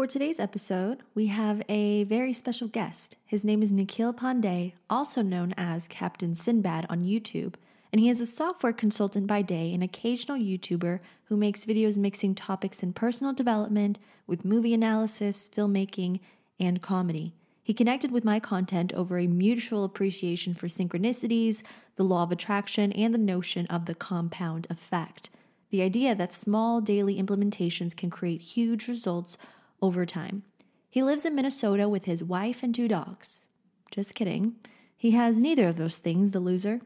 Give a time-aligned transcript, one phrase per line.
[0.00, 3.16] For today's episode, we have a very special guest.
[3.26, 7.56] His name is Nikhil Pandey, also known as Captain Sinbad on YouTube,
[7.92, 12.34] and he is a software consultant by day and occasional YouTuber who makes videos mixing
[12.34, 16.20] topics in personal development with movie analysis, filmmaking,
[16.58, 17.34] and comedy.
[17.62, 21.62] He connected with my content over a mutual appreciation for synchronicities,
[21.96, 25.28] the law of attraction, and the notion of the compound effect.
[25.68, 29.36] The idea that small daily implementations can create huge results
[29.82, 30.42] over time.
[30.88, 33.42] He lives in Minnesota with his wife and two dogs.
[33.90, 34.56] Just kidding.
[34.96, 36.80] He has neither of those things, the loser.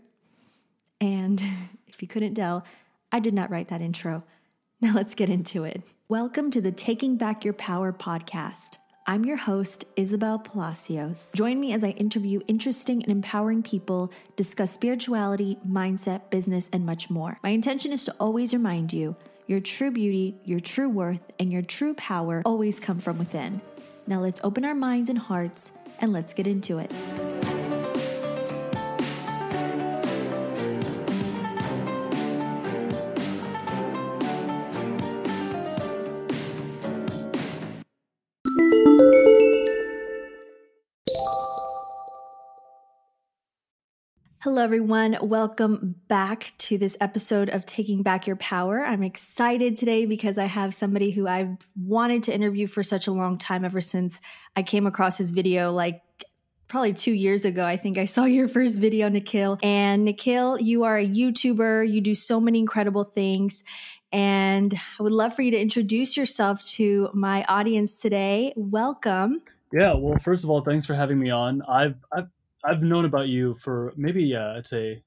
[1.00, 1.42] And
[1.86, 2.64] if you couldn't tell,
[3.10, 4.24] I did not write that intro.
[4.80, 5.82] Now let's get into it.
[6.08, 8.76] Welcome to the Taking Back Your Power podcast.
[9.06, 11.30] I'm your host, Isabel Palacios.
[11.34, 17.10] Join me as I interview interesting and empowering people, discuss spirituality, mindset, business, and much
[17.10, 17.38] more.
[17.42, 19.14] My intention is to always remind you
[19.46, 23.60] your true beauty, your true worth, and your true power always come from within.
[24.06, 26.90] Now let's open our minds and hearts and let's get into it.
[44.44, 45.16] Hello, everyone.
[45.22, 48.84] Welcome back to this episode of Taking Back Your Power.
[48.84, 53.12] I'm excited today because I have somebody who I've wanted to interview for such a
[53.12, 54.20] long time, ever since
[54.54, 56.02] I came across his video like
[56.68, 57.64] probably two years ago.
[57.64, 59.58] I think I saw your first video, Nikhil.
[59.62, 63.64] And Nikhil, you are a YouTuber, you do so many incredible things.
[64.12, 68.52] And I would love for you to introduce yourself to my audience today.
[68.56, 69.40] Welcome.
[69.72, 71.62] Yeah, well, first of all, thanks for having me on.
[71.62, 72.28] I've I've
[72.64, 75.04] I've known about you for maybe uh, I'd say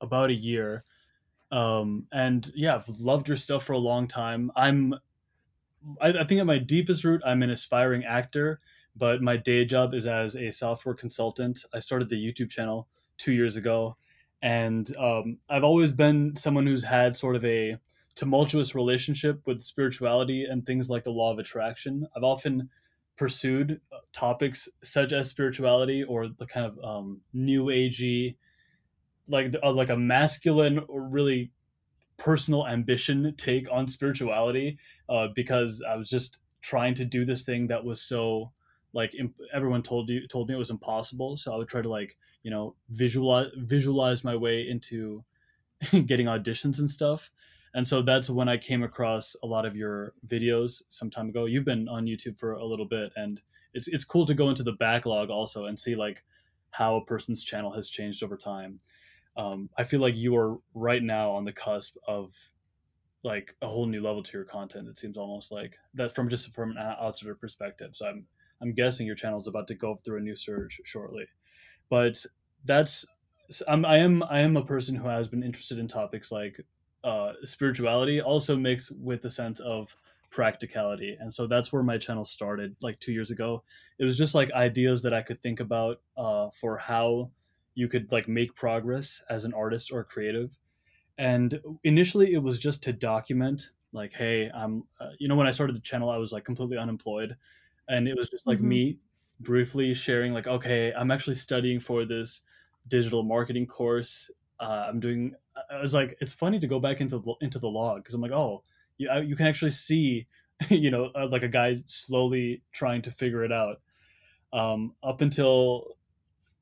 [0.00, 0.84] about a year,
[1.52, 4.50] um, and yeah, I've loved your stuff for a long time.
[4.56, 4.94] I'm,
[6.00, 8.60] I, I think at my deepest root, I'm an aspiring actor,
[8.96, 11.64] but my day job is as a software consultant.
[11.72, 13.96] I started the YouTube channel two years ago,
[14.42, 17.78] and um, I've always been someone who's had sort of a
[18.16, 22.06] tumultuous relationship with spirituality and things like the law of attraction.
[22.16, 22.70] I've often
[23.16, 28.36] pursued uh, topics such as spirituality or the kind of um, new agey,
[29.28, 31.52] like uh, like a masculine or really
[32.16, 34.78] personal ambition take on spirituality,
[35.08, 38.52] uh, because I was just trying to do this thing that was so
[38.92, 41.36] like imp- everyone told you told me it was impossible.
[41.36, 45.24] So I would try to like you know visualize visualize my way into
[46.06, 47.30] getting auditions and stuff
[47.76, 51.44] and so that's when I came across a lot of your videos some time ago.
[51.44, 53.38] You've been on YouTube for a little bit, and
[53.74, 56.24] it's it's cool to go into the backlog also and see like
[56.70, 58.80] how a person's channel has changed over time.
[59.36, 62.32] Um, I feel like you are right now on the cusp of
[63.22, 64.88] like a whole new level to your content.
[64.88, 67.90] It seems almost like that from just from an outsider perspective.
[67.92, 68.26] So I'm
[68.62, 71.26] I'm guessing your channel is about to go through a new surge shortly,
[71.90, 72.24] but
[72.64, 73.04] that's
[73.68, 76.64] I'm, I am I am a person who has been interested in topics like
[77.06, 79.96] uh, spirituality also mixed with the sense of
[80.30, 81.16] practicality.
[81.18, 83.62] And so that's where my channel started like two years ago.
[84.00, 87.30] It was just like ideas that i could think about uh, for how
[87.76, 90.58] you could like make progress as an artist or creative.
[91.16, 95.52] And initially it was just to document like hey i'm uh, you know when i
[95.52, 97.36] started the channel i was like completely unemployed.
[97.88, 98.68] And it was just like mm-hmm.
[98.68, 98.98] me
[99.38, 102.40] briefly sharing like okay i'm actually studying for this
[102.88, 104.30] digital marketing course
[104.60, 105.34] uh, i'm doing
[105.70, 108.20] I was like, it's funny to go back into the, into the log because I'm
[108.20, 108.62] like, oh,
[108.98, 110.26] you, you can actually see,
[110.68, 113.80] you know, uh, like a guy slowly trying to figure it out.
[114.52, 115.96] Um, up until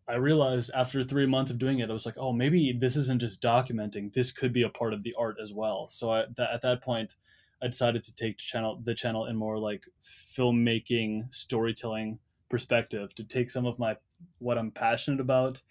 [0.08, 3.20] I realized after three months of doing it, I was like, oh, maybe this isn't
[3.20, 4.12] just documenting.
[4.12, 5.88] This could be a part of the art as well.
[5.90, 7.14] So I, that, at that point,
[7.62, 12.18] I decided to take channel the channel in more like filmmaking, storytelling
[12.50, 13.96] perspective to take some of my
[14.38, 15.62] what I'm passionate about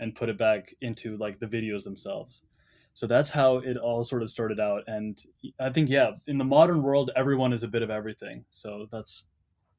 [0.00, 2.42] and put it back into like the videos themselves.
[2.94, 5.22] So that's how it all sort of started out and
[5.60, 8.44] i think yeah in the modern world everyone is a bit of everything.
[8.50, 9.24] So that's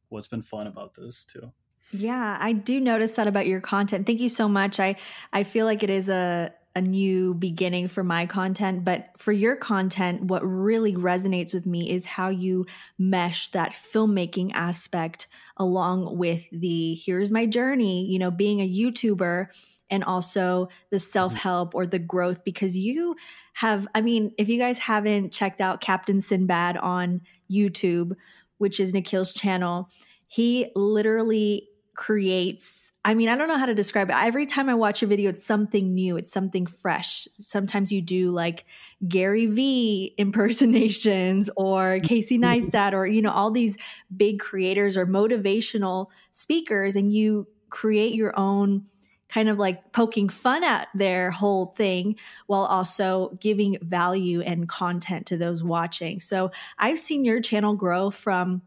[0.07, 1.51] what's been fun about this too.
[1.91, 4.05] Yeah i do notice that about your content.
[4.05, 4.79] Thank you so much.
[4.79, 4.95] I
[5.33, 9.55] i feel like it is a a new beginning for my content but for your
[9.55, 12.65] content what really resonates with me is how you
[12.97, 15.25] mesh that filmmaking aspect
[15.57, 19.47] along with the here's my journey you know being a youtuber
[19.89, 21.01] and also the mm-hmm.
[21.01, 23.15] self help or the growth because you
[23.53, 27.21] have, I mean, if you guys haven't checked out Captain Sinbad on
[27.51, 28.13] YouTube,
[28.57, 29.89] which is Nikhil's channel,
[30.27, 34.15] he literally creates I mean, I don't know how to describe it.
[34.17, 37.27] Every time I watch a video, it's something new, it's something fresh.
[37.39, 38.65] Sometimes you do like
[39.07, 43.77] Gary Vee impersonations or Casey Neistat or, you know, all these
[44.15, 48.85] big creators or motivational speakers, and you create your own
[49.29, 52.15] kind of like poking fun at their whole thing
[52.47, 56.19] while also giving value and content to those watching.
[56.19, 58.63] So I've seen your channel grow from,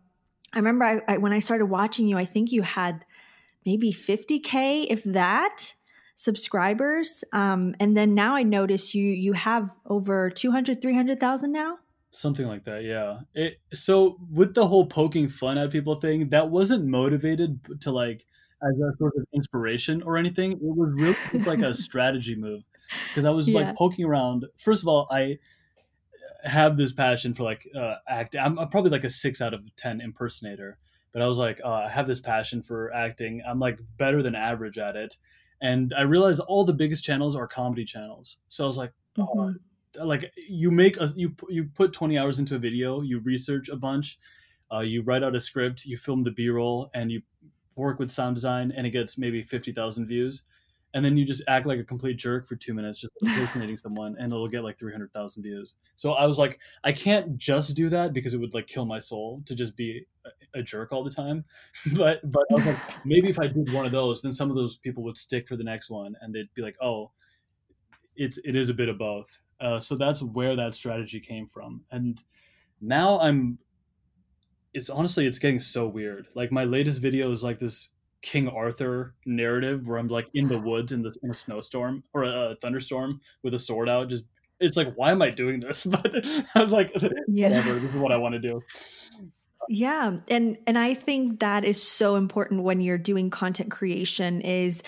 [0.53, 3.05] I remember I, I, when I started watching you, I think you had
[3.67, 5.75] maybe 50K, if that
[6.15, 7.25] subscribers.
[7.33, 11.79] Um, and then now I notice you, you have over 200, 300,000 now
[12.15, 16.51] something like that yeah it so with the whole poking fun at people thing that
[16.51, 18.27] wasn't motivated to like
[18.63, 20.53] as a sort of inspiration or anything.
[20.53, 22.63] It was really like a strategy move
[23.09, 23.61] because I was yeah.
[23.61, 24.47] like poking around.
[24.57, 25.39] First of all, I
[26.45, 28.41] have this passion for like uh, acting.
[28.41, 30.79] I'm, I'm, probably like a six out of ten impersonator,
[31.13, 33.43] but I was like, uh, I have this passion for acting.
[33.47, 35.17] I'm like better than average at it,
[35.61, 38.39] and I realized all the biggest channels are comedy channels.
[38.49, 40.07] So I was like, oh, mm-hmm.
[40.07, 43.77] like you make a you you put 20 hours into a video, you research a
[43.77, 44.19] bunch.
[44.73, 47.21] Uh, you write out a script, you film the B-roll, and you
[47.77, 50.43] work with sound design and it gets maybe 50,000 views
[50.95, 54.17] and then you just act like a complete jerk for two minutes just impersonating someone
[54.19, 55.75] and it'll get like 300,000 views.
[55.97, 58.99] So I was like, I can't just do that because it would like kill my
[58.99, 60.07] soul to just be
[60.55, 61.45] a, a jerk all the time.
[61.95, 64.57] but, but I was like, maybe if I did one of those, then some of
[64.57, 67.11] those people would stick for the next one and they'd be like, oh,
[68.15, 69.43] it's, it is a bit of both.
[69.61, 71.83] Uh, so that's where that strategy came from.
[71.91, 72.23] And
[72.81, 73.59] now I'm
[74.75, 76.29] it's honestly it's getting so weird.
[76.35, 77.89] Like my latest video is like this
[78.23, 82.25] King Arthur narrative where I'm like in the woods in the in a snowstorm or
[82.25, 84.09] a, a thunderstorm with a sword out.
[84.09, 84.25] Just
[84.61, 85.85] it's like why am I doing this?
[85.87, 86.25] But
[86.55, 86.93] I was like,
[87.29, 87.49] yeah.
[87.49, 87.75] whatever.
[87.75, 88.63] This is what I want to do.
[89.69, 94.83] Yeah, and and I think that is so important when you're doing content creation is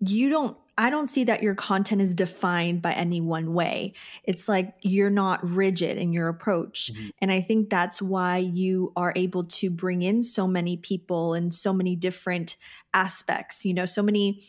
[0.00, 3.94] you don't I don't see that your content is defined by any one way.
[4.24, 6.92] It's like you're not rigid in your approach.
[6.92, 7.08] Mm-hmm.
[7.20, 11.52] And I think that's why you are able to bring in so many people and
[11.52, 12.56] so many different
[12.92, 14.42] aspects, you know, so many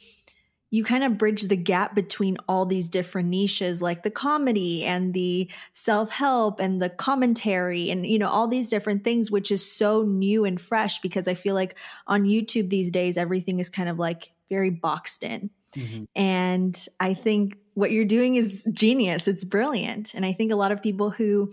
[0.70, 5.14] you kind of bridge the gap between all these different niches like the comedy and
[5.14, 10.04] the self-help and the commentary and you know all these different things which is so
[10.04, 13.98] new and fresh because i feel like on youtube these days everything is kind of
[13.98, 16.06] like very boxed in Mm-hmm.
[16.16, 19.28] And I think what you're doing is genius.
[19.28, 20.14] It's brilliant.
[20.14, 21.52] And I think a lot of people who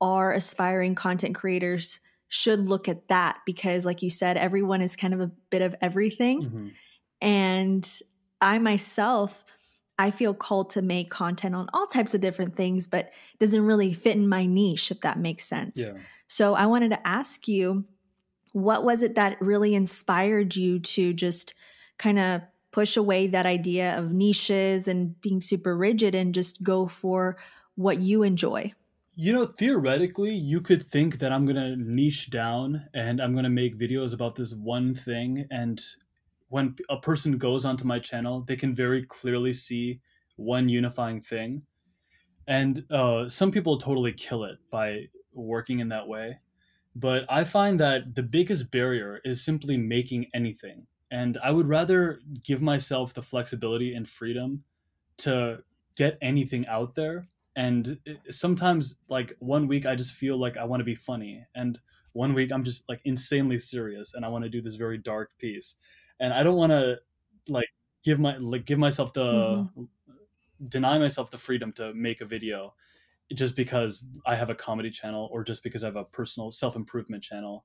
[0.00, 5.14] are aspiring content creators should look at that because, like you said, everyone is kind
[5.14, 6.42] of a bit of everything.
[6.42, 6.68] Mm-hmm.
[7.20, 8.00] And
[8.40, 9.42] I myself,
[9.98, 13.64] I feel called to make content on all types of different things, but it doesn't
[13.64, 15.76] really fit in my niche, if that makes sense.
[15.76, 15.92] Yeah.
[16.28, 17.84] So I wanted to ask you,
[18.52, 21.54] what was it that really inspired you to just
[21.98, 26.86] kind of push away that idea of niches and being super rigid and just go
[26.86, 27.36] for
[27.76, 28.72] what you enjoy?
[29.14, 33.44] You know, theoretically, you could think that I'm going to niche down and I'm going
[33.44, 35.46] to make videos about this one thing.
[35.50, 35.82] And
[36.48, 40.00] when a person goes onto my channel, they can very clearly see
[40.36, 41.62] one unifying thing.
[42.46, 46.38] And uh, some people totally kill it by working in that way.
[46.94, 52.20] But I find that the biggest barrier is simply making anything and I would rather
[52.42, 54.64] give myself the flexibility and freedom
[55.18, 55.62] to
[55.96, 57.26] get anything out there.
[57.56, 57.98] And
[58.30, 61.78] sometimes, like one week, I just feel like I want to be funny, and
[62.12, 65.30] one week I'm just like insanely serious, and I want to do this very dark
[65.38, 65.74] piece,
[66.20, 66.98] and I don't want to
[67.48, 67.68] like
[68.04, 69.84] give my like give myself the mm-hmm.
[70.68, 72.74] deny myself the freedom to make a video
[73.34, 76.76] just because I have a comedy channel or just because I have a personal self
[76.76, 77.64] improvement channel.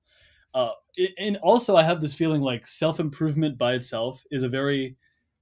[0.54, 0.72] Uh,
[1.18, 4.96] and also, I have this feeling like self improvement by itself is a very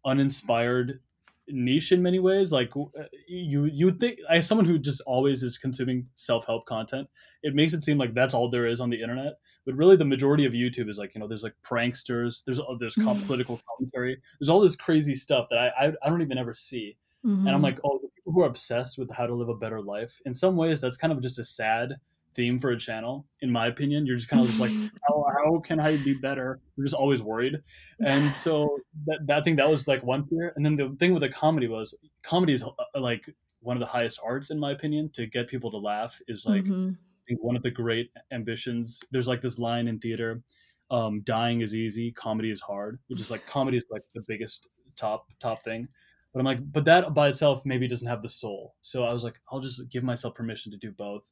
[0.06, 1.00] uninspired
[1.48, 2.52] niche in many ways.
[2.52, 6.66] Like uh, you, you would think, as someone who just always is consuming self help
[6.66, 7.08] content,
[7.44, 9.34] it makes it seem like that's all there is on the internet.
[9.66, 12.76] But really, the majority of YouTube is like you know, there's like pranksters, there's uh,
[12.80, 16.54] there's political commentary, there's all this crazy stuff that I I, I don't even ever
[16.54, 16.98] see.
[17.26, 17.48] Mm-hmm.
[17.48, 17.64] And I'm mm-hmm.
[17.66, 20.20] like, oh, the people who are obsessed with how to live a better life.
[20.26, 21.98] In some ways, that's kind of just a sad
[22.34, 24.06] theme for a channel, in my opinion.
[24.06, 24.72] You're just kind of just like,
[25.08, 26.60] how, how can I be better?
[26.76, 27.60] You're just always worried.
[28.06, 30.54] And so that, that thing, that was like one fear.
[30.56, 32.70] And then the thing with the comedy was comedy is uh,
[33.00, 33.24] like
[33.60, 36.64] one of the highest arts, in my opinion, to get people to laugh is like
[36.64, 36.92] mm-hmm.
[37.40, 39.02] one of the great ambitions.
[39.12, 40.42] There's like this line in theater,
[40.90, 44.68] um, dying is easy, comedy is hard, which is like comedy is like the biggest
[44.96, 45.88] top, top thing.
[46.34, 48.76] But I'm like, but that by itself maybe doesn't have the soul.
[48.82, 51.30] So I was like, I'll just give myself permission to do both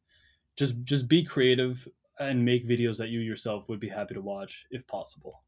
[0.60, 1.88] just just be creative
[2.20, 5.44] and make videos that you yourself would be happy to watch if possible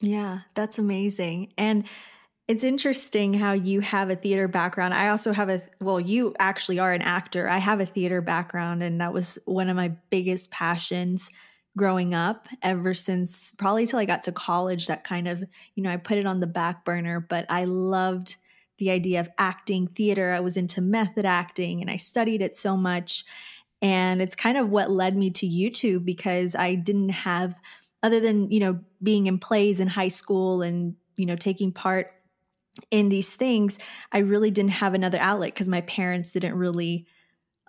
[0.00, 1.52] Yeah, that's amazing.
[1.58, 1.84] And
[2.46, 4.94] it's interesting how you have a theater background.
[4.94, 7.48] I also have a, well, you actually are an actor.
[7.48, 11.30] I have a theater background, and that was one of my biggest passions
[11.76, 14.86] growing up ever since probably till I got to college.
[14.86, 18.36] That kind of, you know, I put it on the back burner, but I loved
[18.78, 20.32] the idea of acting, theater.
[20.32, 23.24] I was into method acting and I studied it so much.
[23.80, 27.60] And it's kind of what led me to YouTube because I didn't have,
[28.02, 32.10] other than, you know, being in plays in high school and, you know, taking part
[32.90, 33.78] in these things,
[34.12, 37.06] I really didn't have another outlet because my parents didn't really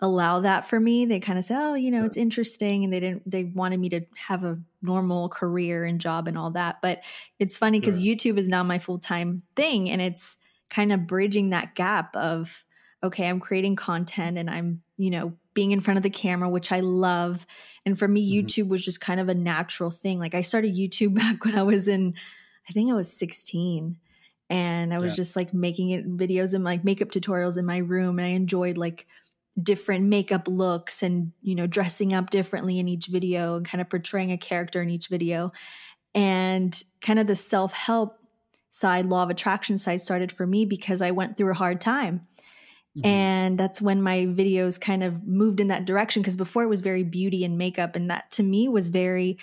[0.00, 1.04] allow that for me.
[1.04, 3.30] They kind of said, "Oh, you know, it's interesting," and they didn't.
[3.30, 6.80] They wanted me to have a normal career and job and all that.
[6.80, 7.02] But
[7.38, 8.04] it's funny because sure.
[8.04, 10.36] YouTube is now my full time thing, and it's
[10.70, 12.64] kind of bridging that gap of
[13.02, 16.72] okay, I'm creating content and I'm you know being in front of the camera, which
[16.72, 17.46] I love.
[17.84, 18.46] And for me, mm-hmm.
[18.46, 20.18] YouTube was just kind of a natural thing.
[20.18, 22.14] Like I started YouTube back when I was in,
[22.68, 23.96] I think I was 16
[24.48, 25.16] and I was yeah.
[25.16, 28.18] just like making it videos and like makeup tutorials in my room.
[28.18, 29.06] And I enjoyed like
[29.60, 33.88] different makeup looks and, you know, dressing up differently in each video and kind of
[33.88, 35.52] portraying a character in each video.
[36.14, 38.18] And kind of the self help
[38.70, 42.26] side, law of attraction side started for me because I went through a hard time.
[42.96, 43.06] Mm-hmm.
[43.06, 46.80] And that's when my videos kind of moved in that direction because before it was
[46.80, 47.94] very beauty and makeup.
[47.94, 49.38] And that to me was very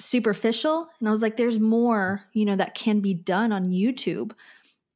[0.00, 4.32] superficial and i was like there's more you know that can be done on youtube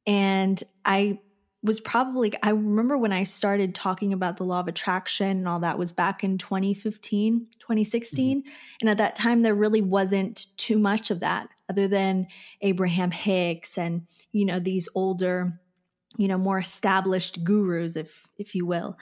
[0.07, 1.19] and i
[1.61, 5.59] was probably i remember when i started talking about the law of attraction and all
[5.59, 8.49] that was back in 2015 2016 mm-hmm.
[8.81, 12.25] and at that time there really wasn't too much of that other than
[12.61, 15.59] abraham hicks and you know these older
[16.17, 18.97] you know more established gurus if if you will.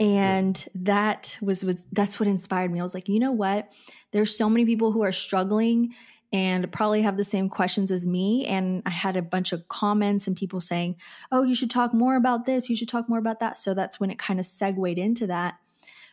[0.00, 0.80] And yeah.
[0.84, 2.80] that was was that's what inspired me.
[2.80, 3.72] I was like you know what?
[4.12, 5.94] There's so many people who are struggling
[6.32, 8.44] and probably have the same questions as me.
[8.46, 10.96] And i had a bunch of comments and people saying
[11.30, 12.68] oh you should talk more about this.
[12.68, 13.56] You should talk more about that.
[13.56, 15.54] So that's when it kind of segued into that.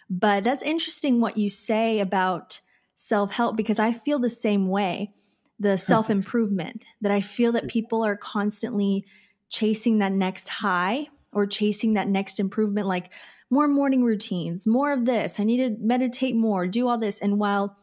[0.09, 2.61] But that's interesting what you say about
[2.95, 5.11] self-help because i feel the same way.
[5.59, 9.05] The self-improvement that i feel that people are constantly
[9.51, 13.11] chasing that next high or chasing that next improvement like
[13.51, 15.39] more morning routines, more of this.
[15.39, 17.19] I need to meditate more, do all this.
[17.19, 17.77] And while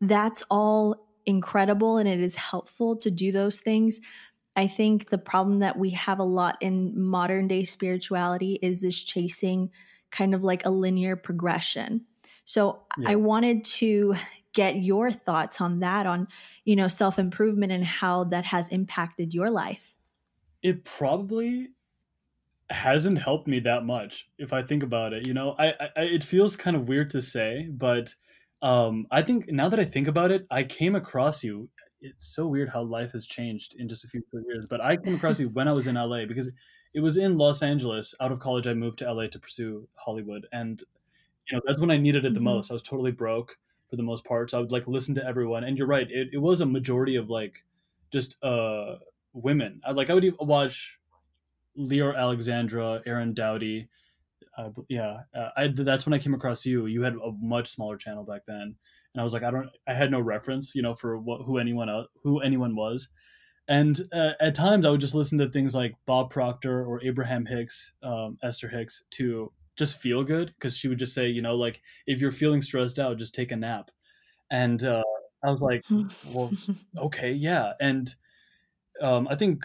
[0.00, 4.00] that's all incredible and it is helpful to do those things,
[4.54, 9.02] I think the problem that we have a lot in modern day spirituality is this
[9.02, 9.70] chasing
[10.10, 12.06] kind of like a linear progression.
[12.44, 13.10] So yeah.
[13.10, 14.14] I wanted to
[14.52, 16.28] get your thoughts on that on,
[16.64, 19.97] you know, self-improvement and how that has impacted your life.
[20.62, 21.68] It probably
[22.70, 25.26] hasn't helped me that much if I think about it.
[25.26, 28.14] You know, I, I it feels kind of weird to say, but
[28.62, 31.68] um, I think now that I think about it, I came across you.
[32.00, 34.66] It's so weird how life has changed in just a few years.
[34.68, 36.48] But I came across you when I was in LA because
[36.94, 38.14] it was in Los Angeles.
[38.20, 40.82] Out of college, I moved to LA to pursue Hollywood, and
[41.50, 42.44] you know that's when I needed it the mm-hmm.
[42.44, 42.70] most.
[42.70, 43.56] I was totally broke
[43.90, 45.64] for the most part, so I would like listen to everyone.
[45.64, 47.64] And you're right, it, it was a majority of like
[48.12, 48.96] just uh
[49.42, 49.80] women.
[49.84, 50.98] I like I would watch
[51.78, 53.88] Leeor Alexandra, Aaron Doughty.
[54.56, 56.86] Uh, yeah, uh, I, that's when I came across you.
[56.86, 58.74] You had a much smaller channel back then,
[59.14, 61.58] and I was like, I don't, I had no reference, you know, for what who
[61.58, 63.08] anyone else, who anyone was.
[63.68, 67.44] And uh, at times, I would just listen to things like Bob Proctor or Abraham
[67.44, 71.54] Hicks, um, Esther Hicks, to just feel good because she would just say, you know,
[71.54, 73.90] like if you're feeling stressed out, just take a nap.
[74.50, 75.02] And uh,
[75.44, 75.84] I was like,
[76.32, 76.50] well,
[76.96, 77.74] okay, yeah.
[77.80, 78.12] And
[79.00, 79.64] um, I think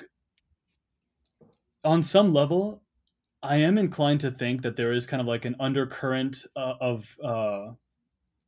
[1.83, 2.81] on some level,
[3.41, 7.15] I am inclined to think that there is kind of like an undercurrent uh, of
[7.23, 7.71] uh,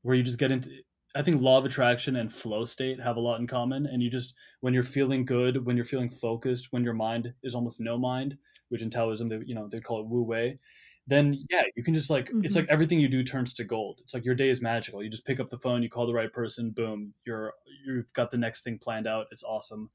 [0.04, 0.70] where you just get into.
[1.16, 4.10] I think law of attraction and flow state have a lot in common, and you
[4.10, 7.98] just when you're feeling good, when you're feeling focused, when your mind is almost no
[7.98, 8.38] mind,
[8.70, 10.60] which in Taoism they you know they call it Wu Wei.
[11.08, 12.46] Then yeah, you can just like mm-hmm.
[12.46, 14.00] it's like everything you do turns to gold.
[14.04, 15.04] It's like your day is magical.
[15.04, 17.54] You just pick up the phone, you call the right person, boom, you're
[17.86, 19.28] you've got the next thing planned out.
[19.32, 19.90] It's awesome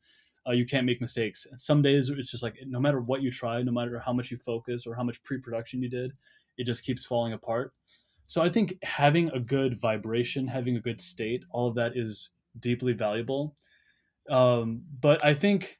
[0.48, 1.46] uh, you can't make mistakes.
[1.50, 4.30] And some days it's just like no matter what you try, no matter how much
[4.30, 6.12] you focus or how much pre-production you did,
[6.56, 7.72] it just keeps falling apart.
[8.26, 12.30] So I think having a good vibration, having a good state, all of that is
[12.60, 13.56] deeply valuable.
[14.30, 15.78] Um, but I think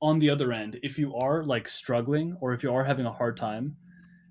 [0.00, 3.12] on the other end, if you are like struggling or if you are having a
[3.12, 3.76] hard time,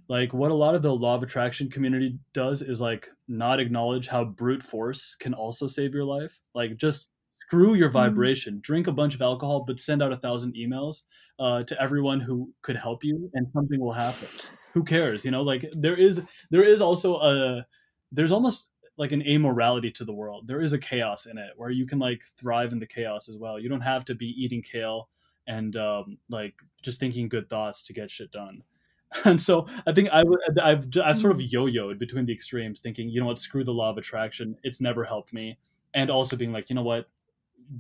[0.08, 4.08] like what a lot of the law of attraction community does is like not acknowledge
[4.08, 6.42] how brute force can also save your life.
[6.56, 7.10] Like just
[7.50, 7.98] screw your mm-hmm.
[7.98, 8.62] vibration mm-hmm.
[8.62, 11.02] drink a bunch of alcohol but send out a thousand emails
[11.40, 14.28] uh, to everyone who could help you and something will happen
[14.74, 17.66] who cares you know like there is there is also a
[18.12, 18.68] there's almost
[19.00, 20.46] like an amorality to the world.
[20.46, 23.38] There is a chaos in it where you can like thrive in the chaos as
[23.38, 23.58] well.
[23.58, 25.08] You don't have to be eating kale
[25.48, 26.54] and um, like
[26.84, 28.62] just thinking good thoughts to get shit done.
[29.26, 30.24] And so I think I
[30.62, 31.48] I've I've sort of mm.
[31.50, 34.56] yo-yoed between the extremes, thinking you know what, screw the law of attraction.
[34.62, 35.58] It's never helped me,
[35.96, 37.10] and also being like you know what,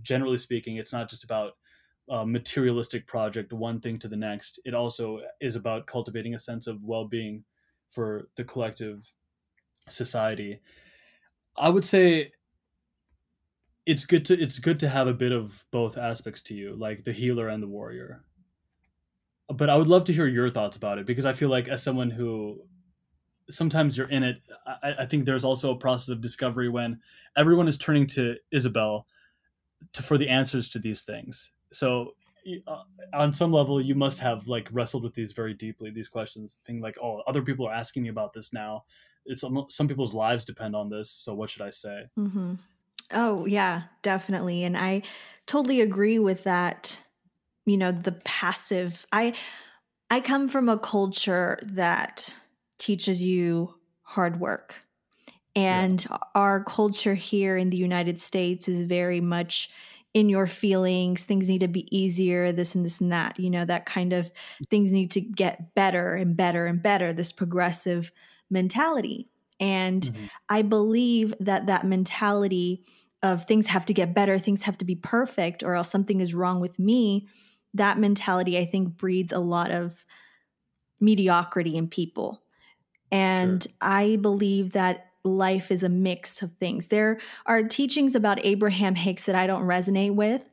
[0.01, 1.53] generally speaking, it's not just about
[2.10, 4.60] a materialistic project, one thing to the next.
[4.65, 7.43] It also is about cultivating a sense of well-being
[7.89, 9.12] for the collective
[9.88, 10.60] society.
[11.58, 12.31] I would say
[13.86, 17.03] it's good to it's good to have a bit of both aspects to you, like
[17.03, 18.24] the healer and the warrior.
[19.48, 21.81] But I would love to hear your thoughts about it because I feel like as
[21.81, 22.62] someone who
[23.50, 24.38] sometimes you're in it,
[24.84, 27.00] I, I think there's also a process of discovery when
[27.36, 29.08] everyone is turning to Isabel
[29.93, 31.51] to, for the answers to these things.
[31.71, 32.13] So
[32.67, 32.83] uh,
[33.13, 36.81] on some level you must have like wrestled with these very deeply these questions think
[36.81, 38.83] like oh other people are asking me about this now
[39.25, 42.53] it's some people's lives depend on this so what should i say mm-hmm.
[43.12, 45.01] oh yeah definitely and i
[45.48, 46.98] totally agree with that
[47.65, 49.33] you know the passive i
[50.09, 52.33] i come from a culture that
[52.77, 54.81] teaches you hard work
[55.60, 56.18] and yeah.
[56.36, 59.70] our culture here in the united states is very much
[60.13, 63.66] in your feelings things need to be easier this and this and that you know
[63.66, 64.32] that kind of
[64.70, 68.12] things need to get better and better and better this progressive
[68.50, 70.25] mentality and mm-hmm.
[70.50, 72.84] i believe that that mentality
[73.22, 76.34] of things have to get better things have to be perfect or else something is
[76.34, 77.28] wrong with me
[77.74, 80.06] that mentality i think breeds a lot of
[81.00, 82.42] mediocrity in people
[83.12, 83.72] and sure.
[83.82, 86.88] i believe that life is a mix of things.
[86.88, 90.47] There are teachings about Abraham Hicks that I don't resonate with.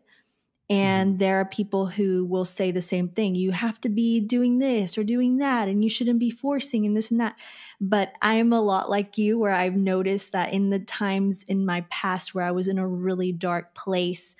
[0.69, 1.19] And mm-hmm.
[1.19, 3.37] there are people who will say the same thing.
[3.37, 6.97] You have to be doing this or doing that, and you shouldn't be forcing and
[6.97, 7.37] this and that.
[7.81, 11.85] But I'm a lot like you, where I've noticed that in the times in my
[11.89, 14.35] past where I was in a really dark place,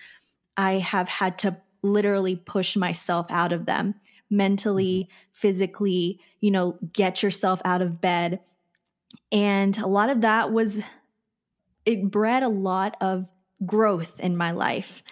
[0.57, 3.95] I have had to literally push myself out of them
[4.29, 5.29] mentally, mm-hmm.
[5.33, 8.41] physically, you know, get yourself out of bed
[9.33, 10.81] and a lot of that was,
[11.85, 13.29] it bred a lot of
[13.65, 15.03] growth in my life.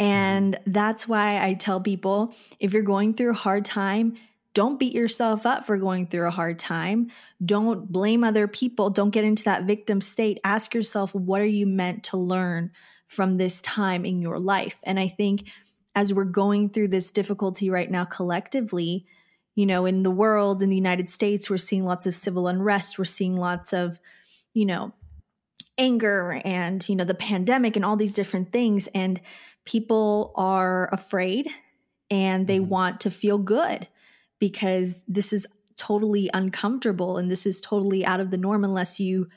[0.00, 0.04] Mm-hmm.
[0.04, 4.16] And that's why I tell people if you're going through a hard time,
[4.54, 7.10] don't beat yourself up for going through a hard time.
[7.44, 8.90] Don't blame other people.
[8.90, 10.40] Don't get into that victim state.
[10.44, 12.70] Ask yourself, what are you meant to learn
[13.06, 14.76] from this time in your life?
[14.82, 15.48] And I think
[15.94, 19.06] as we're going through this difficulty right now collectively,
[19.54, 22.98] you know, in the world, in the United States, we're seeing lots of civil unrest.
[22.98, 24.00] We're seeing lots of,
[24.54, 24.92] you know,
[25.76, 28.88] anger and, you know, the pandemic and all these different things.
[28.94, 29.20] And
[29.64, 31.48] people are afraid
[32.10, 32.68] and they mm-hmm.
[32.68, 33.86] want to feel good
[34.38, 39.28] because this is totally uncomfortable and this is totally out of the norm unless you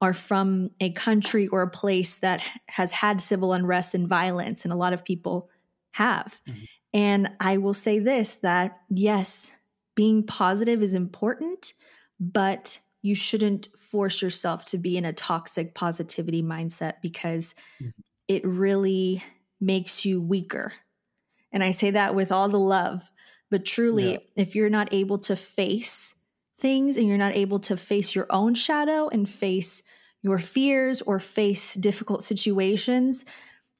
[0.00, 4.64] are from a country or a place that has had civil unrest and violence.
[4.64, 5.50] And a lot of people
[5.92, 6.40] have.
[6.48, 6.64] Mm-hmm.
[6.92, 9.50] And I will say this that yes,
[9.94, 11.72] being positive is important,
[12.18, 17.90] but you shouldn't force yourself to be in a toxic positivity mindset because mm-hmm.
[18.28, 19.24] it really
[19.60, 20.72] makes you weaker.
[21.52, 23.10] And I say that with all the love,
[23.50, 24.18] but truly, yeah.
[24.36, 26.14] if you're not able to face
[26.58, 29.82] things and you're not able to face your own shadow and face
[30.22, 33.24] your fears or face difficult situations,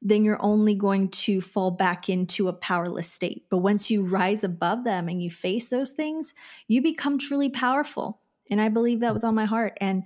[0.03, 3.45] then you're only going to fall back into a powerless state.
[3.51, 6.33] But once you rise above them and you face those things,
[6.69, 8.21] you become truly powerful.
[8.51, 9.77] And I believe that with all my heart.
[9.81, 10.05] And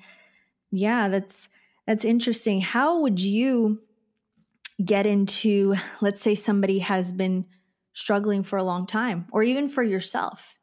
[0.71, 1.49] yeah, that's
[1.87, 2.61] that's interesting.
[2.61, 3.83] How would you
[4.85, 7.47] get into let's say somebody has been
[7.93, 10.57] struggling for a long time or even for yourself?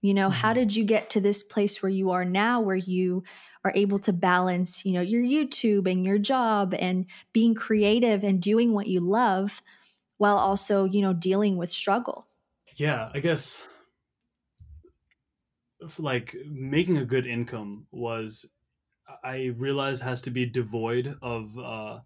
[0.00, 0.60] You know, how mm-hmm.
[0.60, 3.24] did you get to this place where you are now where you
[3.66, 8.40] are able to balance, you know, your YouTube and your job and being creative and
[8.42, 9.62] doing what you love
[10.18, 12.28] while also, you know, dealing with struggle.
[12.76, 13.62] Yeah, I guess
[15.98, 18.46] like making a good income was
[19.24, 22.00] I realized has to be devoid of uh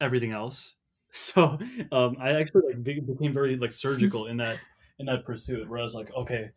[0.00, 0.76] everything else.
[1.12, 1.58] So
[1.92, 4.60] um I actually like became very like surgical in that
[4.98, 6.50] in that pursuit where I was like, okay,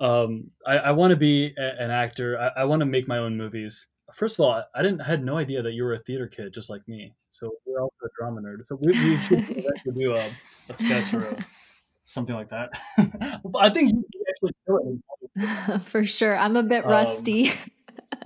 [0.00, 2.38] um, I, I want to be a, an actor.
[2.38, 3.86] I, I want to make my own movies.
[4.14, 6.52] First of all, I, didn't I had no idea that you were a theater kid
[6.52, 7.14] just like me.
[7.28, 8.66] So we're also a drama nerd.
[8.66, 10.24] So we, we should do a,
[10.68, 11.46] a sketch or a,
[12.04, 12.70] something like that.
[13.58, 15.00] I think you actually do
[15.36, 15.80] it.
[15.82, 17.52] For sure, I'm a bit um, rusty.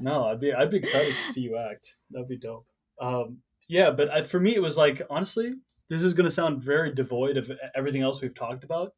[0.00, 1.94] no, I'd be I'd be excited to see you act.
[2.10, 2.66] That'd be dope.
[3.00, 5.54] Um, yeah, but I, for me, it was like honestly,
[5.88, 8.92] this is going to sound very devoid of everything else we've talked about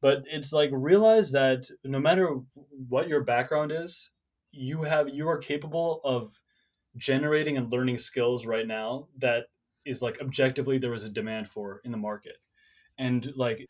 [0.00, 2.36] but it's like realize that no matter
[2.88, 4.10] what your background is
[4.52, 6.38] you have you are capable of
[6.96, 9.46] generating and learning skills right now that
[9.84, 12.36] is like objectively there is a demand for in the market
[12.98, 13.66] and like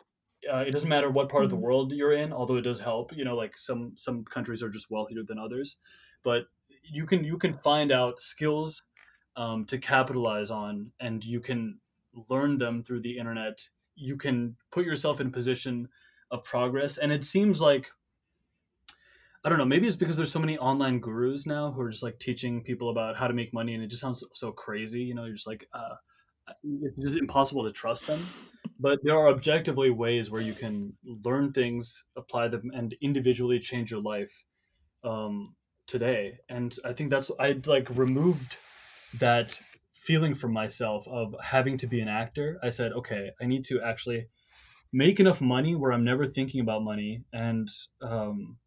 [0.52, 1.44] uh, it doesn't matter what part mm-hmm.
[1.44, 1.64] of the mm-hmm.
[1.64, 4.90] world you're in although it does help you know like some some countries are just
[4.90, 5.76] wealthier than others
[6.22, 6.44] but
[6.82, 8.82] you can you can find out skills
[9.36, 11.78] um, to capitalize on and you can
[12.28, 13.58] learn them through the internet
[13.96, 15.88] you can put yourself in a position
[16.34, 17.90] of progress and it seems like
[19.44, 19.66] I don't know.
[19.66, 22.88] Maybe it's because there's so many online gurus now who are just like teaching people
[22.88, 25.02] about how to make money, and it just sounds so, crazy.
[25.02, 25.96] You know, you're just like, uh,
[26.64, 28.20] it's just impossible to trust them.
[28.80, 33.90] But there are objectively ways where you can learn things, apply them, and individually change
[33.90, 34.46] your life
[35.04, 35.54] um,
[35.86, 36.38] today.
[36.48, 38.56] And I think that's I like removed
[39.18, 39.58] that
[39.92, 42.58] feeling from myself of having to be an actor.
[42.62, 44.28] I said, okay, I need to actually
[44.94, 47.68] make enough money where I'm never thinking about money and
[48.00, 48.58] um,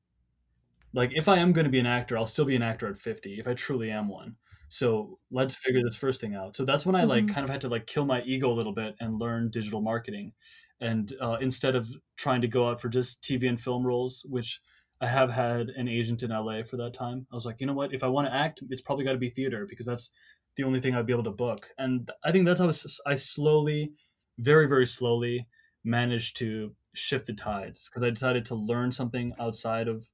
[0.94, 2.98] like if I am going to be an actor, I'll still be an actor at
[2.98, 4.36] 50 if I truly am one.
[4.68, 6.58] So let's figure this first thing out.
[6.58, 7.34] So that's when I like mm-hmm.
[7.34, 10.34] kind of had to like kill my ego a little bit and learn digital marketing.
[10.82, 14.60] And uh, instead of trying to go out for just TV and film roles, which
[15.00, 17.74] I have had an agent in LA for that time, I was like, you know
[17.74, 17.94] what?
[17.94, 20.10] If I want to act, it's probably got to be theater because that's
[20.58, 21.70] the only thing I'd be able to book.
[21.78, 22.72] And I think that's how
[23.06, 23.94] I slowly,
[24.40, 25.48] very very slowly,
[25.84, 30.06] managed to shift the tides because I decided to learn something outside of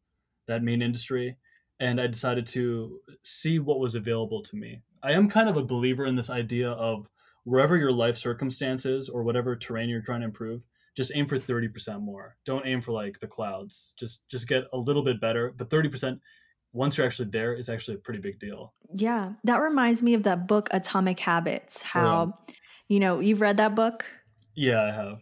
[0.47, 1.37] that main industry
[1.79, 4.81] and I decided to see what was available to me.
[5.01, 7.07] I am kind of a believer in this idea of
[7.43, 10.61] wherever your life circumstances or whatever terrain you're trying to improve,
[10.95, 12.37] just aim for 30% more.
[12.45, 13.93] Don't aim for like the clouds.
[13.97, 16.19] Just just get a little bit better, but 30%
[16.71, 18.73] once you're actually there is actually a pretty big deal.
[18.93, 19.33] Yeah.
[19.43, 22.55] That reminds me of that book Atomic Habits, oh, how yeah.
[22.87, 24.05] you know, you've read that book?
[24.55, 25.19] Yeah, I have.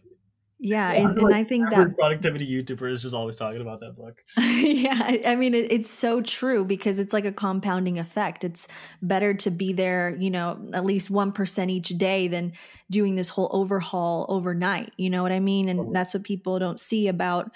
[0.64, 4.22] Yeah, and, and I think that productivity YouTuber is just always talking about that book.
[4.38, 8.44] yeah, I mean it, it's so true because it's like a compounding effect.
[8.44, 8.68] It's
[9.02, 12.52] better to be there, you know, at least one percent each day than
[12.92, 14.92] doing this whole overhaul overnight.
[14.96, 15.68] You know what I mean?
[15.68, 17.50] And that's what people don't see about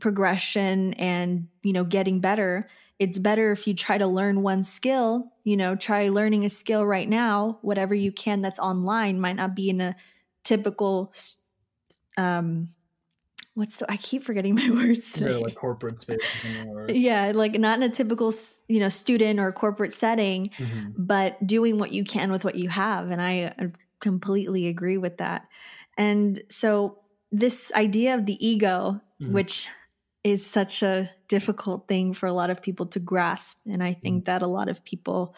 [0.00, 2.66] progression and you know getting better.
[2.98, 5.32] It's better if you try to learn one skill.
[5.44, 9.54] You know, try learning a skill right now, whatever you can that's online might not
[9.54, 9.96] be in a
[10.44, 11.12] typical
[12.16, 12.68] um
[13.54, 15.32] what's the I keep forgetting my words today.
[15.32, 16.20] Yeah, like corporate space.
[16.88, 18.32] yeah, like not in a typical
[18.68, 20.90] you know student or corporate setting, mm-hmm.
[20.96, 23.54] but doing what you can with what you have, and I
[24.00, 25.48] completely agree with that.
[25.96, 26.98] And so
[27.30, 29.32] this idea of the ego, mm-hmm.
[29.32, 29.68] which
[30.24, 34.22] is such a difficult thing for a lot of people to grasp, and I think
[34.22, 34.32] mm-hmm.
[34.32, 35.34] that a lot of people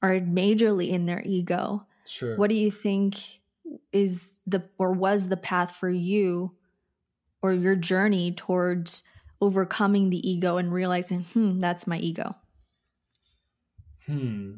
[0.00, 1.86] are majorly in their ego.
[2.06, 2.36] Sure.
[2.36, 3.16] What do you think
[3.92, 6.56] is the or was the path for you
[7.42, 9.02] or your journey towards
[9.40, 12.34] overcoming the ego and realizing, hmm, that's my ego?
[14.06, 14.54] Hmm.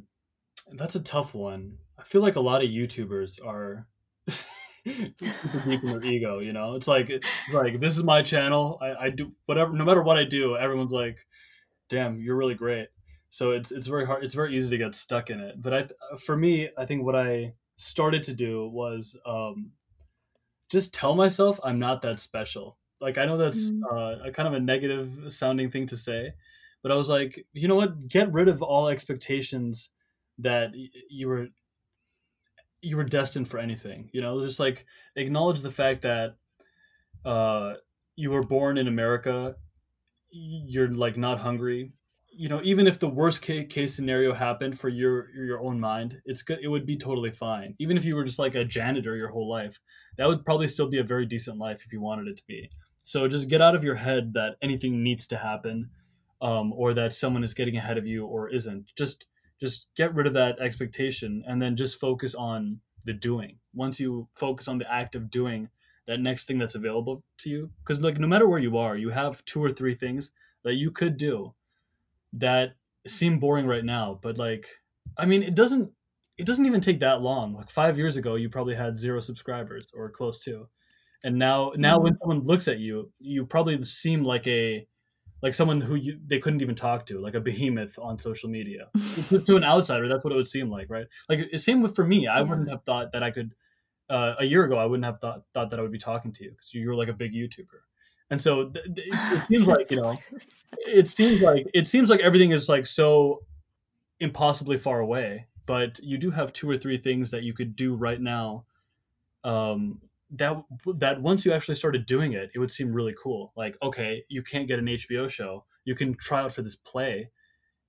[0.73, 1.79] That's a tough one.
[1.99, 3.87] I feel like a lot of YouTubers are
[4.85, 6.75] deep in their ego, you know?
[6.75, 7.11] It's like
[7.53, 8.79] like this is my channel.
[8.81, 11.19] I, I do whatever no matter what I do, everyone's like,
[11.89, 12.89] damn, you're really great.
[13.31, 15.61] So it's it's very hard it's very easy to get stuck in it.
[15.61, 19.73] But I for me, I think what I started to do was um,
[20.71, 22.79] just tell myself I'm not that special.
[23.01, 23.81] Like I know that's mm.
[23.91, 26.33] uh, a kind of a negative sounding thing to say,
[26.83, 28.09] but I was like, you know what?
[28.09, 29.91] Get rid of all expectations
[30.39, 31.49] that y- you were
[32.81, 34.11] you were destined for anything.
[34.13, 36.37] You know, just like acknowledge the fact that
[37.25, 37.75] uh,
[38.17, 39.57] you were born in America.
[40.31, 41.93] You're like not hungry
[42.37, 46.43] you know, even if the worst case scenario happened for your your own mind, it's
[46.43, 46.59] good.
[46.63, 47.75] It would be totally fine.
[47.79, 49.79] Even if you were just like a janitor your whole life,
[50.19, 52.71] that would probably still be a very decent life if you wanted it to be.
[53.03, 55.91] So just get out of your head that anything needs to happen,
[56.43, 58.93] um, or that someone is getting ahead of you or isn't.
[58.97, 59.27] Just
[59.61, 63.59] just get rid of that expectation and then just focus on the doing.
[63.75, 65.69] Once you focus on the act of doing
[66.07, 69.11] that next thing that's available to you, because like no matter where you are, you
[69.11, 70.31] have two or three things
[70.65, 71.55] that you could do
[72.39, 74.67] that seem boring right now, but like
[75.19, 75.91] I mean it doesn't
[76.37, 77.55] it doesn't even take that long.
[77.55, 80.69] Like 5 years ago you probably had 0 subscribers or close to.
[81.23, 82.05] And now now mm-hmm.
[82.05, 84.87] when someone looks at you, you probably seem like a
[85.45, 88.89] like someone who you, they couldn't even talk to, like a behemoth on social media.
[89.29, 91.07] to, to, an outsider, that's what it would seem like, right?
[91.29, 92.27] Like same with for me.
[92.27, 92.43] I yeah.
[92.43, 93.55] wouldn't have thought that I could.
[94.09, 96.45] Uh, a year ago, I wouldn't have thought thought that I would be talking to
[96.45, 97.81] you because you were like a big YouTuber.
[98.31, 100.19] And so it, it seems like you know,
[100.87, 103.45] it seems like it seems like everything is like so
[104.21, 105.47] impossibly far away.
[105.67, 108.65] But you do have two or three things that you could do right now.
[109.45, 110.63] Um, that
[110.97, 113.53] that once you actually started doing it, it would seem really cool.
[113.57, 117.31] Like, okay, you can't get an HBO show, you can try out for this play.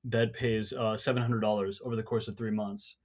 [0.04, 2.96] that pays uh, seven hundred dollars over the course of three months.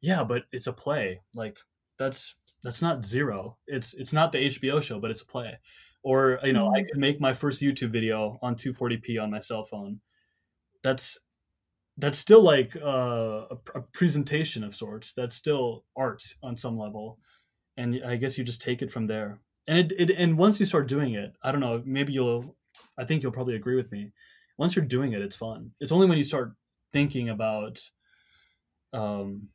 [0.00, 1.20] Yeah, but it's a play.
[1.34, 1.58] Like
[1.98, 3.56] that's that's not zero.
[3.66, 5.58] It's it's not the HBO show, but it's a play.
[6.08, 6.76] Or you know, mm-hmm.
[6.76, 10.00] I could make my first YouTube video on 240p on my cell phone.
[10.82, 11.18] That's
[11.98, 15.12] that's still like uh, a, a presentation of sorts.
[15.12, 17.18] That's still art on some level,
[17.76, 19.40] and I guess you just take it from there.
[19.66, 21.82] And it, it and once you start doing it, I don't know.
[21.84, 22.56] Maybe you'll.
[22.96, 24.12] I think you'll probably agree with me.
[24.56, 25.72] Once you're doing it, it's fun.
[25.78, 26.54] It's only when you start
[26.90, 27.82] thinking about,
[28.94, 29.48] um,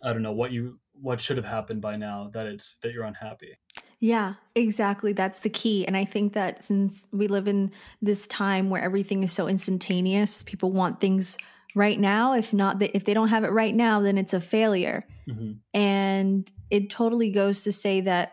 [0.00, 3.02] I don't know what you what should have happened by now that it's that you're
[3.02, 3.58] unhappy.
[4.00, 5.12] Yeah, exactly.
[5.12, 5.86] That's the key.
[5.86, 10.42] And I think that since we live in this time where everything is so instantaneous,
[10.42, 11.36] people want things
[11.74, 12.32] right now.
[12.32, 15.06] If not, if they don't have it right now, then it's a failure.
[15.28, 15.52] Mm-hmm.
[15.78, 18.32] And it totally goes to say that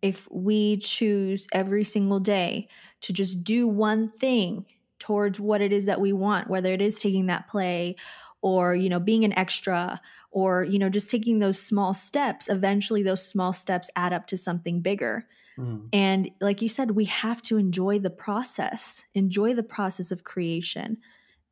[0.00, 2.68] if we choose every single day
[3.02, 4.64] to just do one thing
[4.98, 7.96] towards what it is that we want, whether it is taking that play
[8.44, 9.98] or, you know, being an extra
[10.34, 14.36] or you know just taking those small steps eventually those small steps add up to
[14.36, 15.26] something bigger.
[15.56, 15.88] Mm.
[15.92, 20.98] and like you said we have to enjoy the process enjoy the process of creation.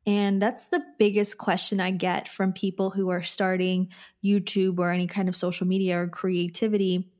[0.05, 3.87] And that's the biggest question i get from people who are starting
[4.23, 7.12] youtube or any kind of social media or creativity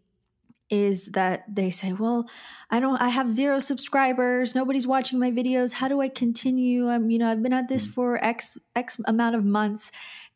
[0.70, 2.28] is that they say well
[2.70, 7.10] i don't i have zero subscribers nobody's watching my videos how do i continue i'm
[7.10, 7.94] you know i've been at this mm.
[7.94, 9.92] for x x amount of months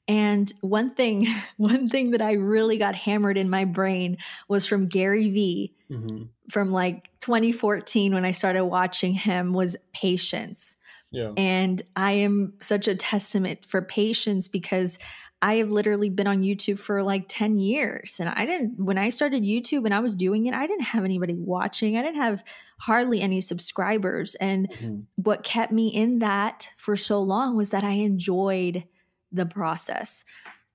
[0.07, 4.87] and one thing, one thing that I really got hammered in my brain was from
[4.87, 6.23] Gary Vee mm-hmm.
[6.49, 10.75] from like 2014 when I started watching him was patience.
[11.11, 11.31] Yeah.
[11.37, 14.99] And I am such a testament for patience because
[15.41, 18.17] I have literally been on YouTube for like 10 years.
[18.19, 21.05] And I didn't, when I started YouTube and I was doing it, I didn't have
[21.05, 21.95] anybody watching.
[21.95, 22.43] I didn't have
[22.79, 24.33] hardly any subscribers.
[24.35, 25.01] And mm-hmm.
[25.15, 28.83] what kept me in that for so long was that I enjoyed
[29.31, 30.25] the process.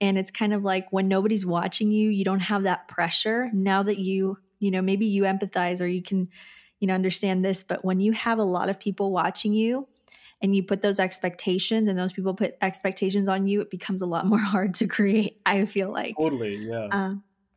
[0.00, 3.50] And it's kind of like when nobody's watching you, you don't have that pressure.
[3.52, 6.28] Now that you, you know, maybe you empathize or you can,
[6.78, 9.88] you know, understand this, but when you have a lot of people watching you,
[10.42, 14.06] and you put those expectations and those people put expectations on you, it becomes a
[14.06, 15.40] lot more hard to create.
[15.46, 17.12] I feel like totally, yeah, uh,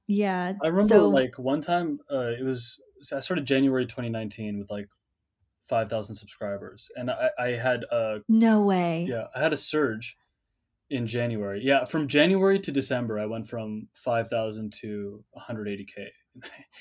[0.08, 0.54] yeah.
[0.64, 2.80] I remember so, like one time, uh, it was
[3.14, 4.88] I started January 2019 with like
[5.68, 10.18] 5,000 subscribers, and I, I had a no way, yeah, I had a surge
[10.90, 11.62] in January.
[11.64, 16.08] Yeah, from January to December, I went from 5,000 to 180k.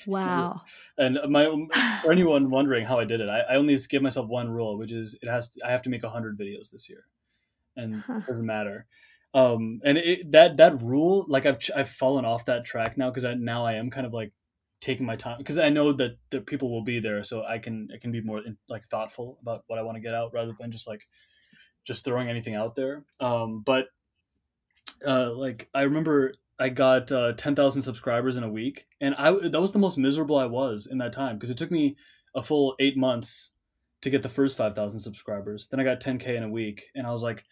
[0.05, 0.61] Wow.
[0.97, 1.45] and my
[2.01, 4.91] for anyone wondering how I did it, I, I only give myself one rule, which
[4.91, 7.05] is it has to, I have to make 100 videos this year,
[7.75, 8.17] and huh.
[8.17, 8.85] it doesn't matter.
[9.33, 13.25] Um, and it, that that rule, like I've I've fallen off that track now because
[13.25, 14.31] I now I am kind of like
[14.81, 17.89] taking my time because I know that the people will be there, so I can
[17.93, 20.71] I can be more like thoughtful about what I want to get out rather than
[20.71, 21.07] just like
[21.85, 23.03] just throwing anything out there.
[23.19, 23.87] Um, but
[25.05, 29.61] uh, like I remember I got uh, 10,000 subscribers in a week, and I that
[29.61, 31.97] was the most miserable I was in that time because it took me
[32.33, 33.51] a full eight months
[34.01, 35.67] to get the first 5,000 subscribers.
[35.67, 37.43] Then I got 10k in a week, and I was like,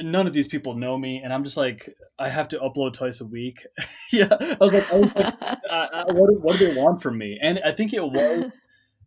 [0.00, 3.20] none of these people know me, and I'm just like, I have to upload twice
[3.20, 3.66] a week.
[4.12, 5.34] yeah, I was like, I was like
[5.70, 7.38] I, what, what do they want from me?
[7.40, 8.50] And I think it was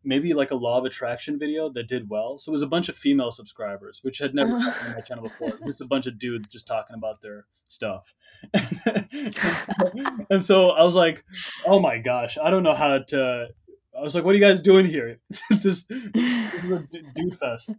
[0.03, 2.37] maybe like a law of attraction video that did well.
[2.37, 5.23] So it was a bunch of female subscribers, which had never happened on my channel
[5.23, 5.57] before.
[5.65, 8.13] Just a bunch of dudes just talking about their stuff.
[10.29, 11.23] and so I was like,
[11.65, 13.47] oh my gosh, I don't know how to.
[13.97, 15.19] I was like, what are you guys doing here?
[15.49, 17.75] this, this, is a dude fest.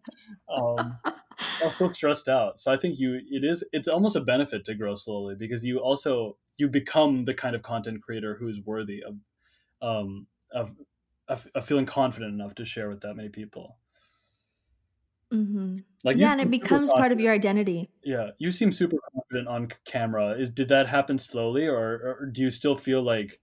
[0.48, 0.96] Um,
[1.38, 2.60] I feel stressed out.
[2.60, 5.78] So I think you, it is, it's almost a benefit to grow slowly because you
[5.78, 9.16] also, you become the kind of content creator who's worthy of,
[9.82, 10.70] um, of
[11.28, 13.78] of, of feeling confident enough to share with that many people.
[15.32, 15.78] Mm-hmm.
[16.04, 17.90] Like yeah, and it becomes part of your identity.
[18.04, 20.32] Yeah, you seem super confident on camera.
[20.32, 23.40] Is did that happen slowly, or, or do you still feel like?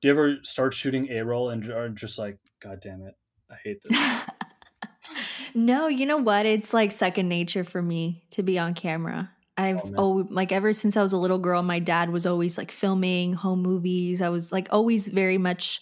[0.00, 3.14] Do you ever start shooting A roll and are just like, God damn it,
[3.50, 3.98] I hate this.
[5.54, 6.44] no, you know what?
[6.44, 9.30] It's like second nature for me to be on camera.
[9.56, 12.58] I've oh, oh, like ever since I was a little girl, my dad was always
[12.58, 14.20] like filming home movies.
[14.20, 15.80] I was like always very much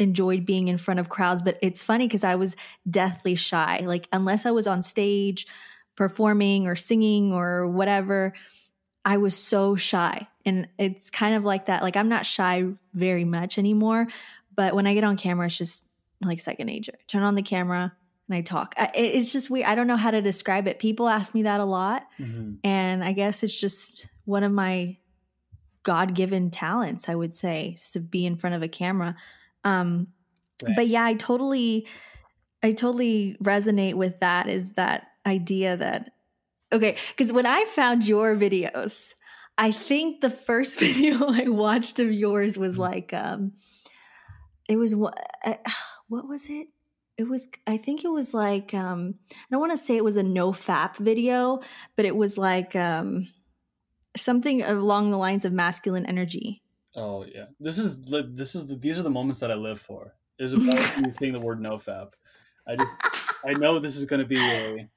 [0.00, 2.56] enjoyed being in front of crowds, but it's funny because I was
[2.88, 3.80] deathly shy.
[3.84, 5.46] Like, unless I was on stage
[5.96, 8.32] performing or singing or whatever,
[9.04, 10.26] I was so shy.
[10.44, 11.82] And it's kind of like that.
[11.82, 14.08] Like, I'm not shy very much anymore,
[14.54, 15.84] but when I get on camera, it's just
[16.22, 16.98] like second nature.
[17.06, 17.92] Turn on the camera
[18.28, 18.74] and I talk.
[18.94, 19.66] It's just weird.
[19.66, 20.78] I don't know how to describe it.
[20.78, 22.06] People ask me that a lot.
[22.18, 22.54] Mm-hmm.
[22.64, 24.96] And I guess it's just one of my
[25.82, 29.16] God given talents, I would say, to be in front of a camera.
[29.64, 30.08] Um,
[30.62, 30.76] right.
[30.76, 31.86] But yeah, I totally,
[32.62, 34.48] I totally resonate with that.
[34.48, 36.12] Is that idea that
[36.72, 39.14] okay, because when I found your videos,
[39.58, 42.80] I think the first video I watched of yours was Mm-hmm.
[42.80, 43.52] like, um,
[44.68, 45.54] it was what, uh,
[46.08, 46.68] what was it?
[47.16, 50.16] It was, I think it was like, um, I don't want to say it was
[50.16, 51.60] a no fap video,
[51.94, 53.28] but it was like, um,
[54.16, 56.62] something along the lines of masculine energy.
[56.96, 60.14] Oh yeah, this is this is the, these are the moments that I live for.
[60.38, 62.10] Is about you saying the word nofap.
[62.66, 62.90] I just
[63.44, 64.88] I know this is going to be a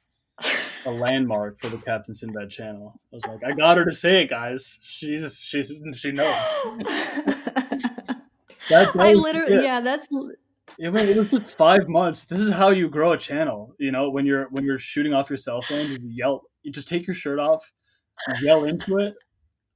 [0.85, 2.99] a landmark for the Captain Sinbad channel.
[3.11, 4.79] I was like, I got her to say it, guys.
[4.81, 6.35] She's she's she knows.
[8.69, 9.63] That, I literally, it.
[9.65, 12.23] yeah, that's I mean, it was just five months.
[12.23, 13.75] This is how you grow a channel.
[13.77, 16.43] You know, when you're when you're shooting off your cell phone, you yell.
[16.63, 17.69] You just take your shirt off,
[18.41, 19.15] yell into it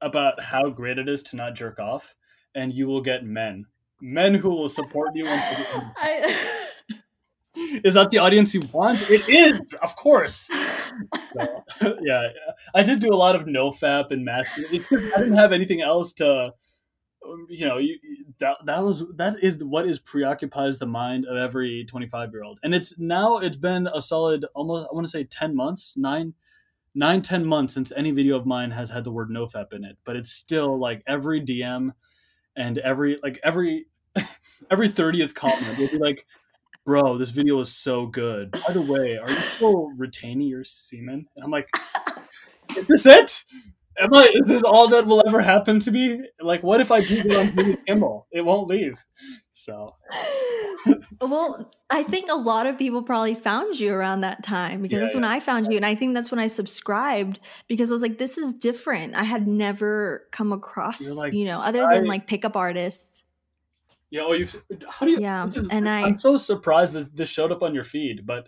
[0.02, 2.16] about how great it is to not jerk off,
[2.56, 3.66] and you will get men,
[4.02, 5.26] men who will support you.
[5.26, 5.92] Until the end of time.
[5.98, 6.58] I,
[7.84, 9.00] Is that the audience you want?
[9.10, 10.50] It is, of course.
[11.38, 11.64] So,
[12.02, 12.30] yeah,
[12.74, 14.86] I did do a lot of no fap and masculine.
[14.92, 16.54] I didn't have anything else to,
[17.26, 17.98] um, you know, you,
[18.40, 22.44] that that was that is what is preoccupies the mind of every twenty five year
[22.44, 25.94] old, and it's now it's been a solid almost I want to say ten months,
[25.98, 26.34] nine,
[26.96, 29.84] nine ten months since any video of mine has had the word no fap in
[29.84, 31.92] it, but it's still like every DM
[32.56, 33.88] and every like every
[34.72, 36.26] every thirtieth comment will be like.
[36.86, 38.52] Bro, this video is so good.
[38.52, 41.28] By the way, are you still retaining your semen?
[41.36, 41.68] And I'm like,
[42.78, 43.44] is this it?
[44.00, 44.30] Am I?
[44.34, 46.22] Is this all that will ever happen to me?
[46.40, 47.78] Like, what if I do it on Jimmy?
[48.32, 49.04] It won't leave.
[49.52, 49.96] So
[51.22, 55.04] well, I think a lot of people probably found you around that time because Yeah,
[55.04, 55.78] that's when I found you.
[55.78, 59.16] And I think that's when I subscribed because I was like, this is different.
[59.16, 63.24] I had never come across, like, you know, other than like pickup artists.
[64.10, 64.48] yeah, oh, you.
[64.90, 65.20] How do you?
[65.22, 68.48] Yeah, is- and I- I'm so surprised that this showed up on your feed, but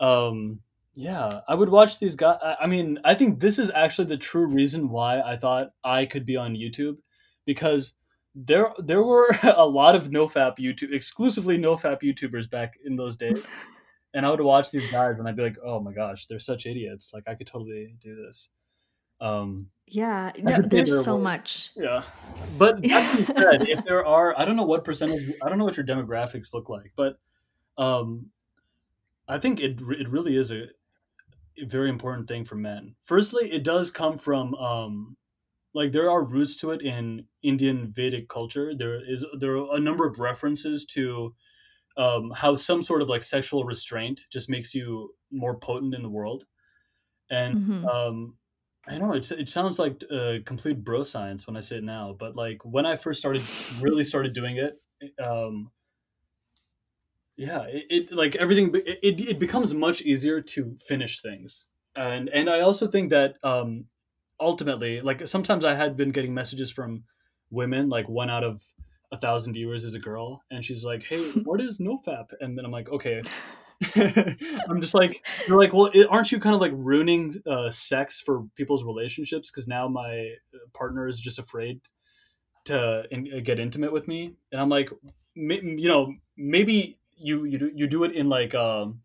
[0.00, 0.60] um,
[0.94, 2.38] yeah, I would watch these guys.
[2.60, 6.26] I mean, I think this is actually the true reason why I thought I could
[6.26, 6.96] be on YouTube
[7.44, 7.94] because
[8.34, 13.44] there there were a lot of nofap YouTube exclusively nofap YouTubers back in those days.
[14.14, 16.66] And I would watch these guys and I'd be like, "Oh my gosh, they're such
[16.66, 17.14] idiots.
[17.14, 18.50] Like I could totally do this."
[19.22, 21.70] Um Yeah, no, there's so much.
[21.76, 22.02] yeah.
[22.58, 25.64] But that being said, if there are, I don't know what percentage, I don't know
[25.64, 27.18] what your demographics look like, but
[27.78, 28.26] um,
[29.28, 30.64] I think it it really is a,
[31.56, 32.94] a very important thing for men.
[33.04, 35.16] Firstly, it does come from um,
[35.74, 38.74] like there are roots to it in Indian Vedic culture.
[38.74, 41.34] There is there are a number of references to
[41.96, 46.10] um, how some sort of like sexual restraint just makes you more potent in the
[46.10, 46.46] world,
[47.30, 47.92] and Mhm.
[47.92, 48.38] um,
[48.86, 52.14] I know it's, it sounds like uh, complete bro science when I say it now,
[52.18, 54.82] but like when I first started, really started doing it,
[55.22, 55.72] um,
[57.36, 61.66] yeah, it, it like everything, it, it, it becomes much easier to finish things.
[61.94, 63.86] And, and I also think that, um,
[64.42, 67.04] ultimately, like sometimes I had been getting messages from
[67.50, 68.62] women, like one out of
[69.12, 70.42] a thousand viewers is a girl.
[70.50, 72.26] And she's like, Hey, what is nofap?
[72.40, 73.22] And then I'm like, okay,
[73.96, 78.20] I'm just like, you're like, well, it, aren't you kind of like ruining uh, sex
[78.20, 79.50] for people's relationships?
[79.50, 81.80] Because now my uh, partner is just afraid
[82.66, 84.90] to in, uh, get intimate with me, and I'm like,
[85.34, 89.00] you know, maybe you you do, you do it in like um,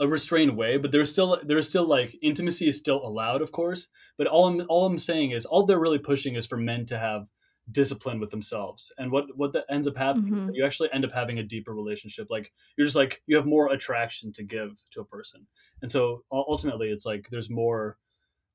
[0.00, 3.88] a restrained way, but there's still there's still like intimacy is still allowed, of course.
[4.18, 6.98] But all I'm all I'm saying is all they're really pushing is for men to
[6.98, 7.26] have
[7.72, 10.54] discipline with themselves, and what what that ends up happening, Mhm.
[10.54, 12.28] you actually end up having a deeper relationship.
[12.30, 15.46] Like you're just like you have more attraction to give to a person
[15.82, 17.96] and so ultimately it's like there's more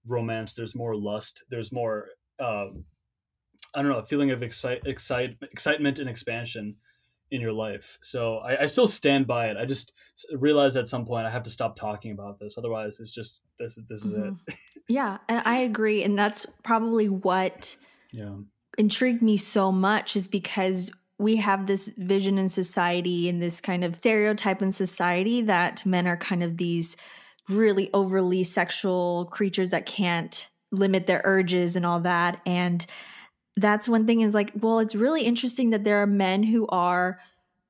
[0.06, 2.84] romance there's more lust there's more um,
[3.74, 6.76] i don't know a feeling of excite, excite, excitement and expansion
[7.36, 9.92] in your life so I, I still stand by it i just
[10.34, 13.78] realized at some point i have to stop talking about this otherwise it's just this,
[13.78, 14.40] is this is Mhm.
[14.48, 14.56] it
[14.88, 16.04] Yeah, and I agree.
[16.04, 17.76] And that's probably what
[18.12, 18.36] yeah
[18.78, 23.84] intrigued me so much is because we have this vision in society and this kind
[23.84, 26.98] of stereotype in society that men are kind of these
[27.50, 32.42] really overly sexual creatures that can't limit their urges and all that.
[32.46, 32.86] And
[33.58, 37.20] that's one thing is like, well, it's really interesting that there are men who are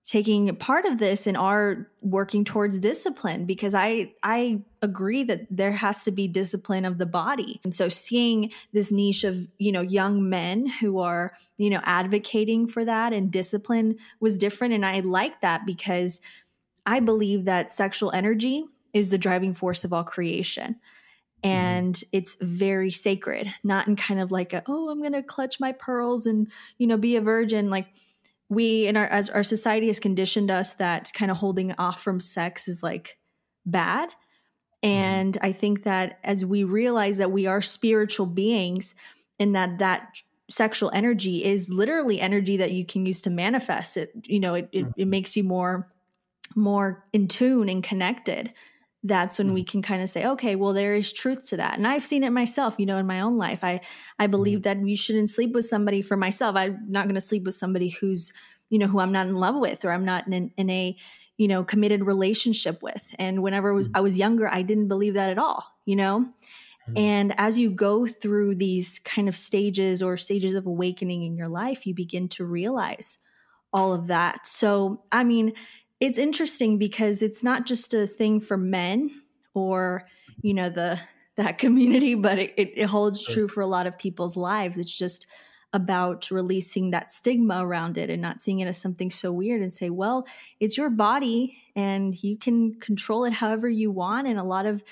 [0.05, 5.71] taking part of this and are working towards discipline because I I agree that there
[5.71, 7.59] has to be discipline of the body.
[7.63, 12.67] And so seeing this niche of, you know, young men who are, you know, advocating
[12.67, 16.21] for that and discipline was different and I like that because
[16.85, 20.75] I believe that sexual energy is the driving force of all creation.
[21.45, 25.59] And it's very sacred, not in kind of like a, oh, I'm going to clutch
[25.59, 27.69] my pearls and, you know, be a virgin.
[27.69, 27.87] Like,
[28.47, 32.19] we in our as our society has conditioned us that kind of holding off from
[32.19, 33.17] sex is like
[33.65, 34.09] bad
[34.83, 35.45] And mm-hmm.
[35.45, 38.93] I think that as we realize that we are spiritual beings
[39.39, 44.11] and that that sexual energy is literally energy that you can use to manifest it,
[44.25, 45.09] you know, it, it, it mm-hmm.
[45.09, 45.91] makes you more
[46.55, 48.53] more in tune and connected
[49.05, 49.69] that's when we mm-hmm.
[49.69, 51.77] can kind of say okay well there is truth to that.
[51.77, 53.63] And i've seen it myself you know in my own life.
[53.63, 53.81] I
[54.19, 56.55] i believe that you shouldn't sleep with somebody for myself.
[56.55, 58.33] I'm not going to sleep with somebody who's
[58.69, 60.97] you know who i'm not in love with or i'm not in, in a
[61.37, 63.03] you know committed relationship with.
[63.19, 66.21] And whenever was, i was younger i didn't believe that at all you know?
[66.89, 66.97] Mm-hmm.
[66.97, 71.47] and as you go through these kind of stages or stages of awakening in your
[71.47, 73.19] life you begin to realize
[73.73, 74.47] all of that.
[74.47, 75.53] So i mean
[76.05, 79.09] it's interesting because it's not just a thing for men
[79.53, 80.07] or
[80.41, 80.99] you know the
[81.35, 85.25] that community but it, it holds true for a lot of people's lives it's just
[85.75, 89.73] about releasing that stigma around it and not seeing it as something so weird and
[89.73, 90.25] say, well,
[90.61, 94.25] it's your body and you can control it however you want.
[94.25, 94.85] And a lot of,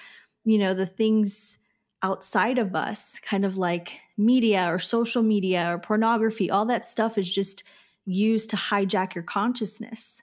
[0.43, 1.57] you know, the things
[2.01, 7.17] outside of us, kind of like media or social media or pornography, all that stuff
[7.17, 7.63] is just
[8.03, 10.21] used to hijack your consciousness.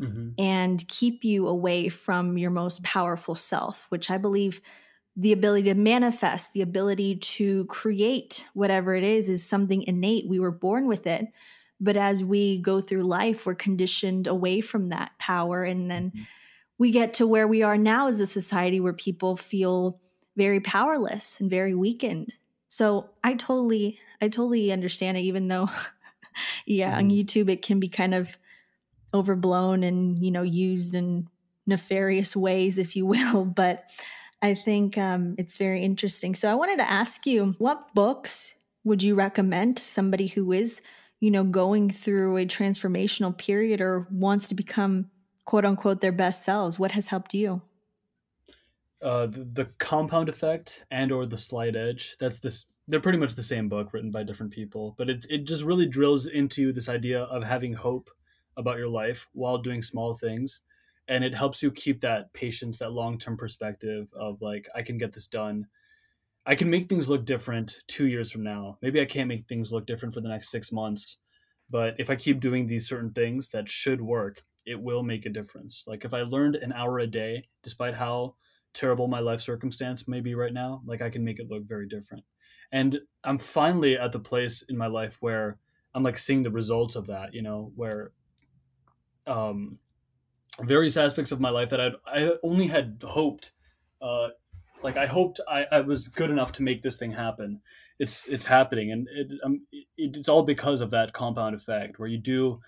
[0.00, 0.28] Mm-hmm.
[0.38, 4.60] And keep you away from your most powerful self, which I believe
[5.16, 10.28] the ability to manifest, the ability to create whatever it is, is something innate.
[10.28, 11.26] We were born with it.
[11.80, 15.64] But as we go through life, we're conditioned away from that power.
[15.64, 16.22] And then mm-hmm.
[16.78, 20.00] we get to where we are now as a society where people feel
[20.36, 22.34] very powerless and very weakened.
[22.68, 25.70] So I totally, I totally understand it, even though,
[26.66, 27.18] yeah, on mm-hmm.
[27.18, 28.38] YouTube, it can be kind of
[29.12, 31.28] overblown and, you know, used in
[31.66, 33.44] nefarious ways, if you will.
[33.44, 33.84] But
[34.42, 36.34] I think um, it's very interesting.
[36.34, 38.54] So I wanted to ask you, what books
[38.84, 40.80] would you recommend to somebody who is,
[41.20, 45.10] you know, going through a transformational period or wants to become
[45.44, 46.78] quote unquote their best selves?
[46.78, 47.62] What has helped you?
[49.02, 53.34] Uh, the, the compound effect and or the slight edge that's this they're pretty much
[53.34, 56.86] the same book written by different people but it, it just really drills into this
[56.86, 58.10] idea of having hope
[58.56, 60.62] about your life while doing small things
[61.08, 65.12] and it helps you keep that patience that long-term perspective of like i can get
[65.12, 65.66] this done.
[66.46, 68.78] I can make things look different two years from now.
[68.80, 71.18] Maybe i can't make things look different for the next six months
[71.68, 75.30] but if i keep doing these certain things that should work it will make a
[75.30, 75.84] difference.
[75.86, 78.34] Like if i learned an hour a day despite how
[78.72, 81.88] terrible my life circumstance may be right now like i can make it look very
[81.88, 82.24] different.
[82.72, 85.58] And i'm finally at the place in my life where
[85.94, 88.12] i'm like seeing the results of that you know where
[89.30, 89.78] um
[90.62, 93.52] various aspects of my life that I'd, I only had hoped,
[94.02, 94.28] uh,
[94.82, 97.60] like I hoped I, I was good enough to make this thing happen.
[97.98, 102.08] It's it's happening, and it, um, it, it's all because of that compound effect, where
[102.08, 102.60] you do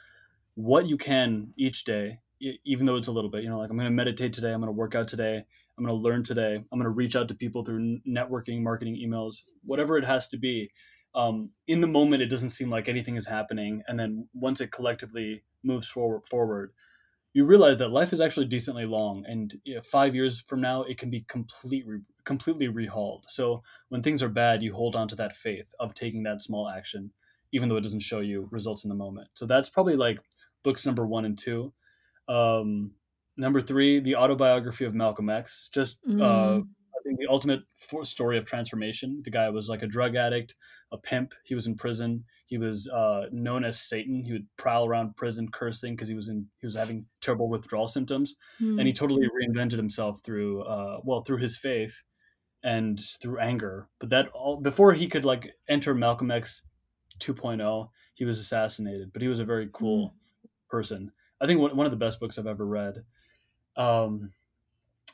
[0.55, 2.19] what you can each day,
[2.65, 3.43] even though it's a little bit.
[3.43, 5.43] You know, like I'm going to meditate today, I'm going to work out today,
[5.79, 8.97] I'm going to learn today, I'm going to reach out to people through networking, marketing,
[8.97, 10.71] emails, whatever it has to be.
[11.15, 14.73] Um, in the moment, it doesn't seem like anything is happening, and then once it
[14.73, 16.73] collectively moves forward, forward
[17.35, 19.25] you realize that life is actually decently long.
[19.27, 23.25] And you know, five years from now it can be completely completely rehauled.
[23.29, 26.69] So when things are bad you hold on to that faith of taking that small
[26.69, 27.11] action
[27.55, 29.29] even though it doesn't show you results in the moment.
[29.35, 30.21] So that's probably like
[30.63, 31.73] books number one and two.
[32.29, 32.93] Um,
[33.37, 35.69] number three the autobiography of malcolm x.
[35.73, 36.61] Just uh, mm.
[36.61, 36.65] uh,
[37.03, 37.61] think the ultimate
[38.03, 39.21] story of transformation.
[39.25, 40.55] The guy was like a drug addict,
[40.93, 41.35] a pimp.
[41.45, 42.25] He was in prison.
[42.47, 44.25] He was uh, known as Satan.
[44.25, 47.89] He would prowl around prison cursing because he was in he was having terrible withdrawal
[47.89, 48.79] symptoms, mm.
[48.79, 52.03] and he totally reinvented himself through uh, well through his faith
[52.63, 53.89] and through anger.
[53.99, 56.63] But that all before he could like enter Malcolm X
[57.19, 59.13] 2.0, he was assassinated.
[59.13, 60.49] But he was a very cool mm.
[60.69, 61.13] person.
[61.41, 63.03] I think one of the best books I've ever read.
[63.77, 64.33] Um,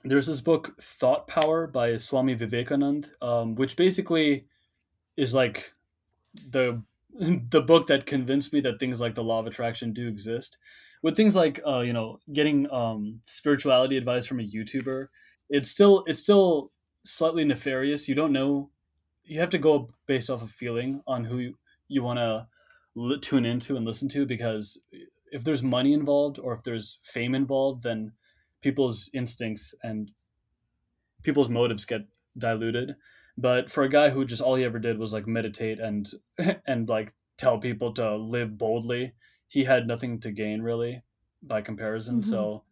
[0.05, 4.47] there's this book thought power by swami vivekanand um, which basically
[5.17, 5.73] is like
[6.51, 6.83] the
[7.51, 10.59] the book that convinced me that things like the law of attraction do exist.
[11.03, 15.09] With things like uh, you know getting um, spirituality advice from a youtuber
[15.51, 16.73] it's still it's still
[17.05, 18.09] slightly nefarious.
[18.09, 18.71] You don't know
[19.25, 21.55] you have to go based off of feeling on who you,
[21.89, 22.47] you want to
[22.95, 24.79] li- tune into and listen to because
[25.31, 28.13] if there's money involved or if there's fame involved then
[28.61, 30.11] people's instincts and
[31.23, 32.03] people's motives get
[32.37, 32.95] diluted.
[33.37, 36.09] But for a guy who just all he ever did was like meditate and
[36.67, 39.13] and like tell people to live boldly,
[39.47, 41.03] he had nothing to gain really
[41.43, 42.21] by comparison.
[42.21, 42.31] Mm-hmm.
[42.31, 42.65] So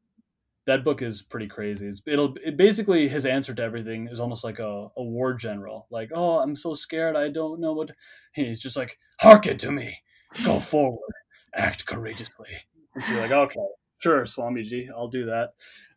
[0.66, 1.86] that book is pretty crazy.
[1.86, 5.86] It's, it'll it basically his answer to everything is almost like a, a war general.
[5.90, 7.16] Like, oh, I'm so scared.
[7.16, 7.92] I don't know what.
[8.32, 9.98] He's just like, hearken to me,
[10.44, 11.12] go forward,
[11.54, 12.50] act courageously.
[12.94, 13.60] And so you're like, okay,
[13.98, 15.54] sure, Swamiji, I'll do that.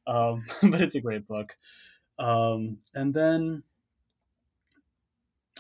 [0.08, 1.56] Um, but it's a great book.
[2.18, 3.64] Um, and then,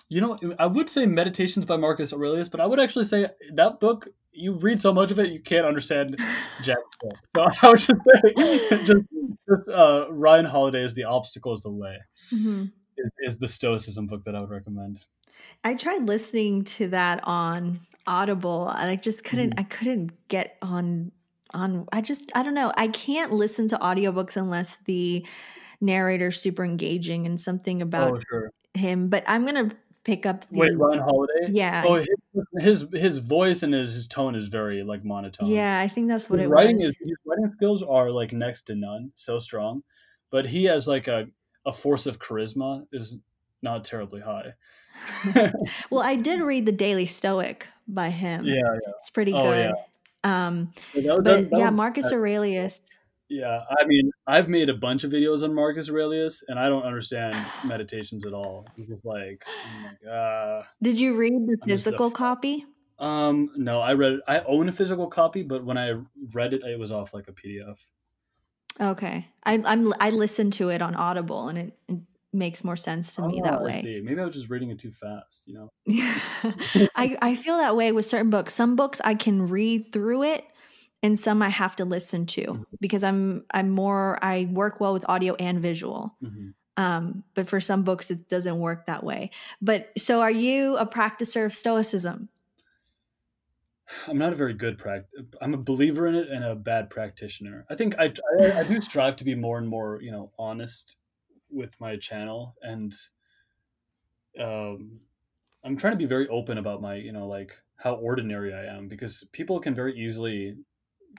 [0.09, 3.79] you know, I would say Meditations by Marcus Aurelius, but I would actually say that
[3.79, 4.07] book.
[4.31, 6.17] You read so much of it, you can't understand
[6.63, 6.77] Jack.
[7.35, 9.01] So I would just say, just,
[9.47, 11.97] just uh, Ryan Holiday is the obstacle is the way.
[12.31, 12.65] Mm-hmm.
[12.97, 14.99] Is, is the Stoicism book that I would recommend.
[15.63, 19.59] I tried listening to that on Audible and I just couldn't mm.
[19.59, 21.11] I couldn't get on
[21.53, 22.71] on I just I don't know.
[22.77, 25.25] I can't listen to audiobooks unless the
[25.81, 28.51] narrator's super engaging and something about oh, sure.
[28.73, 29.09] him.
[29.09, 29.71] But I'm gonna
[30.03, 31.49] pick up the Wait, Ryan Holiday?
[31.51, 31.83] Yeah.
[31.85, 32.03] Oh
[32.59, 35.49] his, his voice and his, his tone is very like monotone.
[35.49, 36.89] Yeah, I think that's what his it writing was.
[36.89, 39.83] Is, his writing skills are like next to none, so strong.
[40.31, 41.27] But he has like a,
[41.65, 43.17] a force of charisma is
[43.61, 44.53] not terribly high.
[45.89, 48.45] well, I did read The Daily Stoic by him.
[48.45, 48.91] Yeah, yeah.
[48.99, 49.57] It's pretty oh, good.
[49.57, 49.71] Yeah.
[50.23, 52.81] Um, that, that, but that, yeah, Marcus Aurelius.
[53.29, 56.83] Yeah, I mean, I've made a bunch of videos on Marcus Aurelius, and I don't
[56.83, 58.67] understand meditations at all.
[58.77, 60.65] It's just like, oh god.
[60.81, 62.65] Did you read the physical copy?
[62.97, 64.19] Um, no, I read.
[64.27, 65.93] I own a physical copy, but when I
[66.33, 67.77] read it, it was off like a PDF.
[68.81, 71.99] Okay, I, I'm I listened to it on Audible, and it, it
[72.31, 74.01] makes more sense to me oh, that way.
[74.03, 75.69] Maybe I was just reading it too fast, you know.
[76.95, 78.53] I I feel that way with certain books.
[78.53, 80.45] Some books I can read through it
[81.01, 82.63] and some I have to listen to mm-hmm.
[82.79, 86.15] because I'm I'm more I work well with audio and visual.
[86.23, 86.49] Mm-hmm.
[86.81, 89.31] Um, but for some books it doesn't work that way.
[89.61, 92.29] But so are you a practicer of stoicism?
[94.07, 95.09] I'm not a very good practice.
[95.41, 97.65] I'm a believer in it and a bad practitioner.
[97.71, 100.95] I think I, I, I do strive to be more and more, you know, honest
[101.51, 102.93] with my channel and
[104.39, 104.99] um
[105.63, 108.87] I'm trying to be very open about my, you know, like how ordinary I am
[108.87, 110.55] because people can very easily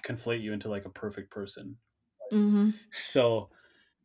[0.02, 1.76] conflate you into like a perfect person.
[2.32, 2.70] Mm-hmm.
[2.92, 3.50] So,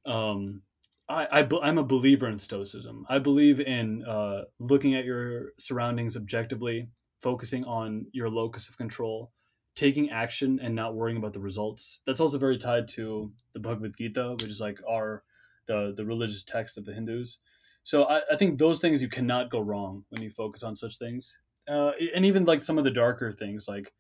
[0.06, 0.62] um,
[1.08, 3.06] I, I am a believer in stoicism.
[3.08, 6.88] I believe in uh, looking at your surroundings objectively,
[7.22, 9.32] focusing on your locus of control,
[9.76, 12.00] taking action, and not worrying about the results.
[12.08, 15.24] That's also very tied to the Bhagavad Gita, which is like our
[15.68, 17.40] the the religious text of the Hindus.
[17.84, 20.98] So I, I think those things you cannot go wrong when you focus on such
[20.98, 21.36] things,
[21.68, 23.94] uh, and even like some of the darker things like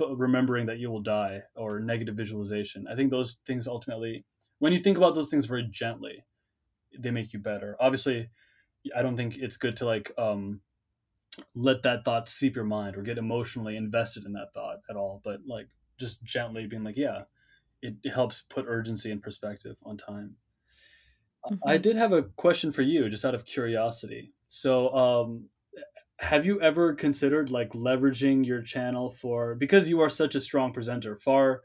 [0.00, 2.86] f- remembering that you will die or negative visualization.
[2.88, 4.24] I think those things ultimately,
[4.58, 6.24] when you think about those things very gently,
[6.98, 7.76] they make you better.
[7.80, 8.30] Obviously,
[8.96, 10.60] I don't think it's good to like um,
[11.54, 15.20] let that thought seep your mind or get emotionally invested in that thought at all.
[15.24, 17.22] But like just gently being like, yeah,
[17.82, 20.36] it, helps put urgency and perspective on time.
[21.50, 21.68] Mm-hmm.
[21.68, 24.32] I did have a question for you, just out of curiosity.
[24.46, 25.48] So, um,
[26.20, 30.72] have you ever considered like leveraging your channel for because you are such a strong
[30.72, 31.62] presenter, far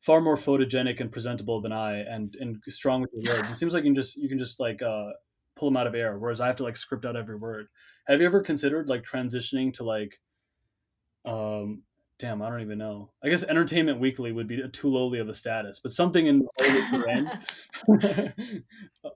[0.00, 3.50] far more photogenic and presentable than I, and and strong with your words.
[3.50, 5.10] It seems like you can just you can just like uh,
[5.56, 7.66] pull them out of air, whereas I have to like script out every word.
[8.06, 10.20] Have you ever considered like transitioning to like
[11.26, 11.82] um
[12.20, 13.10] damn, I don't even know.
[13.24, 17.42] I guess Entertainment Weekly would be too lowly of a status, but something in the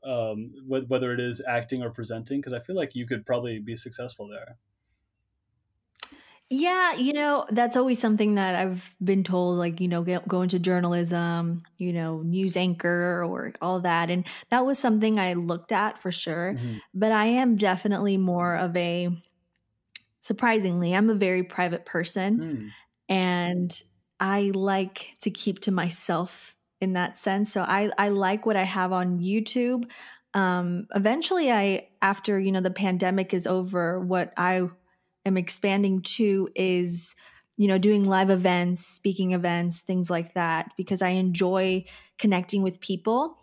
[0.04, 3.76] um, whether it is acting or presenting, because I feel like you could probably be
[3.76, 4.56] successful there.
[6.48, 10.42] Yeah, you know, that's always something that I've been told, like, you know, get, go
[10.42, 14.10] into journalism, you know, news anchor or all that.
[14.10, 16.54] And that was something I looked at for sure.
[16.54, 16.78] Mm-hmm.
[16.92, 19.08] But I am definitely more of a,
[20.20, 22.38] surprisingly, I'm a very private person.
[22.38, 22.70] Mm
[23.08, 23.72] and
[24.20, 27.52] I like to keep to myself in that sense.
[27.52, 29.90] So I I like what I have on YouTube.
[30.34, 34.68] Um, eventually, I after you know the pandemic is over, what I
[35.24, 37.14] am expanding to is
[37.56, 41.84] you know doing live events, speaking events, things like that because I enjoy
[42.18, 43.38] connecting with people.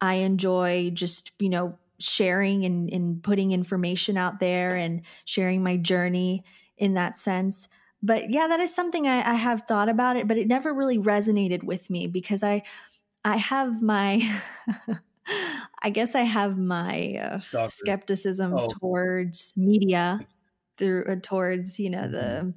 [0.00, 5.76] I enjoy just you know sharing and, and putting information out there and sharing my
[5.76, 6.44] journey
[6.76, 7.66] in that sense
[8.02, 10.98] but yeah that is something I, I, have thought about it but it never really
[10.98, 12.62] resonated with me because i
[13.24, 14.40] i have my
[15.82, 18.68] i guess i have my uh, skepticism oh.
[18.80, 20.20] towards media
[20.76, 22.12] through uh, towards you know mm-hmm.
[22.12, 22.54] the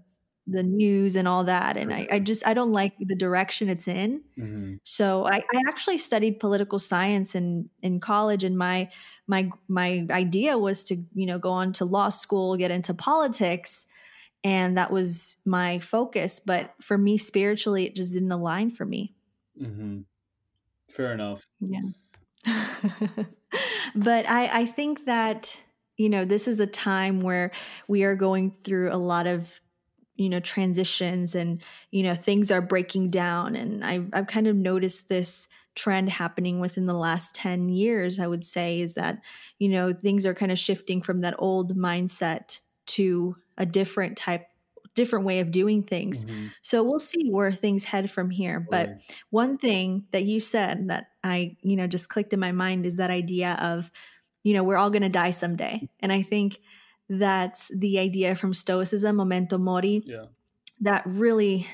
[0.48, 3.88] the news and all that and I, I just i don't like the direction it's
[3.88, 4.76] in mm-hmm.
[4.84, 8.90] so I, I actually studied political science in in college and my
[9.28, 13.86] my my idea was to you know go on to law school get into politics
[14.44, 19.14] and that was my focus but for me spiritually it just didn't align for me.
[19.62, 20.02] Mm-hmm.
[20.90, 21.48] fair enough.
[21.60, 21.82] Yeah.
[23.96, 25.58] But i i think that
[25.98, 27.52] you know this is a time where
[27.88, 29.60] we are going through a lot of
[30.16, 31.62] you know transitions and
[31.92, 33.56] you know things are breaking down.
[33.56, 38.28] And I've, I've kind of noticed this trend happening within the last 10 years i
[38.28, 39.22] would say is that
[39.58, 44.48] you know things are kind of shifting from that old mindset to a different type
[44.94, 46.26] different way of doing things.
[46.26, 46.48] Mm-hmm.
[46.62, 48.60] So we'll see where things head from here.
[48.60, 49.16] But right.
[49.30, 52.98] one thing that you said that I, you know, just clicked in my mind is
[52.98, 53.90] that idea of,
[54.44, 55.88] you know, we're all going to die someday.
[56.02, 56.60] And I think
[57.08, 60.26] that's the idea from Stoicism, memento mori, yeah.
[60.82, 61.68] that really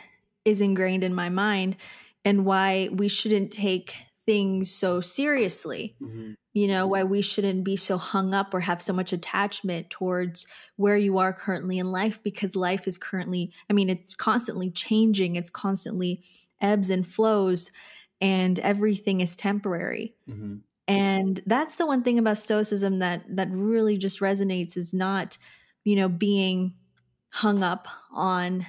[0.46, 1.76] is ingrained in my mind
[2.24, 3.96] and why we shouldn't take
[4.28, 5.96] things so seriously.
[6.00, 9.92] Mm-hmm you know, why we shouldn't be so hung up or have so much attachment
[9.92, 14.72] towards where you are currently in life because life is currently, I mean, it's constantly
[14.72, 16.24] changing, it's constantly
[16.60, 17.70] ebbs and flows,
[18.22, 20.16] and everything is temporary.
[20.28, 20.56] Mm-hmm.
[20.88, 25.38] And that's the one thing about stoicism that that really just resonates is not,
[25.84, 26.74] you know, being
[27.30, 28.66] hung up on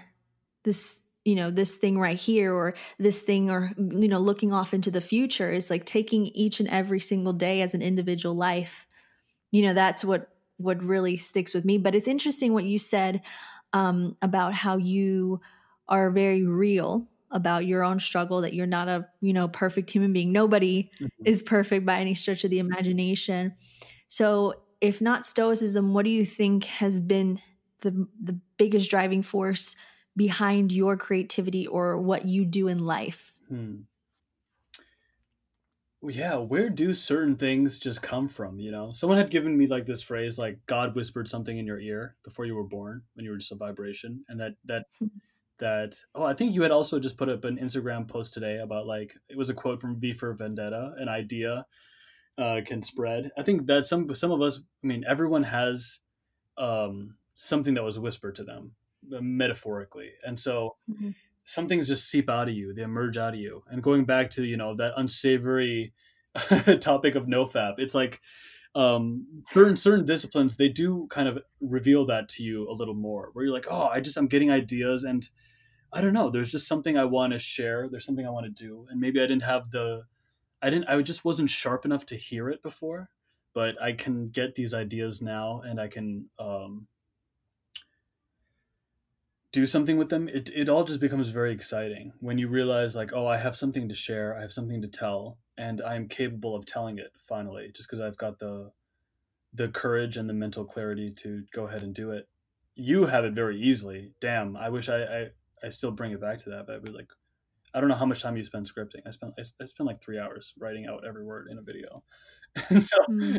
[0.63, 4.73] this you know this thing right here or this thing or you know looking off
[4.73, 8.87] into the future is like taking each and every single day as an individual life.
[9.51, 11.77] You know that's what what really sticks with me.
[11.77, 13.21] But it's interesting what you said
[13.75, 15.43] um, about how you
[15.87, 20.15] are very real about your own struggle that you're not a you know perfect human
[20.15, 20.33] being.
[20.33, 21.07] Nobody mm-hmm.
[21.27, 23.55] is perfect by any stretch of the imagination.
[24.07, 27.39] So if not stoicism what do you think has been
[27.83, 29.77] the the biggest driving force
[30.19, 33.33] behind your creativity or what you do in life?
[33.49, 33.83] Hmm.
[36.03, 38.61] Yeah, where do certain things just come from?
[38.61, 41.81] You know, someone had given me like this phrase, like God whispered something in your
[41.81, 44.87] ear before you were born, when you were just a vibration, and that that
[45.59, 45.97] that.
[46.15, 49.17] Oh, I think you had also just put up an Instagram post today about like
[49.29, 51.67] it was a quote from V for Vendetta, an idea
[52.37, 53.33] uh, can spread.
[53.37, 55.99] I think that some some of us, I mean, everyone has
[56.59, 58.77] um, something that was whispered to them
[59.11, 60.11] metaphorically.
[60.25, 61.11] And so mm-hmm.
[61.45, 63.63] some things just seep out of you they emerge out of you.
[63.71, 65.93] And going back to you know that unsavory
[66.81, 68.21] topic of nofap it's like
[68.75, 73.31] um certain certain disciplines they do kind of reveal that to you a little more
[73.33, 75.31] where you're like oh i just i'm getting ideas and
[75.93, 78.65] i don't know there's just something i want to share there's something i want to
[78.65, 78.87] do.
[78.91, 80.03] And maybe i didn't have the
[80.63, 83.11] i didn't i just wasn't sharp enough to hear it before
[83.55, 86.87] but i can get these ideas now and i can um
[89.53, 93.13] do something with them, it, it all just becomes very exciting when you realize like,
[93.15, 96.67] oh, I have something to share, I have something to tell, and I'm capable of
[96.67, 98.71] telling it finally, just because I've got the
[99.55, 102.29] the courage and the mental clarity to go ahead and do it.
[102.75, 104.13] You have it very easily.
[104.21, 105.27] Damn, I wish I I,
[105.65, 107.09] I still bring it back to that, but I'd be like,
[107.75, 109.01] I don't know how much time you spend scripting.
[109.07, 112.03] I spent I, I spent like three hours writing out every word in a video.
[112.69, 113.39] so, mm.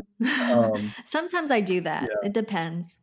[0.50, 2.04] um, sometimes I do that.
[2.04, 2.28] Yeah.
[2.28, 2.98] It depends.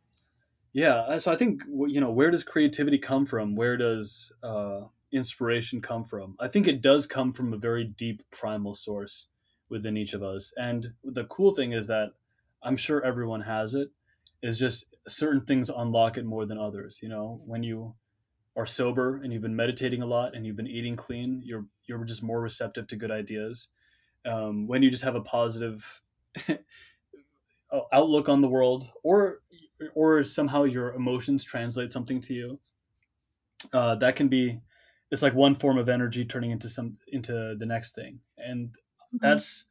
[0.77, 3.55] Yeah, uh, so I think you know where does creativity come from?
[3.55, 6.35] Where does uh, inspiration come from?
[6.39, 9.29] I think it does come from a very deep primal source
[9.69, 10.53] within each of us.
[10.55, 12.09] And the cool thing is that
[12.61, 13.89] I'm sure everyone has it.
[14.43, 16.99] Is just certain things unlock it more than others.
[17.01, 17.95] You know, when you
[18.55, 22.03] are sober and you've been meditating a lot and you've been eating clean, you're you're
[22.03, 23.67] just more receptive to good ideas.
[24.27, 26.03] Um, when you just have a positive
[27.91, 29.39] outlook on the world, or
[29.95, 32.59] or somehow your emotions translate something to you
[33.73, 34.59] uh, that can be
[35.11, 38.19] it's like one form of energy turning into some into the next thing.
[38.37, 39.17] And mm-hmm.
[39.21, 39.65] that's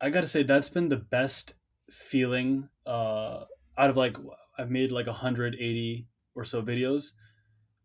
[0.00, 1.54] i gotta say that's been the best
[1.90, 3.44] feeling uh,
[3.78, 4.16] out of like
[4.58, 7.12] i've made like 180 or so videos.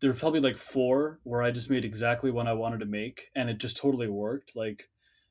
[0.00, 3.48] There's probably like four where i just made exactly what i wanted to make and
[3.48, 4.52] it just totally worked.
[4.54, 4.88] Like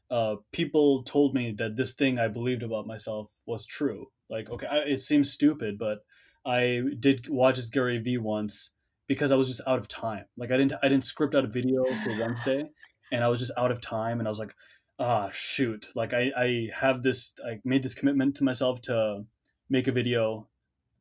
[0.10, 4.66] uh, people told me that this thing i believed about myself was true like, okay,
[4.66, 6.00] I, it seems stupid, but
[6.46, 8.72] I did watch this Gary Vee once
[9.08, 10.26] because I was just out of time.
[10.38, 12.70] Like, I didn't I didn't script out a video for Wednesday,
[13.12, 14.56] and I was just out of time, and I was like,
[14.98, 15.88] ah, shoot.
[15.94, 17.34] Like, I I have this.
[17.46, 19.26] I made this commitment to myself to
[19.70, 20.48] make a video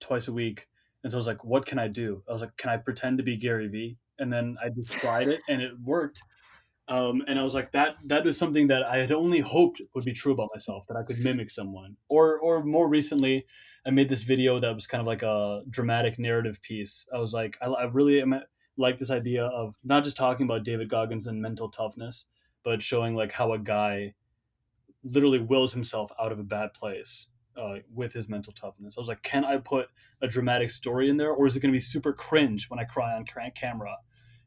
[0.00, 0.66] twice a week,
[1.02, 2.22] and so I was like, what can I do?
[2.28, 3.96] I was like, can I pretend to be Gary Vee?
[4.18, 6.20] And then I just tried it, and it worked.
[6.90, 10.04] Um, and I was like, that that was something that I had only hoped would
[10.04, 11.96] be true about myself, that I could mimic someone.
[12.08, 13.46] Or or more recently,
[13.86, 17.06] I made this video that was kind of like a dramatic narrative piece.
[17.14, 18.34] I was like, I, I really am,
[18.76, 22.26] like this idea of not just talking about David Goggins and mental toughness,
[22.64, 24.14] but showing like how a guy
[25.04, 27.26] literally wills himself out of a bad place
[27.56, 28.96] uh, with his mental toughness.
[28.98, 29.86] I was like, can I put
[30.20, 32.84] a dramatic story in there, or is it going to be super cringe when I
[32.84, 33.96] cry on camera?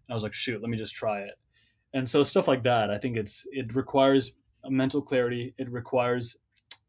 [0.07, 1.35] And I was like, shoot, let me just try it
[1.93, 4.31] and so stuff like that i think it's it requires
[4.69, 6.37] mental clarity it requires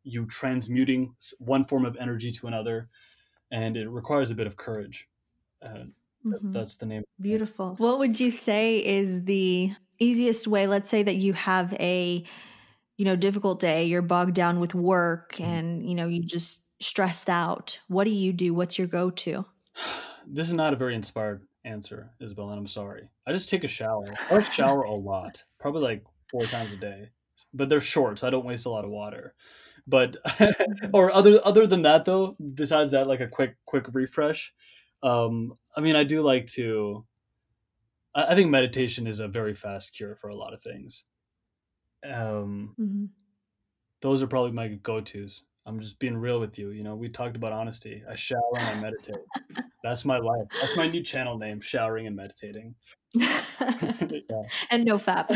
[0.05, 2.89] you transmuting one form of energy to another
[3.51, 5.09] and it requires a bit of courage
[5.65, 5.85] uh,
[6.25, 6.53] mm-hmm.
[6.53, 7.05] that's the name.
[7.21, 7.75] Beautiful.
[7.79, 10.67] What would you say is the easiest way?
[10.67, 12.25] Let's say that you have a
[12.97, 15.51] you know difficult day you're bogged down with work mm-hmm.
[15.51, 19.45] and you know you just stressed out what do you do what's your go-to
[20.27, 23.09] this is not a very inspired answer isabel and i'm sorry.
[23.27, 24.13] I just take a shower.
[24.31, 27.11] I like shower a lot probably like four times a day.
[27.53, 29.35] But they're short so i don't waste a lot of water.
[29.87, 30.17] But
[30.93, 34.53] or other other than that though besides that like a quick quick refresh
[35.03, 37.05] um i mean i do like to
[38.15, 41.05] I, I think meditation is a very fast cure for a lot of things.
[42.05, 43.05] Um, mm-hmm.
[44.03, 45.43] Those are probably my go tos.
[45.67, 46.71] I'm just being real with you.
[46.71, 48.03] You know, we talked about honesty.
[48.09, 49.17] I shower and I meditate.
[49.83, 50.47] That's my life.
[50.61, 52.75] That's my new channel name: showering and meditating.
[53.15, 54.43] yeah.
[54.71, 55.31] And no fap.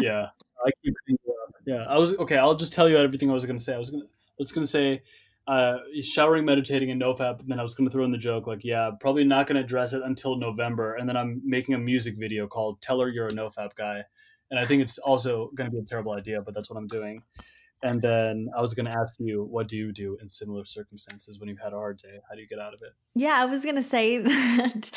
[0.00, 0.28] yeah,
[0.64, 0.94] I keep.
[1.66, 2.36] Yeah, I was okay.
[2.36, 3.74] I'll just tell you everything I was going to say.
[3.74, 4.08] I was going to.
[4.08, 5.02] I was to say
[5.46, 7.40] uh, showering, meditating, and nofap.
[7.40, 9.56] And then I was going to throw in the joke, like, yeah, probably not going
[9.56, 10.94] to address it until November.
[10.94, 14.04] And then I'm making a music video called "Tell Her You're a Nofap Guy,"
[14.50, 16.86] and I think it's also going to be a terrible idea, but that's what I'm
[16.86, 17.22] doing.
[17.82, 21.38] And then I was going to ask you, what do you do in similar circumstances
[21.38, 22.20] when you've had a hard day?
[22.28, 22.92] How do you get out of it?
[23.14, 24.90] Yeah, I was going to say that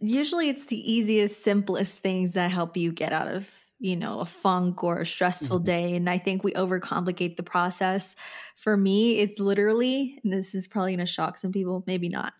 [0.00, 3.50] usually it's the easiest, simplest things that help you get out of
[3.80, 5.64] you know a funk or a stressful mm-hmm.
[5.64, 8.14] day and i think we overcomplicate the process
[8.56, 12.32] for me it's literally and this is probably going to shock some people maybe not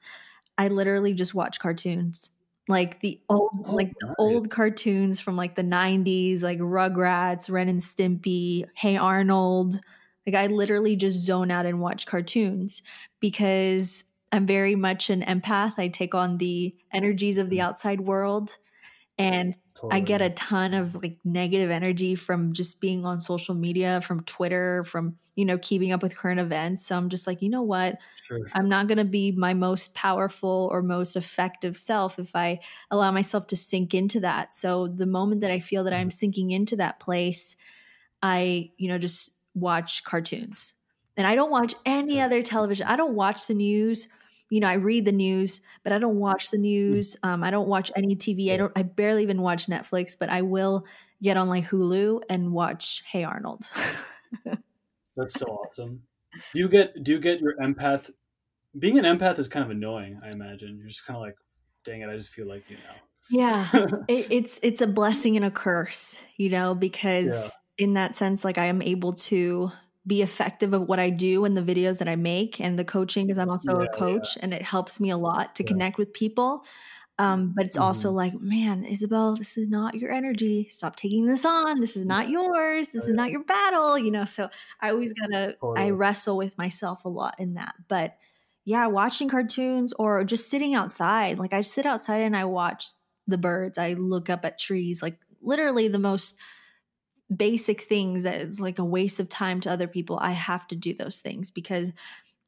[0.57, 2.31] i literally just watch cartoons
[2.69, 7.69] like the old oh, like the old cartoons from like the 90s like rugrats ren
[7.69, 9.81] and stimpy hey arnold.
[10.27, 12.83] Like i literally just zone out and watch cartoons
[13.21, 15.75] because i'm very much an empath.
[15.79, 17.65] I take on the energies of the mm.
[17.65, 18.57] outside world
[19.19, 20.01] and totally.
[20.01, 24.21] i get a ton of like negative energy from just being on social media from
[24.25, 27.63] twitter from you know keeping up with current events so i'm just like you know
[27.63, 28.41] what Sure.
[28.55, 32.61] I'm not going to be my most powerful or most effective self if I
[32.91, 34.55] allow myself to sink into that.
[34.55, 36.17] So the moment that I feel that I'm mm-hmm.
[36.17, 37.57] sinking into that place,
[38.23, 40.73] I, you know, just watch cartoons.
[41.19, 42.87] And I don't watch any other television.
[42.87, 44.09] I don't watch the news.
[44.55, 46.61] You know, I read the news, but I don't watch the mm.
[46.61, 47.17] news.
[47.25, 48.53] Um, I don't watch any TV.
[48.53, 48.71] I don't.
[48.77, 50.87] I barely even watch Netflix, but I will
[51.21, 53.65] get on like Hulu and watch Hey Arnold.
[55.17, 56.03] That's so awesome.
[56.53, 58.11] Do you get do you get your empath?
[58.79, 60.21] Being an empath is kind of annoying.
[60.25, 61.35] I imagine you're just kind of like,
[61.85, 62.95] dang it, I just feel like you know.
[63.31, 63.67] Yeah,
[64.09, 67.49] it, it's it's a blessing and a curse, you know, because yeah.
[67.85, 69.73] in that sense, like I am able to
[70.07, 73.27] be effective of what I do and the videos that I make and the coaching
[73.27, 74.43] because I'm also yeah, a coach yeah.
[74.43, 76.65] and it helps me a lot to connect with people.
[77.19, 77.85] Um, but it's mm-hmm.
[77.85, 80.69] also like, man, Isabel, this is not your energy.
[80.69, 81.81] Stop taking this on.
[81.81, 82.89] This is not yours.
[82.89, 83.97] This oh, is not your battle.
[83.97, 84.49] You know, so
[84.81, 85.87] I always gotta, totally.
[85.87, 87.75] I wrestle with myself a lot in that.
[87.89, 88.17] But
[88.65, 91.39] yeah, watching cartoons or just sitting outside.
[91.39, 92.87] Like I sit outside and I watch
[93.27, 93.79] the birds.
[93.79, 96.37] I look up at trees, like literally the most
[97.37, 100.19] basic things that it's like a waste of time to other people.
[100.21, 101.93] I have to do those things because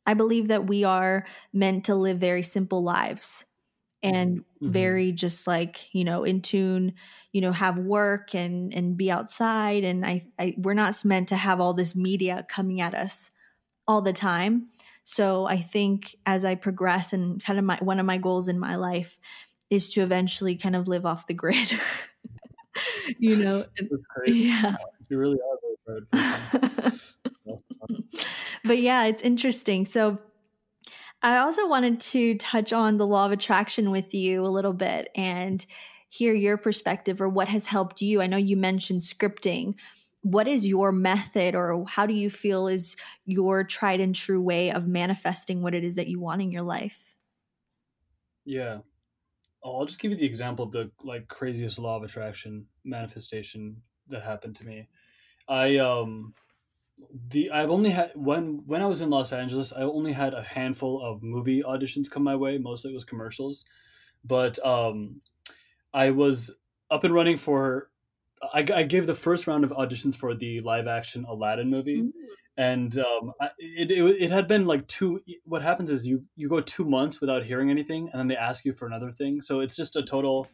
[0.07, 3.45] I believe that we are meant to live very simple lives
[4.03, 4.71] and mm-hmm.
[4.71, 6.95] very just like you know in tune
[7.33, 11.37] you know have work and and be outside and I, I we're not meant to
[11.37, 13.31] have all this media coming at us
[13.89, 14.69] all the time
[15.03, 18.59] so i think as i progress and kind of my one of my goals in
[18.59, 19.19] my life
[19.71, 21.73] is to eventually kind of live off the grid
[23.19, 23.63] you know
[24.27, 24.77] yeah
[25.09, 25.39] you really
[25.89, 26.01] are
[28.65, 30.19] but yeah it's interesting so
[31.23, 35.09] I also wanted to touch on the law of attraction with you a little bit
[35.15, 35.65] and
[36.09, 38.21] hear your perspective or what has helped you.
[38.21, 39.75] I know you mentioned scripting.
[40.23, 44.71] What is your method or how do you feel is your tried and true way
[44.71, 47.15] of manifesting what it is that you want in your life?
[48.45, 48.79] Yeah.
[49.75, 53.77] I'll just give you the example of the like craziest law of attraction manifestation
[54.09, 54.89] that happened to me.
[55.49, 56.35] I um
[57.29, 60.43] the I've only had when when I was in Los Angeles, I only had a
[60.43, 62.59] handful of movie auditions come my way.
[62.59, 63.65] Mostly it was commercials,
[64.25, 65.21] but um,
[65.93, 66.51] I was
[66.91, 67.91] up and running for.
[68.43, 72.19] I, I gave the first round of auditions for the live action Aladdin movie, mm-hmm.
[72.57, 75.21] And um, it, it it had been like two.
[75.45, 78.65] What happens is you you go two months without hearing anything, and then they ask
[78.65, 79.41] you for another thing.
[79.41, 80.49] So it's just a total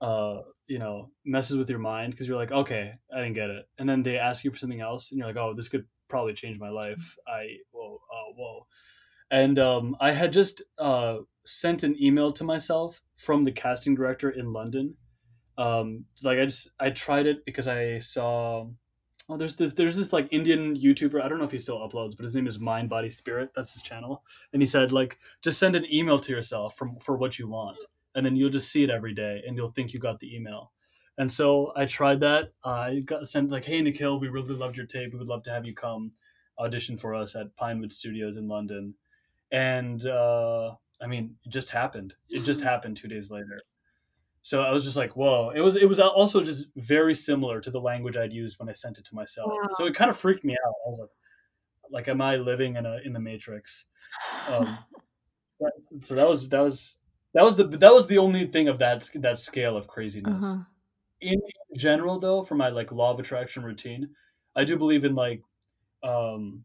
[0.00, 3.68] uh, you know, messes with your mind because you're like, okay, I didn't get it,
[3.78, 6.34] and then they ask you for something else, and you're like, oh, this could probably
[6.34, 7.16] change my life.
[7.26, 8.66] I whoa, uh, whoa,
[9.30, 14.30] and um, I had just uh, sent an email to myself from the casting director
[14.30, 14.94] in London.
[15.58, 18.66] Um, like I just I tried it because I saw
[19.28, 21.20] oh, there's this there's this like Indian YouTuber.
[21.20, 23.50] I don't know if he still uploads, but his name is Mind Body Spirit.
[23.54, 27.16] That's his channel, and he said like just send an email to yourself from for
[27.16, 30.00] what you want, and then you'll just see it every day, and you'll think you
[30.00, 30.72] got the email.
[31.18, 32.52] And so I tried that.
[32.64, 35.12] I got sent like, "Hey Nikhil, we really loved your tape.
[35.12, 36.12] We would love to have you come
[36.58, 38.94] audition for us at Pinewood Studios in London."
[39.52, 42.14] And uh, I mean, it just happened.
[42.28, 43.60] It just happened two days later.
[44.46, 47.70] So I was just like, "Whoa!" It was it was also just very similar to
[47.70, 49.50] the language I'd used when I sent it to myself.
[49.50, 49.68] Wow.
[49.76, 50.74] So it kind of freaked me out.
[50.86, 51.10] I was like,
[51.90, 53.86] "Like, am I living in a in the Matrix?"
[54.48, 54.78] Um,
[56.00, 56.96] so that was that was
[57.34, 60.44] that was the that was the only thing of that that scale of craziness.
[60.44, 60.62] Uh-huh
[61.20, 61.40] in
[61.76, 64.08] general though for my like law of attraction routine
[64.54, 65.42] i do believe in like
[66.02, 66.64] um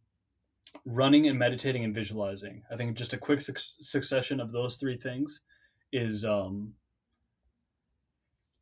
[0.85, 4.97] running and meditating and visualizing i think just a quick su- succession of those three
[4.97, 5.41] things
[5.93, 6.73] is um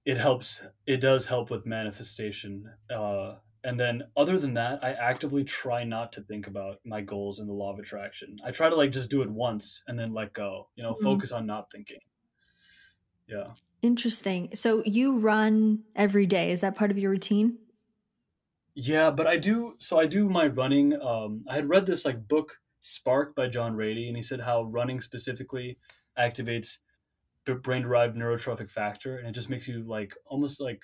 [0.09, 5.43] it helps it does help with manifestation uh and then other than that i actively
[5.43, 8.75] try not to think about my goals in the law of attraction i try to
[8.75, 11.03] like just do it once and then let go you know mm-hmm.
[11.03, 11.99] focus on not thinking
[13.27, 13.47] yeah
[13.81, 14.49] Interesting.
[14.55, 16.51] So you run every day.
[16.51, 17.57] Is that part of your routine?
[18.75, 19.75] Yeah, but I do.
[19.79, 20.99] So I do my running.
[21.01, 24.63] Um, I had read this like book Spark by John Ratey, and he said how
[24.63, 25.77] running specifically
[26.17, 26.77] activates
[27.49, 30.83] the brain-derived neurotrophic factor, and it just makes you like almost like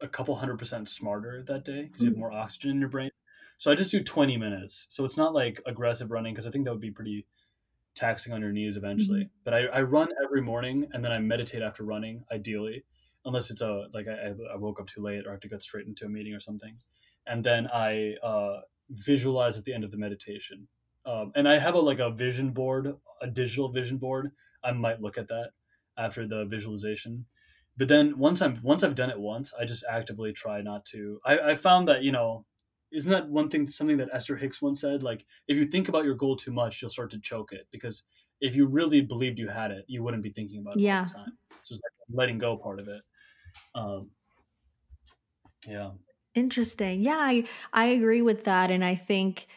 [0.00, 2.20] a couple hundred percent smarter that day because you have mm.
[2.20, 3.10] more oxygen in your brain.
[3.56, 4.86] So I just do 20 minutes.
[4.88, 7.26] So it's not like aggressive running because I think that would be pretty
[7.96, 9.22] taxing on your knees eventually.
[9.22, 9.42] Mm-hmm.
[9.44, 12.84] But I, I run every morning and then I meditate after running, ideally,
[13.24, 15.62] unless it's a like I, I woke up too late or I have to get
[15.62, 16.76] straight into a meeting or something.
[17.26, 20.68] And then I uh, visualize at the end of the meditation.
[21.04, 24.30] Um, and I have a like a vision board, a digital vision board.
[24.62, 25.50] I might look at that
[25.98, 27.26] after the visualization.
[27.76, 31.20] But then once I'm once I've done it once, I just actively try not to.
[31.24, 32.44] I, I found that you know
[32.92, 35.02] isn't that one thing something that Esther Hicks once said?
[35.02, 38.02] Like, if you think about your goal too much, you'll start to choke it because
[38.40, 41.00] if you really believed you had it, you wouldn't be thinking about it yeah.
[41.00, 41.32] all the time.
[41.62, 43.02] So it's like letting go part of it.
[43.74, 44.10] Um,
[45.66, 45.90] yeah.
[46.34, 47.02] Interesting.
[47.02, 49.48] Yeah, I I agree with that, and I think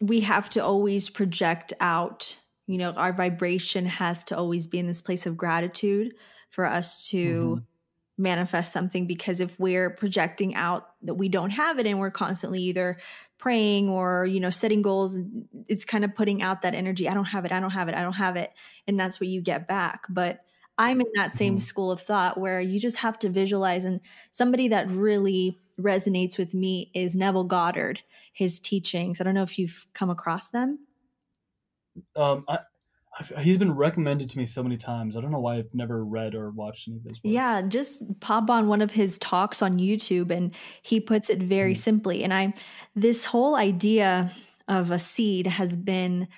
[0.00, 2.38] we have to always project out.
[2.70, 6.14] You know, our vibration has to always be in this place of gratitude
[6.50, 7.56] for us to.
[7.56, 7.64] Mm-hmm
[8.20, 12.60] manifest something because if we're projecting out that we don't have it and we're constantly
[12.60, 12.98] either
[13.38, 15.16] praying or you know setting goals
[15.68, 17.94] it's kind of putting out that energy i don't have it i don't have it
[17.94, 18.50] i don't have it
[18.86, 20.40] and that's what you get back but
[20.76, 21.60] i'm in that same mm-hmm.
[21.60, 24.00] school of thought where you just have to visualize and
[24.30, 28.02] somebody that really resonates with me is neville goddard
[28.34, 30.78] his teachings i don't know if you've come across them
[32.16, 32.60] um, I,
[33.40, 35.16] he's been recommended to me so many times.
[35.16, 37.18] I don't know why I've never read or watched any of his.
[37.18, 37.32] Books.
[37.32, 41.74] Yeah, just pop on one of his talks on YouTube, and he puts it very
[41.74, 41.76] mm.
[41.76, 42.22] simply.
[42.22, 42.54] And I,
[42.94, 44.30] this whole idea
[44.68, 46.28] of a seed has been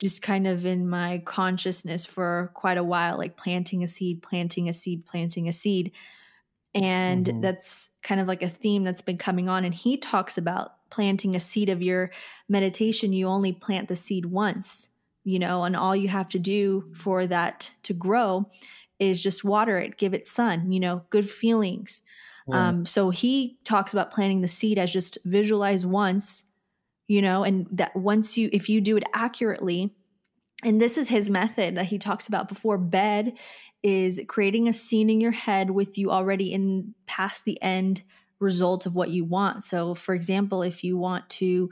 [0.00, 4.68] just kind of in my consciousness for quite a while, like planting a seed, planting
[4.68, 5.92] a seed, planting a seed,
[6.74, 7.40] and mm-hmm.
[7.40, 9.64] that's kind of like a theme that's been coming on.
[9.64, 12.10] And he talks about planting a seed of your
[12.48, 13.12] meditation.
[13.12, 14.88] You only plant the seed once
[15.24, 18.48] you know, and all you have to do for that to grow
[18.98, 22.02] is just water it, give it sun, you know, good feelings.
[22.50, 26.44] Um, so he talks about planting the seed as just visualize once,
[27.06, 29.94] you know, and that once you, if you do it accurately,
[30.64, 33.32] and this is his method that he talks about before bed
[33.82, 38.02] is creating a scene in your head with you already in past the end
[38.42, 39.64] result of what you want.
[39.64, 41.70] So, for example, if you want to,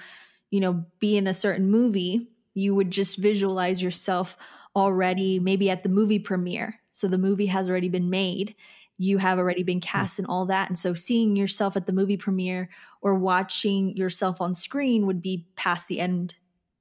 [0.51, 4.37] you know, be in a certain movie, you would just visualize yourself
[4.77, 8.55] already maybe at the movie premiere so the movie has already been made
[8.99, 9.81] you have already been hmm.
[9.81, 12.69] cast and all that and so seeing yourself at the movie premiere
[13.01, 16.35] or watching yourself on screen would be past the end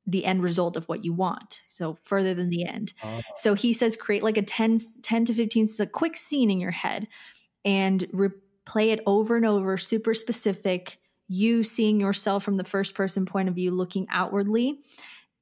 [0.06, 3.22] the end result of what you want so further than the end uh-huh.
[3.36, 6.72] so he says create like a 10 10 to 15 a quick scene in your
[6.72, 7.08] head
[7.66, 8.06] and
[8.70, 10.98] replay it over and over super specific
[11.28, 14.80] you seeing yourself from the first person point of view looking outwardly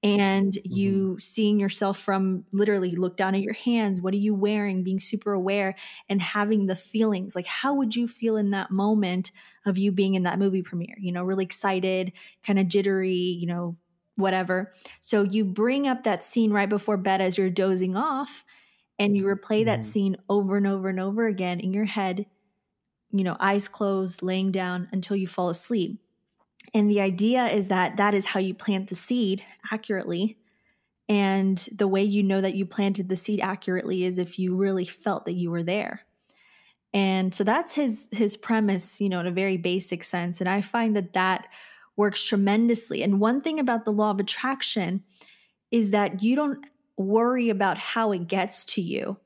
[0.04, 0.74] and mm-hmm.
[0.74, 1.20] you mm-hmm.
[1.20, 5.34] seeing yourself from literally look down at your hands what are you wearing being super
[5.34, 5.76] aware
[6.10, 9.32] and having the feelings like how would you feel in that moment
[9.66, 12.12] of you being in that movie premiere you know really excited
[12.44, 13.76] kind of jittery you know
[14.18, 18.44] whatever so you bring up that scene right before bed as you're dozing off
[19.00, 19.90] and you replay that mm-hmm.
[19.90, 22.26] scene over and over and over again in your head
[23.12, 26.00] you know eyes closed laying down until you fall asleep
[26.74, 30.38] and the idea is that that is how you plant the seed accurately.
[31.10, 34.86] And the way you know that you planted the seed accurately is if you really
[34.86, 36.02] felt that you were there.
[36.94, 40.42] And so that's his his premise, you know, in a very basic sense.
[40.42, 41.48] And I find that that
[41.96, 43.04] works tremendously.
[43.04, 45.04] And one thing about the law of attraction
[45.72, 46.66] is that you don't
[46.98, 49.18] worry about how it gets to you.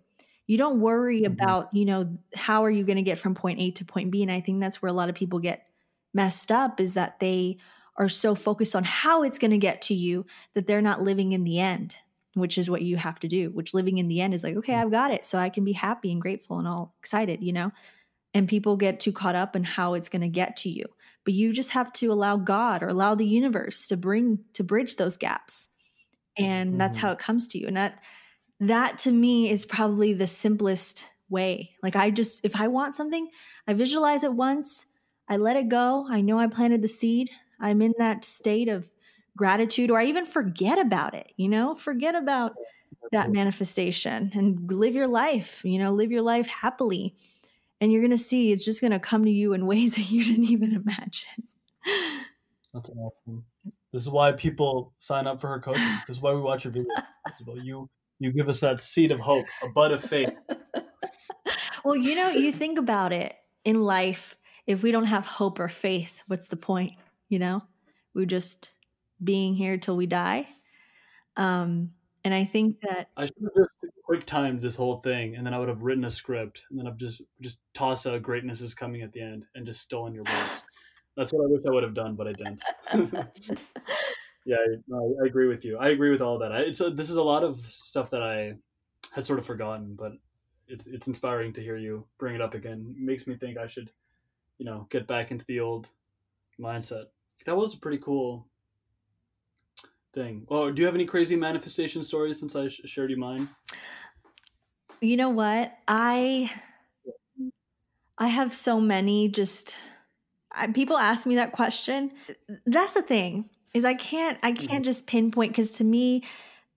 [0.51, 1.31] You don't worry mm-hmm.
[1.31, 4.21] about, you know, how are you going to get from point A to point B?
[4.21, 5.65] And I think that's where a lot of people get
[6.13, 7.55] messed up is that they
[7.95, 11.31] are so focused on how it's going to get to you that they're not living
[11.31, 11.95] in the end,
[12.33, 14.73] which is what you have to do, which living in the end is like, okay,
[14.73, 14.81] mm.
[14.81, 15.25] I've got it.
[15.25, 17.71] So I can be happy and grateful and all excited, you know?
[18.33, 20.83] And people get too caught up in how it's going to get to you.
[21.23, 24.97] But you just have to allow God or allow the universe to bring, to bridge
[24.97, 25.69] those gaps.
[26.37, 26.77] And mm-hmm.
[26.77, 27.67] that's how it comes to you.
[27.67, 28.03] And that,
[28.61, 31.71] that to me is probably the simplest way.
[31.81, 33.27] Like I just, if I want something,
[33.67, 34.85] I visualize it once,
[35.27, 36.05] I let it go.
[36.09, 37.29] I know I planted the seed.
[37.59, 38.87] I'm in that state of
[39.35, 42.53] gratitude, or I even forget about it, you know, forget about
[43.11, 47.15] that manifestation and live your life, you know, live your life happily.
[47.79, 50.11] And you're going to see it's just going to come to you in ways that
[50.11, 51.47] you didn't even imagine.
[52.73, 53.43] That's awesome.
[53.91, 55.83] This is why people sign up for her coaching.
[56.07, 56.85] This is why we watch your videos.
[57.63, 57.89] You
[58.21, 60.29] you give us that seed of hope, a bud of faith.
[61.83, 65.67] well, you know, you think about it in life, if we don't have hope or
[65.67, 66.93] faith, what's the point?
[67.29, 67.63] You know,
[68.13, 68.73] we're just
[69.23, 70.47] being here till we die.
[71.35, 71.93] Um,
[72.23, 75.55] and I think that I should have just quick timed this whole thing, and then
[75.55, 78.75] I would have written a script, and then I've just just tossed out "greatness is
[78.75, 80.63] coming" at the end, and just stolen your words.
[81.17, 82.61] That's what I wish I would have done, but I didn't.
[84.45, 84.57] yeah,
[84.93, 85.77] I, I, agree with you.
[85.77, 86.51] I agree with all that.
[86.51, 88.55] I, it's a, this is a lot of stuff that I
[89.13, 90.13] had sort of forgotten, but
[90.67, 92.95] it's it's inspiring to hear you bring it up again.
[92.97, 93.91] It makes me think I should,
[94.57, 95.89] you know, get back into the old
[96.59, 97.05] mindset.
[97.45, 98.47] That was a pretty cool
[100.13, 100.45] thing.
[100.49, 103.49] Oh, do you have any crazy manifestation stories since I sh- shared you mine?
[105.01, 105.77] You know what?
[105.87, 106.51] I
[108.17, 109.75] I have so many just
[110.73, 112.11] people ask me that question.
[112.65, 114.83] That's the thing is I can't I can't mm-hmm.
[114.83, 116.23] just pinpoint because to me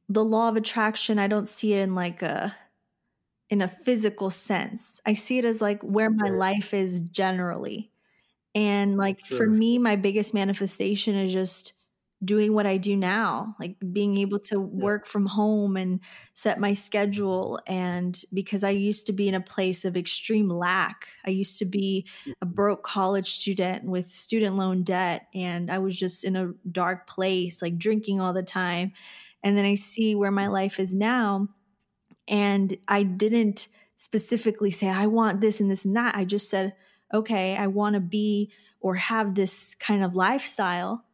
[0.09, 2.55] the law of attraction I don't see it in like a
[3.51, 5.01] in a physical sense.
[5.07, 7.91] I see it as like where my life is generally.
[8.55, 9.39] And like sure.
[9.39, 11.73] for me my biggest manifestation is just
[12.23, 16.01] doing what I do now, like being able to work from home and
[16.33, 17.61] set my schedule.
[17.67, 21.65] And because I used to be in a place of extreme lack, I used to
[21.65, 22.07] be
[22.41, 27.07] a broke college student with student loan debt, and I was just in a dark
[27.07, 28.93] place, like drinking all the time.
[29.43, 30.53] And then I see where my mm.
[30.53, 31.49] life is now.
[32.27, 36.17] And I didn't specifically say, I want this and this and that.
[36.17, 36.75] I just said,
[37.13, 38.51] okay, I want to be
[38.81, 41.05] or have this kind of lifestyle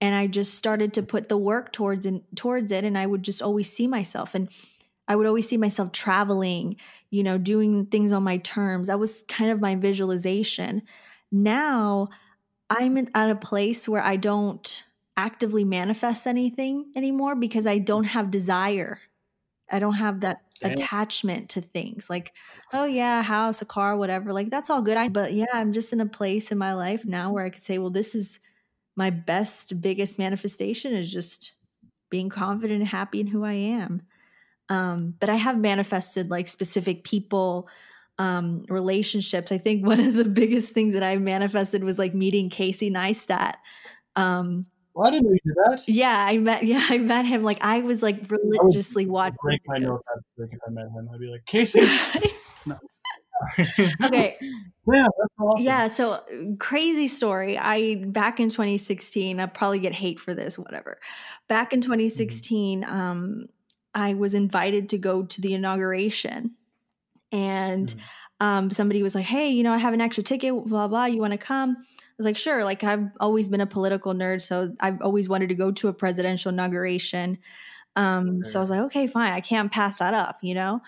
[0.00, 3.22] and I just started to put the work towards and towards it and I would
[3.22, 4.50] just always see myself and
[5.08, 6.76] I would always see myself traveling,
[7.10, 8.86] you know, doing things on my terms.
[8.86, 10.82] That was kind of my visualization.
[11.32, 12.08] Now
[12.70, 14.84] I'm in, at a place where I don't
[15.16, 19.00] actively manifest anything anymore because I don't have desire.
[19.70, 20.72] I don't have that Damn.
[20.72, 22.34] attachment to things like,
[22.72, 24.32] oh yeah, a house, a car, whatever.
[24.32, 24.96] Like that's all good.
[24.96, 27.62] I, but yeah, I'm just in a place in my life now where I could
[27.62, 28.40] say, well, this is
[28.96, 31.54] my best, biggest manifestation is just
[32.10, 34.02] being confident and happy in who I am.
[34.68, 37.68] Um, but I have manifested like specific people,
[38.18, 39.50] um, relationships.
[39.52, 43.54] I think one of the biggest things that I manifested was like meeting Casey Neistat.
[44.16, 45.84] Um, well, I didn't did that.
[45.88, 46.64] Yeah, I met.
[46.64, 47.44] Yeah, I met him.
[47.44, 49.36] Like I was like religiously watching.
[49.42, 50.06] Break my notes.
[50.36, 51.80] If I met him, I'd be like Casey.
[54.04, 54.38] okay.
[54.92, 55.06] Yeah,
[55.38, 55.64] awesome.
[55.64, 56.22] Yeah, so
[56.58, 57.58] crazy story.
[57.58, 60.98] I back in 2016, I probably get hate for this, whatever.
[61.48, 62.92] Back in 2016, mm-hmm.
[62.92, 63.46] um,
[63.94, 66.52] I was invited to go to the inauguration,
[67.30, 68.46] and mm-hmm.
[68.46, 70.54] um, somebody was like, "Hey, you know, I have an extra ticket.
[70.66, 71.04] Blah blah.
[71.04, 71.84] You want to come?" I
[72.16, 75.54] was like, "Sure." Like I've always been a political nerd, so I've always wanted to
[75.54, 77.38] go to a presidential inauguration.
[77.96, 78.50] Um, okay.
[78.50, 79.32] So I was like, "Okay, fine.
[79.32, 80.80] I can't pass that up," you know.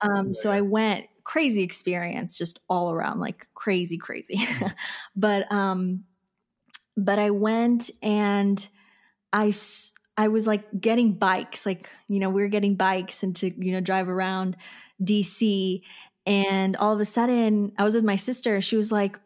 [0.00, 4.66] Um, so I went crazy experience just all around like crazy crazy mm-hmm.
[5.16, 6.04] but um
[6.96, 8.68] but i went and
[9.32, 9.50] i
[10.16, 13.72] i was like getting bikes like you know we were getting bikes and to you
[13.72, 14.56] know drive around
[15.02, 15.80] dc
[16.26, 19.18] and all of a sudden i was with my sister she was like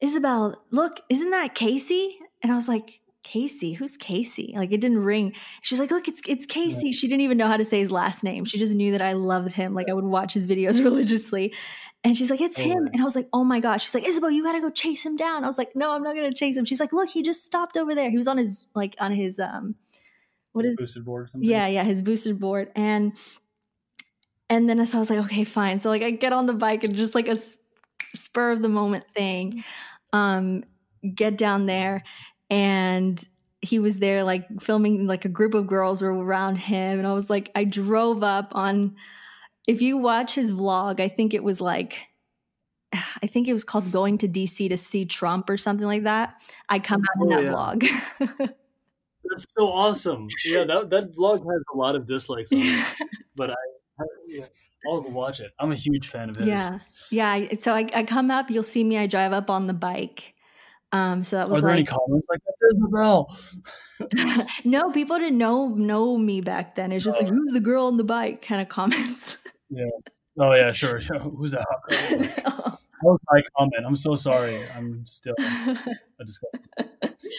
[0.00, 4.52] isabel look isn't that casey and i was like Casey, who's Casey?
[4.56, 5.34] Like it didn't ring.
[5.60, 6.92] She's like, look, it's it's Casey.
[6.92, 8.44] She didn't even know how to say his last name.
[8.44, 9.74] She just knew that I loved him.
[9.74, 11.54] Like I would watch his videos religiously.
[12.04, 12.88] And she's like, it's oh, him.
[12.92, 13.84] And I was like, oh my gosh.
[13.84, 15.44] She's like, Isabel, you gotta go chase him down.
[15.44, 16.64] I was like, no, I'm not gonna chase him.
[16.64, 18.10] She's like, look, he just stopped over there.
[18.10, 19.76] He was on his like on his um
[20.52, 22.72] what is boosted board Yeah, yeah, his boosted board.
[22.74, 23.12] And
[24.50, 25.78] And then so I was like, okay, fine.
[25.78, 27.38] So like I get on the bike and just like a
[28.14, 29.62] spur of the moment thing,
[30.12, 30.64] um,
[31.14, 32.02] get down there
[32.52, 33.26] and
[33.62, 37.14] he was there like filming like a group of girls were around him and I
[37.14, 38.94] was like I drove up on
[39.66, 41.96] if you watch his vlog, I think it was like
[42.92, 46.34] I think it was called going to DC to see Trump or something like that.
[46.68, 47.50] I come out oh, in that yeah.
[47.50, 48.54] vlog.
[49.24, 50.28] That's so awesome.
[50.44, 52.84] Yeah, that that vlog has a lot of dislikes on it,
[53.36, 53.54] but I,
[53.98, 54.44] I yeah,
[54.86, 55.52] I'll watch it.
[55.58, 56.46] I'm a huge fan of his.
[56.46, 56.80] Yeah,
[57.10, 57.54] yeah.
[57.60, 58.98] So I, I come up, you'll see me.
[58.98, 60.34] I drive up on the bike.
[60.92, 63.36] Um, so that was Are there like, any comments like that's Isabel?
[64.64, 66.92] no, people didn't know know me back then.
[66.92, 67.24] It's just oh.
[67.24, 69.38] like who's the girl on the bike kind of comments.
[69.70, 69.86] Yeah.
[70.38, 70.98] Oh yeah, sure.
[71.36, 72.78] Who's that hot girl?
[73.02, 73.84] that was my comment.
[73.86, 74.58] I'm so sorry.
[74.76, 75.34] I'm still.
[75.38, 76.88] I just got.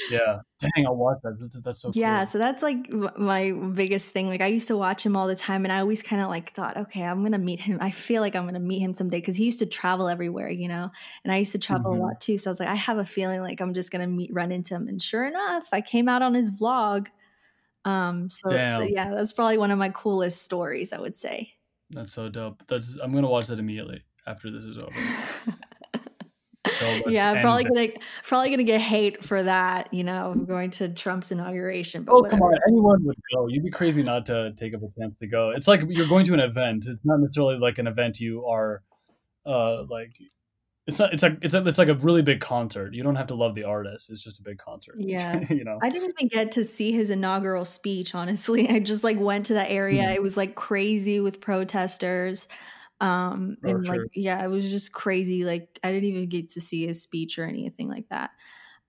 [0.09, 0.39] Yeah.
[0.59, 1.39] Dang, I'll watch that.
[1.39, 1.91] That's, that's so.
[1.93, 2.19] Yeah.
[2.19, 2.31] Cool.
[2.31, 4.27] So that's like my biggest thing.
[4.27, 6.53] Like I used to watch him all the time, and I always kind of like
[6.53, 7.77] thought, okay, I'm gonna meet him.
[7.81, 10.67] I feel like I'm gonna meet him someday because he used to travel everywhere, you
[10.67, 10.89] know,
[11.23, 12.01] and I used to travel mm-hmm.
[12.01, 12.37] a lot too.
[12.37, 14.75] So I was like, I have a feeling like I'm just gonna meet, run into
[14.75, 17.07] him, and sure enough, I came out on his vlog.
[17.85, 18.29] Um.
[18.29, 18.87] So Damn.
[18.87, 20.93] yeah, that's probably one of my coolest stories.
[20.93, 21.53] I would say.
[21.89, 22.63] That's so dope.
[22.67, 24.91] That's I'm gonna watch that immediately after this is over.
[26.73, 27.87] So yeah, probably gonna
[28.23, 29.93] probably gonna get hate for that.
[29.93, 32.03] You know, going to Trump's inauguration.
[32.03, 32.37] But oh whatever.
[32.37, 33.47] come on, anyone would go.
[33.47, 35.51] You'd be crazy not to take up a chance to go.
[35.51, 36.85] It's like you're going to an event.
[36.87, 38.81] It's not necessarily like an event you are,
[39.45, 40.13] uh, like.
[40.85, 41.13] It's not.
[41.13, 42.93] It's like it's a, it's like a really big concert.
[42.93, 44.09] You don't have to love the artist.
[44.09, 44.95] It's just a big concert.
[44.99, 45.79] Yeah, you know.
[45.81, 48.13] I didn't even get to see his inaugural speech.
[48.15, 50.03] Honestly, I just like went to that area.
[50.03, 50.13] Mm-hmm.
[50.13, 52.47] It was like crazy with protesters.
[53.01, 55.43] Um, oh, and like, yeah, it was just crazy.
[55.43, 58.31] Like, I didn't even get to see his speech or anything like that.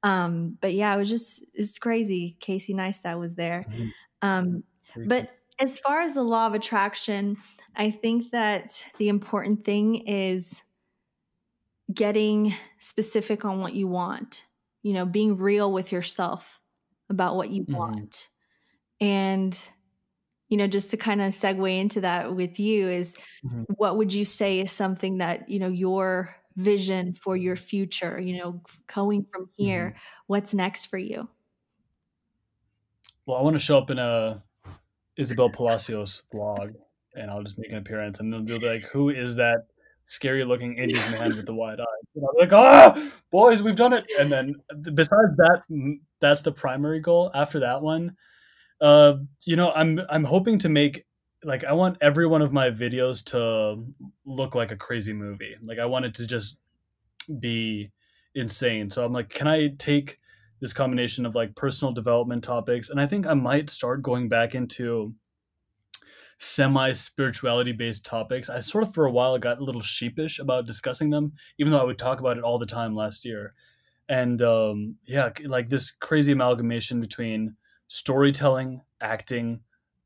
[0.02, 2.36] Um, but yeah, it was just, it's crazy.
[2.38, 3.66] Casey Neistat was there.
[3.70, 3.88] Mm-hmm.
[4.22, 4.64] Um,
[5.07, 7.36] but as far as the law of attraction,
[7.74, 10.62] I think that the important thing is
[11.92, 14.44] getting specific on what you want,
[14.82, 16.61] you know, being real with yourself
[17.09, 17.74] about what you mm-hmm.
[17.74, 18.28] want.
[19.00, 19.68] And
[20.55, 23.64] you know just to kind of segue into that with you is mm-hmm.
[23.76, 28.38] what would you say is something that you know your vision for your future you
[28.38, 30.22] know going from here mm-hmm.
[30.28, 31.28] what's next for you
[33.26, 34.40] well i want to show up in a
[35.16, 36.72] isabel palacios vlog
[37.16, 39.66] and i'll just make an appearance and they'll be like who is that
[40.07, 43.92] scary looking indian man with the wide eyes and i'm like ah boys we've done
[43.92, 44.55] it and then
[44.94, 45.62] besides that
[46.20, 48.14] that's the primary goal after that one
[48.81, 49.14] uh,
[49.47, 51.05] you know, I'm I'm hoping to make
[51.43, 53.85] like I want every one of my videos to
[54.25, 55.55] look like a crazy movie.
[55.62, 56.57] Like I want it to just
[57.41, 57.91] be
[58.35, 58.91] insane.
[58.91, 60.18] So I'm like, can I take
[60.61, 64.55] this combination of like personal development topics and I think I might start going back
[64.55, 65.14] into
[66.39, 68.51] semi spirituality based topics.
[68.51, 71.81] I sort of for a while got a little sheepish about discussing them, even though
[71.81, 73.55] I would talk about it all the time last year.
[74.09, 77.57] And um, yeah, like this crazy amalgamation between
[77.95, 79.61] storytelling, acting,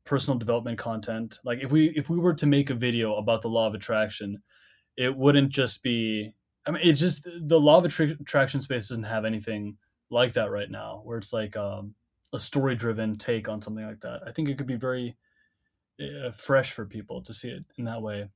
[0.05, 1.39] personal development content.
[1.43, 4.43] Like if we if we were to make a video about the law of attraction,
[4.95, 6.35] it wouldn't just be
[6.67, 9.77] I mean, it just the law of attraction space doesn't have anything
[10.11, 11.95] like that right now, where it's like um,
[12.31, 14.21] a story driven take on something like that.
[14.25, 15.17] I think it could be very
[15.99, 18.29] uh, fresh for people to see it in that way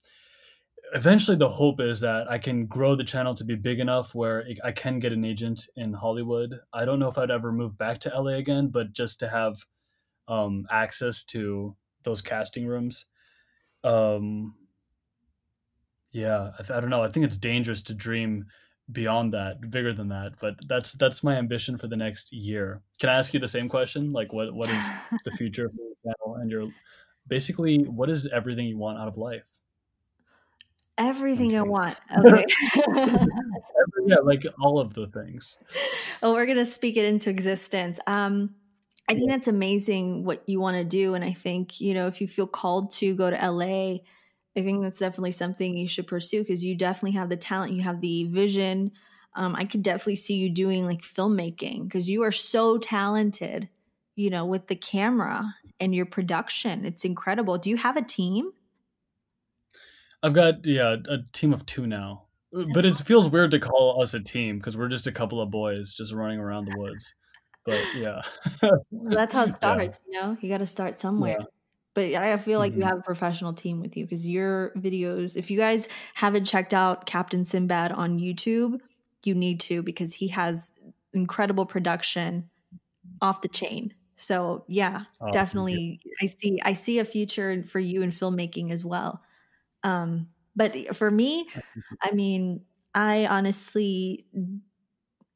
[0.94, 4.46] eventually the hope is that I can grow the channel to be big enough where
[4.64, 6.60] I can get an agent in Hollywood.
[6.72, 9.58] I don't know if I'd ever move back to LA again, but just to have
[10.28, 13.06] um, access to those casting rooms.
[13.84, 14.56] Um,
[16.12, 17.04] yeah, I, I don't know.
[17.04, 18.46] I think it's dangerous to dream
[18.92, 20.34] beyond that, bigger than that.
[20.40, 22.82] But that's that's my ambition for the next year.
[23.00, 24.14] Can I ask you the same question?
[24.14, 24.84] Like, what what is
[25.26, 26.68] the future for the channel and your
[27.28, 29.63] basically what is everything you want out of life?
[30.98, 31.58] Everything okay.
[31.58, 31.98] I want.
[32.26, 32.46] Okay.
[34.06, 35.58] yeah, like all of the things.
[36.22, 38.00] Well, we're gonna speak it into existence.
[38.06, 38.56] Um,
[39.10, 42.22] I think that's amazing what you want to do, and I think you know if
[42.22, 44.00] you feel called to go to LA,
[44.56, 47.82] I think that's definitely something you should pursue because you definitely have the talent, you
[47.82, 48.92] have the vision.
[49.36, 53.68] Um, I could definitely see you doing like filmmaking because you are so talented,
[54.16, 56.86] you know, with the camera and your production.
[56.86, 57.58] It's incredible.
[57.58, 58.52] Do you have a team?
[60.24, 62.24] I've got yeah a team of two now,
[62.74, 65.52] but it feels weird to call us a team because we're just a couple of
[65.52, 67.14] boys just running around the woods.
[67.66, 68.22] But yeah,
[68.92, 70.00] that's how it starts.
[70.08, 70.22] Yeah.
[70.22, 71.38] You know, you got to start somewhere.
[71.40, 71.46] Yeah.
[71.94, 72.82] But I feel like mm-hmm.
[72.82, 75.36] you have a professional team with you because your videos.
[75.36, 78.80] If you guys haven't checked out Captain Sinbad on YouTube,
[79.24, 80.72] you need to because he has
[81.14, 82.50] incredible production
[83.22, 83.94] off the chain.
[84.16, 88.84] So yeah, oh, definitely I see I see a future for you in filmmaking as
[88.84, 89.22] well.
[89.84, 91.48] Um, but for me,
[92.02, 92.62] I mean,
[92.94, 94.26] I honestly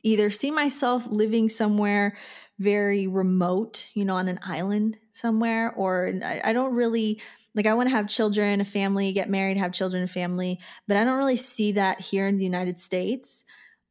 [0.04, 2.18] either see myself living somewhere
[2.60, 7.22] very remote, you know, on an island somewhere, or I, I don't really
[7.56, 10.98] like I want to have children, a family, get married, have children, a family, but
[10.98, 13.46] I don't really see that here in the United States.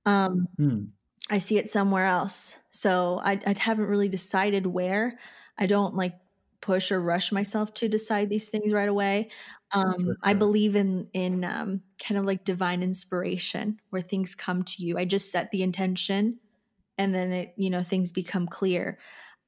[0.04, 0.84] Um, hmm.
[1.28, 2.56] I see it somewhere else.
[2.70, 5.18] So I, I haven't really decided where.
[5.58, 6.14] I don't like
[6.60, 9.30] push or rush myself to decide these things right away.
[9.72, 10.16] Um, sure.
[10.22, 14.98] I believe in in um, kind of like divine inspiration, where things come to you.
[14.98, 16.38] I just set the intention,
[16.98, 18.98] and then it you know things become clear.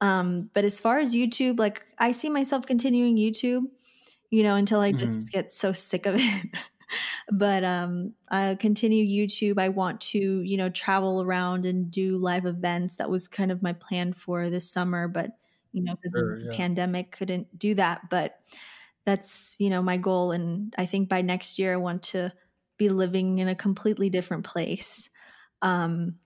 [0.01, 3.65] Um, but as far as YouTube, like I see myself continuing YouTube,
[4.31, 5.39] you know, until I just mm-hmm.
[5.39, 6.47] get so sick of it.
[7.33, 9.59] but um, I continue YouTube.
[9.61, 12.97] I want to, you know, travel around and do live events.
[12.97, 15.31] That was kind of my plan for this summer, but
[15.73, 16.57] you know, because sure, of the yeah.
[16.57, 18.09] pandemic, couldn't do that.
[18.09, 18.39] But
[19.05, 22.33] that's you know my goal, and I think by next year I want to
[22.77, 25.09] be living in a completely different place.
[25.63, 26.17] Um,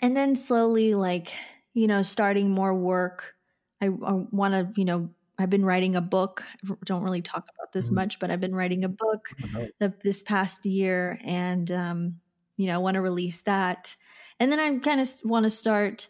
[0.00, 1.32] and then slowly, like
[1.74, 3.34] you know, starting more work.
[3.80, 6.44] I, I want to, you know, I've been writing a book.
[6.64, 7.96] I don't really talk about this mm-hmm.
[7.96, 9.28] much, but I've been writing a book
[9.80, 12.20] the, this past year, and um,
[12.56, 13.94] you know, I want to release that.
[14.38, 16.08] And then I kind of want to start,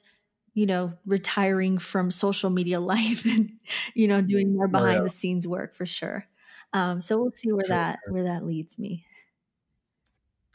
[0.54, 3.52] you know, retiring from social media life and
[3.94, 5.04] you know, doing more behind oh, yeah.
[5.04, 6.24] the scenes work for sure.
[6.72, 7.76] Um, so we'll see where sure.
[7.76, 9.04] that where that leads me.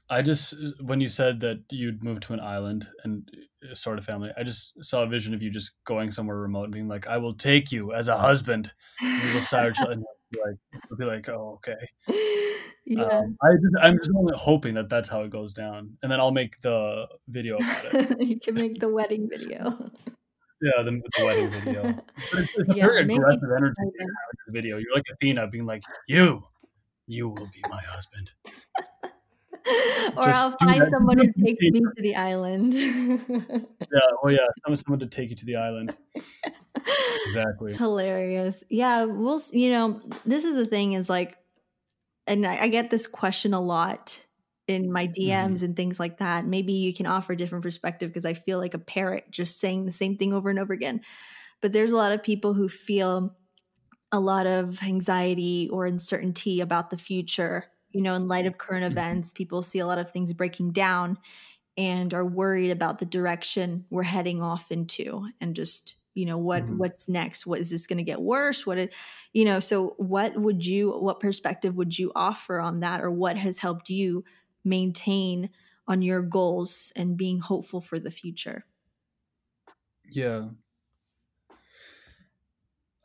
[0.10, 3.30] I just when you said that you'd move to an island and
[3.70, 6.66] uh, start a family, I just saw a vision of you just going somewhere remote
[6.66, 8.72] and being like, "I will take you as a husband."
[9.02, 9.78] You will start
[10.46, 11.76] like, be like, "Oh, okay."
[12.90, 13.04] Yeah.
[13.04, 16.22] Um, I just, I'm just only hoping that that's how it goes down, and then
[16.22, 18.22] I'll make the video about it.
[18.26, 19.92] you can make the wedding video.
[20.62, 21.84] Yeah, the, the wedding video.
[22.32, 23.76] But it's, it's a yeah, very aggressive energy
[24.48, 24.78] video.
[24.78, 26.44] You're like Athena being like, "You,
[27.08, 28.32] you will be my husband."
[30.18, 30.90] Or Just I'll find that.
[30.90, 32.74] someone to take me to the island.
[32.74, 35.96] yeah, well, yeah, someone, someone to take you to the island.
[37.28, 37.72] Exactly.
[37.72, 38.64] It's hilarious.
[38.70, 39.42] Yeah, we'll.
[39.52, 41.38] You know, this is the thing is like,
[42.26, 44.26] and I, I get this question a lot
[44.68, 45.66] in my DMs mm-hmm.
[45.66, 46.46] and things like that.
[46.46, 49.86] Maybe you can offer a different perspective because I feel like a parrot just saying
[49.86, 51.02] the same thing over and over again.
[51.62, 53.36] But there's a lot of people who feel
[54.12, 57.66] a lot of anxiety or uncertainty about the future
[57.98, 58.92] you know, in light of current mm-hmm.
[58.92, 61.18] events, people see a lot of things breaking down
[61.76, 66.62] and are worried about the direction we're heading off into and just you know what
[66.62, 66.78] mm-hmm.
[66.78, 68.94] what's next what is this going to get worse what it,
[69.34, 73.36] you know so what would you what perspective would you offer on that or what
[73.36, 74.24] has helped you
[74.64, 75.50] maintain
[75.88, 78.64] on your goals and being hopeful for the future
[80.10, 80.46] yeah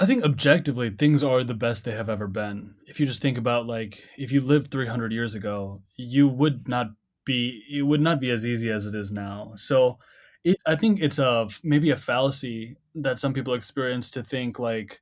[0.03, 2.75] I think objectively things are the best they have ever been.
[2.89, 6.89] If you just think about like if you lived 300 years ago, you would not
[7.25, 9.53] be it would not be as easy as it is now.
[9.55, 10.01] So
[10.43, 15.01] it, I think it's a maybe a fallacy that some people experience to think like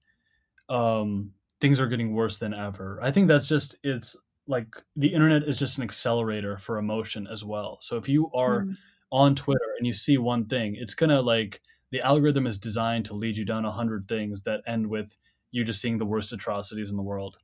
[0.68, 1.32] um,
[1.62, 2.98] things are getting worse than ever.
[3.02, 4.14] I think that's just it's
[4.46, 4.66] like
[4.96, 7.78] the internet is just an accelerator for emotion as well.
[7.80, 8.76] So if you are mm.
[9.10, 13.14] on Twitter and you see one thing, it's gonna like the algorithm is designed to
[13.14, 15.16] lead you down a hundred things that end with
[15.50, 17.38] you just seeing the worst atrocities in the world.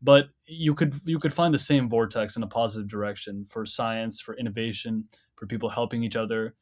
[0.00, 4.20] But you could you could find the same vortex in a positive direction for science
[4.20, 5.04] for innovation
[5.36, 6.54] for people helping each other.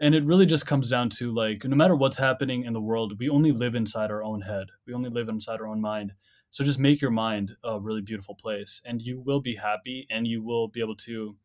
[0.00, 3.18] And it really just comes down to like no matter what's happening in the world
[3.18, 4.68] we only live inside our own head.
[4.86, 6.12] We only live inside our own mind.
[6.48, 10.26] So just make your mind a really beautiful place and you will be happy and
[10.26, 11.36] you will be able to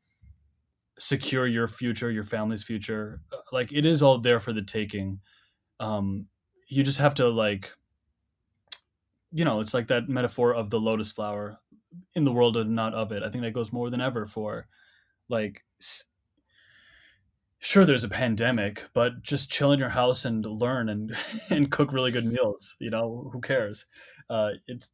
[0.97, 3.19] secure your future your family's future.
[3.33, 5.19] Uh, like it is all there for the taking
[5.83, 6.27] um
[6.67, 7.71] you just have to like
[9.31, 11.57] you know it's like that metaphor of the lotus flower
[12.15, 13.21] in the world and not of it.
[13.21, 14.67] I think that goes more than ever for
[15.29, 15.63] like
[17.59, 21.15] sure there's a pandemic but just chill in your house and learn and
[21.49, 23.85] and cook really good meals you know who cares?
[24.29, 24.89] Uh it's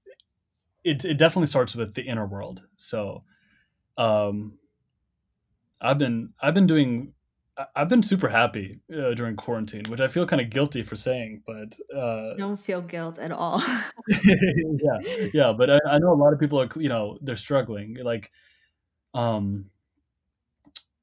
[0.84, 2.64] it, it definitely starts with the inner world.
[2.78, 3.24] So
[3.98, 4.57] um
[5.82, 7.14] i've been i've been doing
[7.76, 11.44] I've been super happy uh, during quarantine, which I feel kind of guilty for saying,
[11.45, 13.61] but uh, don't feel guilt at all.
[14.07, 17.98] yeah, yeah, but I, I, know a lot of people are, you know, they're struggling.
[18.02, 18.31] Like,
[19.14, 19.65] um,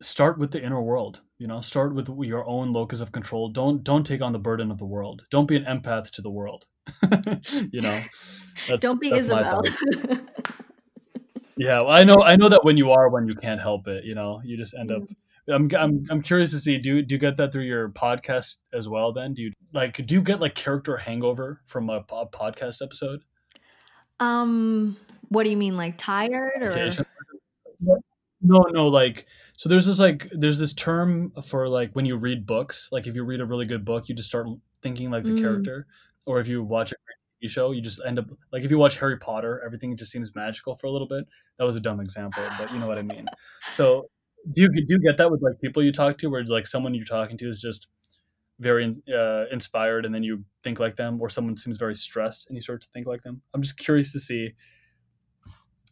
[0.01, 1.21] start with the inner world.
[1.39, 3.51] You know, start with your own locus of control.
[3.51, 5.25] Don't don't take on the burden of the world.
[5.31, 6.67] Don't be an empath to the world.
[7.71, 8.01] you know,
[8.81, 9.63] don't be Isabel.
[11.59, 12.23] yeah, well, I know.
[12.23, 14.75] I know that when you are, when you can't help it, you know, you just
[14.75, 15.03] end up
[15.49, 18.89] I'm, I'm I'm curious to see do do you get that through your podcast as
[18.89, 19.13] well?
[19.13, 23.21] Then do you like do you get like character hangover from a, a podcast episode?
[24.19, 24.97] Um,
[25.29, 26.71] What do you mean, like tired or?
[26.73, 26.97] Okay,
[28.43, 32.47] No, no, like so there's this like there's this term for like when you read
[32.47, 34.47] books, like if you read a really good book, you just start
[34.83, 35.41] thinking like the Mm.
[35.41, 35.87] character.
[36.27, 36.97] Or if you watch a
[37.43, 40.35] TV show, you just end up like if you watch Harry Potter, everything just seems
[40.35, 41.25] magical for a little bit.
[41.59, 43.27] That was a dumb example, but you know what I mean.
[43.75, 44.11] So
[44.53, 46.95] do you do you get that with like people you talk to where like someone
[46.95, 47.89] you're talking to is just
[48.59, 52.57] very uh, inspired and then you think like them or someone seems very stressed and
[52.57, 53.43] you start to think like them?
[53.53, 54.55] I'm just curious to see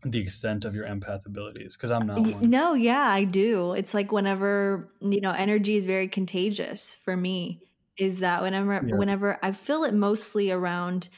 [0.05, 2.51] the extent of your empath abilities because I'm not one.
[2.51, 3.73] No, yeah, I do.
[3.73, 7.63] It's like whenever, you know, energy is very contagious for me.
[7.99, 8.97] Is that whenever Yeah.
[8.97, 11.09] whenever I feel it mostly around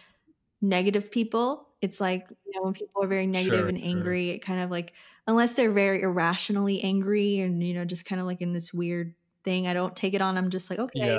[0.60, 4.16] negative people, it's like, you know, when people are very negative Sure, and sure.
[4.16, 4.94] angry, it kind of like
[5.26, 9.14] unless they're very irrationally angry and you know, just kind of like in this weird
[9.44, 10.36] thing, I don't take it on.
[10.38, 10.92] I'm just like, okay.
[10.94, 11.16] Yeah,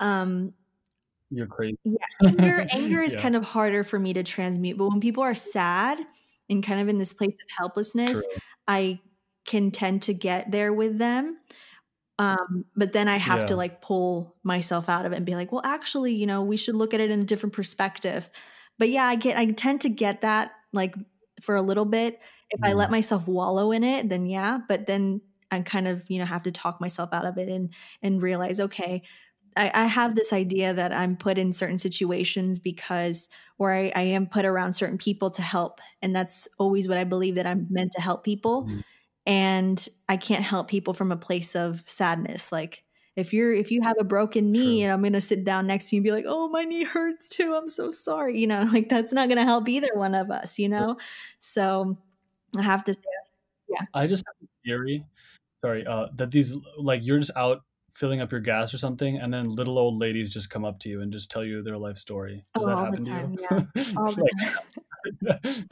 [0.00, 0.54] Um
[1.30, 1.78] you're crazy.
[1.84, 1.96] yeah,
[2.28, 3.20] anger anger is Yeah.
[3.20, 5.98] kind of harder for me to transmute, but when people are sad
[6.48, 8.40] and kind of in this place of helplessness, True.
[8.66, 9.00] I
[9.44, 11.38] can tend to get there with them.
[12.18, 15.52] Um, but then I have to like pull myself out of it and be like,
[15.52, 18.30] well, actually, you know, we should look at it in a different perspective.
[18.78, 20.94] But yeah, I get I tend to get that like
[21.40, 22.20] for a little bit.
[22.50, 22.78] If I Mm.
[22.78, 24.58] let myself wallow in it, then yeah.
[24.68, 25.20] But then
[25.50, 27.72] I kind of, you know, have to talk myself out of it and
[28.02, 29.02] and realize, okay,
[29.56, 33.28] I, I have this idea that I'm put in certain situations because,
[33.58, 35.80] where I, I am put around certain people to help.
[36.02, 38.68] And that's always what I believe that I'm meant to help people.
[38.68, 38.84] Mhm.
[39.26, 42.52] And I can't help people from a place of sadness.
[42.52, 42.83] Like
[43.16, 44.84] if you're, if you have a broken knee True.
[44.84, 46.84] and I'm going to sit down next to you and be like, oh, my knee
[46.84, 47.54] hurts too.
[47.54, 48.38] I'm so sorry.
[48.40, 50.96] You know, like that's not going to help either one of us, you know?
[51.40, 51.96] So
[52.56, 53.00] I have to say,
[53.68, 53.86] yeah.
[53.94, 55.04] I just have a theory.
[55.64, 57.62] Sorry, uh, that these like you're just out
[57.94, 60.88] filling up your gas or something, and then little old ladies just come up to
[60.90, 62.44] you and just tell you their life story.
[62.54, 63.62] Does Oh, that all the happen time, to yeah.
[63.74, 63.84] you?
[63.84, 64.24] the
[65.24, 65.64] Like,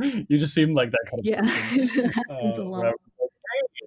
[0.00, 0.24] time.
[0.28, 1.42] you just seem like that kind of Yeah.
[1.42, 2.20] person.
[2.30, 2.80] Uh, lot.
[2.80, 3.30] where I'm like,
[3.74, 3.86] "Hey,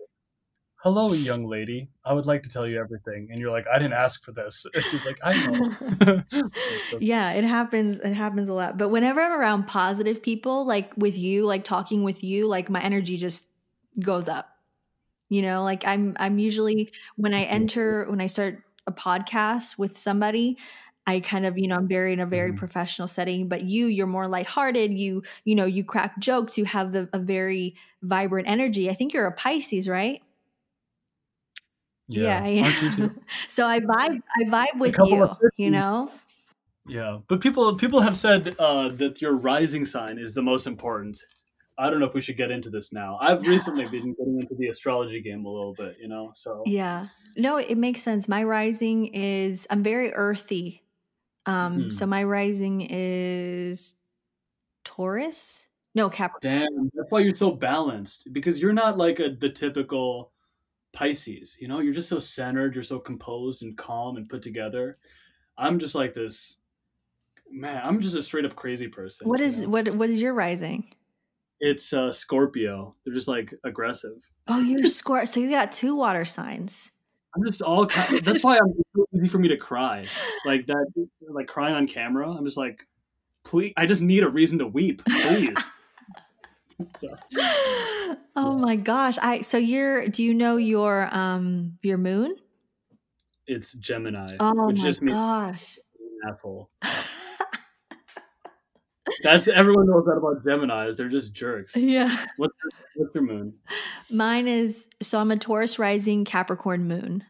[0.83, 1.89] Hello, young lady.
[2.03, 4.65] I would like to tell you everything, and you're like, "I didn't ask for this."
[4.75, 5.65] And she's like, "I know."
[6.99, 8.77] Yeah it happens it happens a lot.
[8.77, 12.81] But whenever i'm around positive people like with you like talking with you like my
[12.81, 13.47] energy just
[13.99, 14.49] goes up.
[15.29, 19.97] You know like i'm i'm usually when i enter when i start a podcast with
[19.99, 20.57] somebody
[21.07, 22.57] i kind of you know i'm very in a very Mhm.
[22.57, 23.47] professional setting.
[23.49, 24.93] But you you're more lighthearted.
[24.93, 26.57] You you know you crack jokes.
[26.57, 28.89] You have the a very vibrant energy.
[28.89, 30.21] I think you're a pisces right
[32.07, 33.15] yeah, I aren't you too?
[33.47, 36.11] so i vibe i vibe with you you know
[36.85, 41.17] Yeah, but people people have said uh, that your rising sign is the most important.
[41.77, 43.17] I don't know if we should get into this now.
[43.21, 46.31] I've recently been getting into the astrology game a little bit, you know.
[46.35, 47.07] So Yeah.
[47.37, 48.27] No, it makes sense.
[48.27, 50.83] My rising is I'm very earthy.
[51.45, 51.93] Um Mhm.
[51.93, 53.95] so my rising is
[54.83, 55.67] Taurus?
[55.95, 56.59] No, Capricorn.
[56.59, 60.32] damn, that's why you're so balanced because you're not like a, the typical
[60.93, 61.57] Pisces.
[61.59, 62.75] You know, you're just so centered.
[62.75, 64.95] You're so composed and calm and put together.
[65.57, 66.57] I'm just like this.
[67.51, 69.27] Man, I'm just a straight up crazy person.
[69.27, 69.71] What is you know?
[69.71, 70.93] what what is your rising?
[71.59, 72.93] It's uh, Scorpio.
[73.03, 74.17] They're just like aggressive.
[74.47, 75.25] Oh, you're Scorpio.
[75.25, 76.91] So you got two water signs.
[77.35, 80.05] I'm just all kind that's why I'm it's so easy for me to cry.
[80.45, 80.85] Like that
[81.29, 82.29] like crying on camera.
[82.29, 82.85] I'm just like
[83.43, 85.57] please I just need a reason to weep, please.
[88.35, 89.17] oh my gosh.
[89.21, 92.35] I so you're do you know your um your moon?
[93.47, 95.77] it's Gemini, Oh my just gosh.
[96.27, 96.69] asshole.
[99.21, 100.95] That's everyone knows that about Geminis.
[100.95, 101.75] They're just jerks.
[101.77, 102.25] yeah.
[102.37, 103.53] What's your, what's your moon?
[104.09, 107.23] Mine is so I'm a Taurus rising Capricorn moon.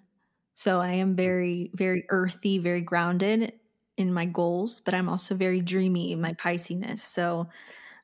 [0.56, 3.54] So I am very, very earthy, very grounded
[3.98, 7.00] in my goals, but I'm also very dreamy in my Piscesiness.
[7.00, 7.48] So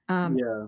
[0.10, 0.66] um, yeah.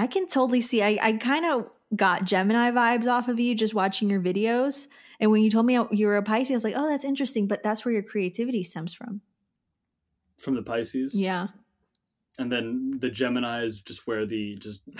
[0.00, 0.82] I can totally see.
[0.82, 4.88] I, I kind of got Gemini vibes off of you just watching your videos.
[5.20, 7.04] And when you told me uh, you were a Pisces, I was like, oh, that's
[7.04, 7.46] interesting.
[7.46, 9.20] But that's where your creativity stems from.
[10.38, 11.14] From the Pisces.
[11.14, 11.48] Yeah.
[12.38, 14.80] And then the Gemini is just where the just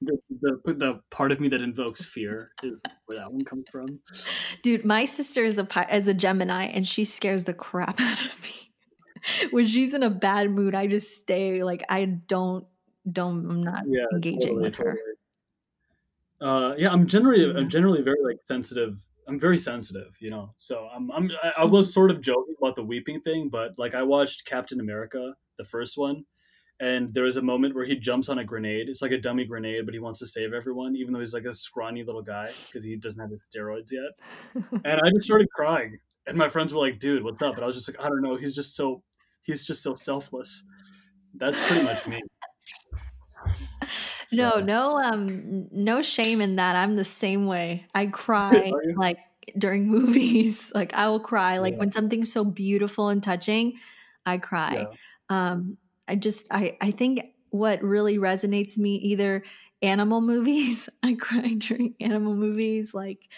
[0.00, 2.72] the, the the part of me that invokes fear is
[3.06, 4.00] where that one comes from.
[4.64, 8.42] Dude, my sister is a is a Gemini, and she scares the crap out of
[8.42, 8.72] me.
[9.52, 12.66] when she's in a bad mood, I just stay like I don't
[13.10, 14.84] don't I'm not yeah, engaging totally, with her.
[14.84, 15.12] totally.
[16.40, 18.98] Uh, yeah, I'm generally I'm generally very like sensitive.
[19.28, 20.52] I'm very sensitive, you know.
[20.56, 23.94] So I'm I'm I, I was sort of joking about the weeping thing, but like
[23.94, 26.24] I watched Captain America, the first one,
[26.80, 28.88] and there was a moment where he jumps on a grenade.
[28.88, 31.44] It's like a dummy grenade, but he wants to save everyone, even though he's like
[31.44, 34.10] a scrawny little guy because he doesn't have his steroids yet.
[34.84, 37.66] And I just started crying, and my friends were like, "Dude, what's up?" And I
[37.66, 38.34] was just like, "I don't know.
[38.34, 39.02] He's just so
[39.42, 40.64] he's just so selfless."
[41.34, 42.20] That's pretty much me.
[44.32, 45.26] No, So- no, um,
[45.70, 46.76] no shame in that.
[46.76, 47.86] I'm the same way.
[47.94, 49.18] I cry like
[49.58, 50.70] during movies.
[50.74, 51.58] Like I will cry.
[51.58, 51.80] Like Yeah.
[51.80, 53.74] when something's so beautiful and touching,
[54.26, 54.86] I cry.
[54.88, 54.94] Yeah.
[55.28, 55.76] Um,
[56.08, 59.42] I just, I, I think what really resonates me either
[59.82, 60.88] animal movies.
[61.02, 63.28] I cry during animal movies, like,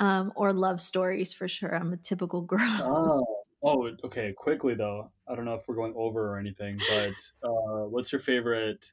[0.00, 1.74] um, or love stories for sure.
[1.74, 2.60] I'm a typical girl.
[2.60, 3.26] Oh,
[3.62, 4.32] oh, okay.
[4.36, 7.14] Quickly though, I don't know if we're going over or anything, but
[7.48, 8.92] uh, what's your favorite?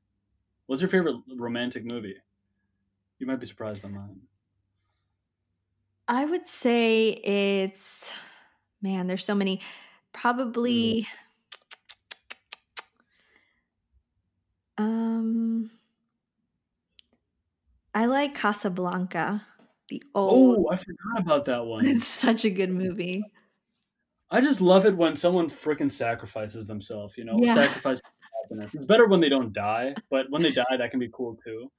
[0.72, 2.16] What's your favorite romantic movie?
[3.20, 4.22] You might be surprised by mine.
[6.08, 8.12] I would say it's
[8.82, 9.62] man, there's so many.
[10.14, 11.08] Probably
[14.78, 15.70] um
[17.94, 19.46] I like Casablanca.
[19.90, 21.86] The old Oh, I forgot about that one.
[21.88, 23.24] it's such a good movie.
[24.30, 27.18] I just love it when someone freaking sacrifices themselves.
[27.18, 27.56] You know, Yeah.
[27.56, 28.00] sacrifice
[28.60, 28.74] happiness.
[28.74, 31.72] It's better when they don't die, but when they die, that can be cool too.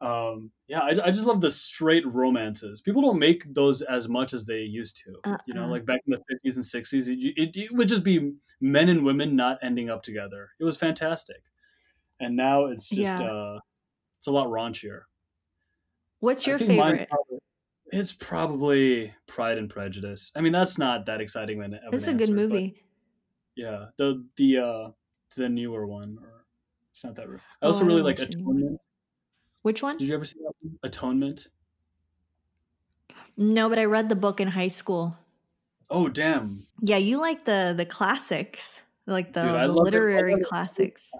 [0.00, 2.80] Um, yeah, I, I just love the straight romances.
[2.82, 5.14] People don't make those as much as they used to.
[5.46, 5.70] You know, Uh-uh.
[5.70, 9.04] like back in the fifties and sixties, it, it, it would just be men and
[9.04, 10.50] women not ending up together.
[10.60, 11.42] It was fantastic,
[12.20, 13.22] and now it's just Yeah.
[13.30, 13.58] uh,
[14.18, 15.02] it's a lot raunchier.
[16.20, 17.08] What's your favorite?
[17.08, 17.38] probably-
[17.92, 20.32] it's probably Pride and Prejudice.
[20.34, 22.82] I mean, that's not that exciting of an It's a answer, good movie.
[23.56, 24.90] yeah, the the uh
[25.34, 26.44] the newer one, or
[26.90, 27.28] it's not that.
[27.28, 28.56] Re- I Oh, also I really don't like watch the new one.
[28.56, 28.80] Atonement.
[29.62, 29.96] Which one?
[29.96, 30.38] Did you ever see?
[30.82, 31.48] Atonement?
[33.36, 35.16] No, but I read the book in high school.
[35.90, 36.66] Oh damn!
[36.80, 39.58] Yeah, you like the the classics, like the, Dude, the.
[39.58, 40.44] I literary it.
[40.44, 41.10] classics.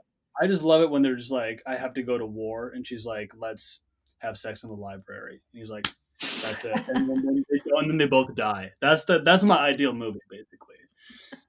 [0.40, 2.84] I just love it when they're just like, I have to go to war, and
[2.86, 3.80] she's like, let's
[4.18, 5.86] have sex in the library, and he's like,
[6.20, 8.72] that's it, and then, then they, and then they both die.
[8.80, 10.76] That's the that's my ideal movie, basically.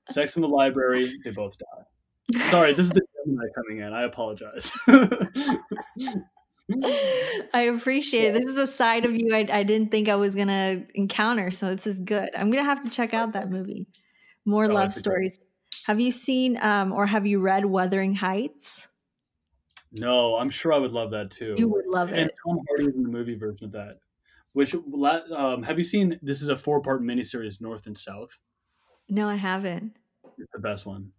[0.09, 1.83] Sex in the library, they both die.
[2.49, 3.93] Sorry, this is the Gemini coming in.
[3.93, 4.73] I apologize.
[7.53, 8.34] I appreciate it.
[8.34, 11.73] This is a side of you I, I didn't think I was gonna encounter, so
[11.73, 12.30] this is good.
[12.35, 13.88] I'm gonna have to check out that movie.
[14.45, 15.39] More Oh, love stories.
[15.85, 18.88] Have you seen um, or have you read Wuthering Heights?
[19.91, 21.56] no, I'm sure I would love that too.
[21.57, 22.22] You would love and it.
[22.22, 23.99] And Tom Hardy is in the movie version of that.
[24.53, 26.18] Which um, have you seen?
[26.22, 28.39] This is a four-part miniseries, North and South.
[29.10, 29.97] No, I haven't.
[30.38, 31.11] It's the best one.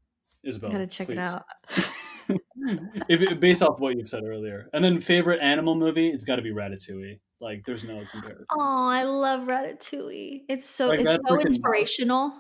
[0.46, 1.44] Isabel, I gotta check it out.
[3.08, 6.36] if it, based off what you've said earlier, and then favorite animal movie, it's got
[6.36, 7.20] to be Ratatouille.
[7.40, 8.46] Like, there's no comparison.
[8.50, 10.42] Oh, I love Ratatouille.
[10.48, 11.44] It's so Like it's so mouse.
[11.44, 12.32] inspirational.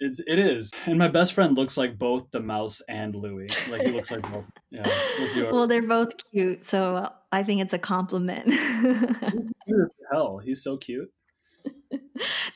[0.00, 3.48] It's it is, and my best friend looks like both the mouse and Louis.
[3.70, 4.44] Like he looks like both.
[4.70, 5.50] Yeah?
[5.52, 8.52] Well, they're both cute, so I think it's a compliment.
[10.12, 11.10] Hell, he's so cute.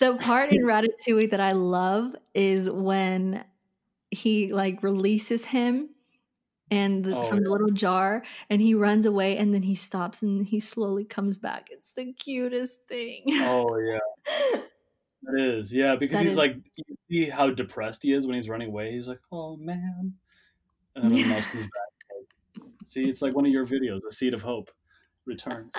[0.01, 3.45] the part in Ratatouille that I love is when
[4.11, 5.91] he like releases him
[6.71, 10.23] and the, Oh, from the little jar and he runs away and then he stops
[10.23, 11.69] and he slowly comes back.
[11.71, 13.23] It's the cutest thing.
[13.29, 13.99] Oh yeah,
[15.23, 15.73] it is.
[15.73, 18.69] Yeah, because That he's is- like, you see how depressed he is when he's running
[18.69, 18.93] away.
[18.93, 20.15] He's like, oh man,
[20.95, 22.65] and then when the mouse comes back.
[22.87, 24.71] See, it's like one of your videos, a seed of hope
[25.27, 25.73] returns.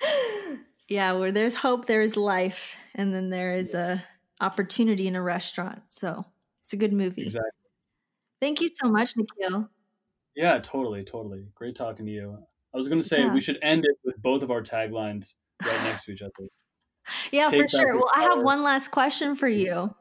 [0.88, 4.02] yeah, where there's hope, there is life, and then there is a
[4.40, 5.82] opportunity in a restaurant.
[5.90, 6.24] So
[6.70, 7.22] it's a good movie.
[7.22, 7.50] Exactly.
[8.40, 9.68] Thank you so much, Nikhil.
[10.36, 11.48] Yeah, totally, totally.
[11.56, 12.38] Great talking to you.
[12.72, 13.34] I was gonna say Yeah.
[13.34, 16.30] we should end it with both of our taglines right next to each other.
[17.32, 17.94] Yeah, Take for sure.
[17.96, 19.92] Well, I have one last question for you.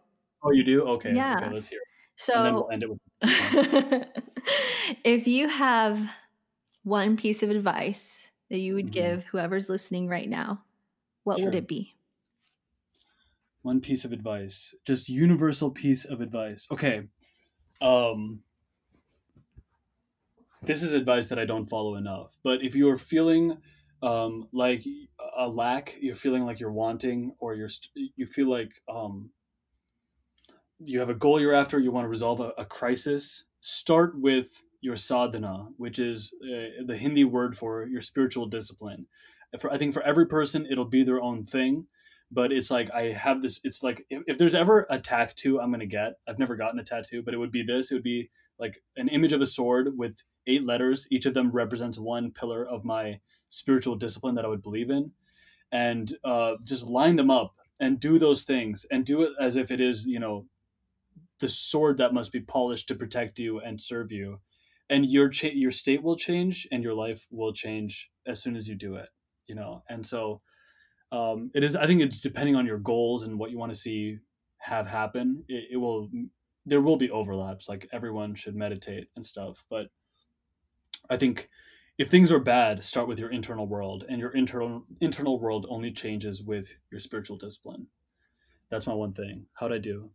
[0.43, 0.83] Oh, you do?
[0.89, 1.11] Okay.
[1.15, 1.37] Yeah.
[1.37, 1.79] Okay, let's hear.
[1.79, 1.87] It.
[2.17, 2.99] So, we'll end it with.
[5.03, 6.13] if you have
[6.83, 8.91] one piece of advice that you would Mhm.
[8.91, 10.63] give whoever's listening right now,
[11.23, 11.95] what would it be?
[13.61, 16.67] One piece of advice just universal piece of advice.
[16.71, 17.03] Okay
[17.81, 18.41] um
[20.63, 23.57] this is advice that i don't follow enough but if you're feeling
[24.03, 24.83] um like
[25.37, 29.29] a lack you're feeling like you're wanting or you're you feel like um
[30.79, 34.63] you have a goal you're after you want to resolve a, a crisis start with
[34.81, 39.05] your sadhana which is uh, the hindi word for your spiritual discipline.
[39.59, 41.87] For, i think for every person it'll be their own thing
[42.31, 43.59] but it's like I have this.
[43.63, 46.83] It's like if, if there's ever a tattoo I'm gonna get, I've never gotten a
[46.83, 47.91] tattoo, but it would be this.
[47.91, 48.29] It would be
[48.59, 50.15] like an image of a sword with
[50.47, 51.07] eight letters.
[51.09, 53.19] Each of them represents one pillar of my
[53.49, 55.11] spiritual discipline that I would believe in,
[55.71, 59.71] and uh, just line them up and do those things and do it as if
[59.71, 60.45] it is you know
[61.39, 64.39] the sword that must be polished to protect you and serve you,
[64.89, 68.67] and your cha- your state will change and your life will change as soon as
[68.67, 69.09] you do it.
[69.47, 70.41] You know, and so
[71.11, 73.79] um, it is i think it's depending on your goals and what you want to
[73.79, 74.17] see
[74.57, 76.09] have happen it, it will
[76.65, 79.87] there will be overlaps like everyone should meditate and stuff but
[81.09, 81.49] i think
[81.99, 85.91] if things are bad, start with your internal world, and your internal internal world only
[85.91, 87.87] changes with your spiritual discipline.
[88.71, 89.45] That's my one thing.
[89.53, 90.09] How'd I do?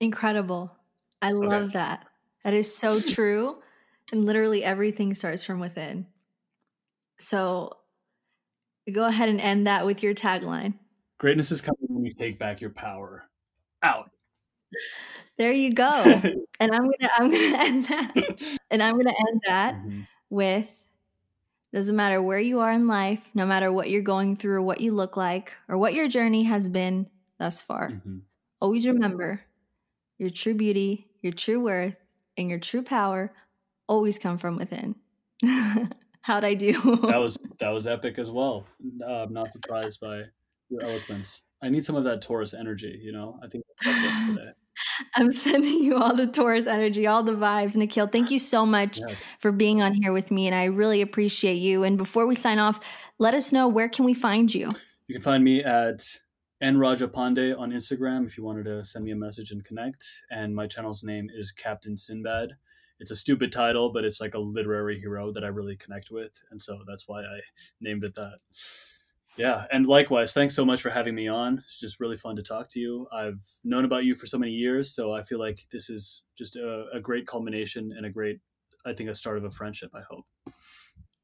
[0.00, 0.76] Incredible.
[1.22, 1.72] I love okay.
[1.74, 2.06] that.
[2.42, 3.62] That is so true.
[4.10, 6.04] and literally everything starts from within.
[7.20, 7.76] So
[8.90, 10.74] go ahead and end that with your tagline.
[11.18, 13.28] Greatness is coming when you take back your power.
[13.82, 14.10] Out.
[15.38, 15.90] There you go.
[16.60, 18.12] and I'm gonna I'm gonna end that.
[18.70, 20.02] and I'm gonna end that mm-hmm.
[20.28, 20.70] with
[21.72, 24.92] doesn't matter where you are in life, no matter what you're going through, what you
[24.92, 27.08] look like, or what your journey has been
[27.38, 27.88] thus far.
[27.88, 28.18] Mm-hmm.
[28.60, 29.40] Always remember
[30.18, 31.96] your true beauty, your true worth,
[32.36, 33.32] and your true power
[33.88, 34.94] always come from within.
[36.22, 36.72] How'd I do?
[36.72, 38.66] that was that was epic as well.
[39.02, 40.24] Uh, I'm not surprised by
[40.68, 41.42] your eloquence.
[41.62, 43.38] I need some of that Taurus energy, you know.
[43.42, 43.64] I think.
[45.14, 47.76] I'm sending you all the Taurus energy, all the vibes.
[47.76, 49.14] Nikhil, thank you so much yeah.
[49.38, 51.84] for being on here with me, and I really appreciate you.
[51.84, 52.80] And before we sign off,
[53.18, 54.68] let us know where can we find you.
[55.08, 56.06] You can find me at
[56.62, 60.04] N Raja Pandey on Instagram if you wanted to send me a message and connect.
[60.30, 62.52] And my channel's name is Captain Sinbad.
[63.00, 66.32] It's a stupid title, but it's like a literary hero that I really connect with,
[66.50, 67.40] and so that's why I
[67.80, 68.38] named it that.
[69.36, 71.62] Yeah, and likewise, thanks so much for having me on.
[71.64, 73.06] It's just really fun to talk to you.
[73.12, 76.56] I've known about you for so many years, so I feel like this is just
[76.56, 78.40] a, a great culmination and a great,
[78.84, 79.92] I think, a start of a friendship.
[79.94, 80.26] I hope.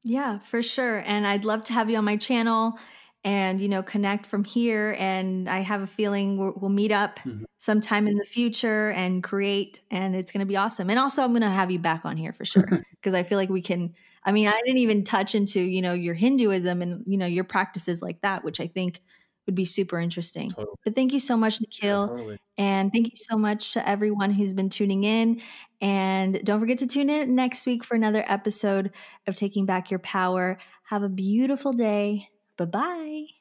[0.03, 1.03] Yeah, for sure.
[1.05, 2.79] And I'd love to have you on my channel
[3.27, 7.19] and you know connect from here and i have a feeling we'll, we'll meet up
[7.19, 7.45] mm-hmm.
[7.59, 11.33] sometime in the future and create and it's going to be awesome and also i'm
[11.33, 13.93] going to have you back on here for sure because i feel like we can
[14.29, 17.45] I mean, I didn't even touch into, you know, your Hinduism and, you know, your
[17.45, 19.01] practices like that, which I think
[19.47, 20.51] would be super interesting.
[20.51, 20.75] Totally.
[20.85, 22.01] But thank you so much, Nikhil.
[22.01, 22.39] Yeah, totally.
[22.59, 25.41] And thank you so much to everyone who's been tuning in.
[25.81, 28.91] And don't forget to tune in next week for another episode
[29.29, 30.59] of Taking Back Your Power.
[30.89, 32.29] Have a beautiful day.
[32.57, 33.36] Bye bye.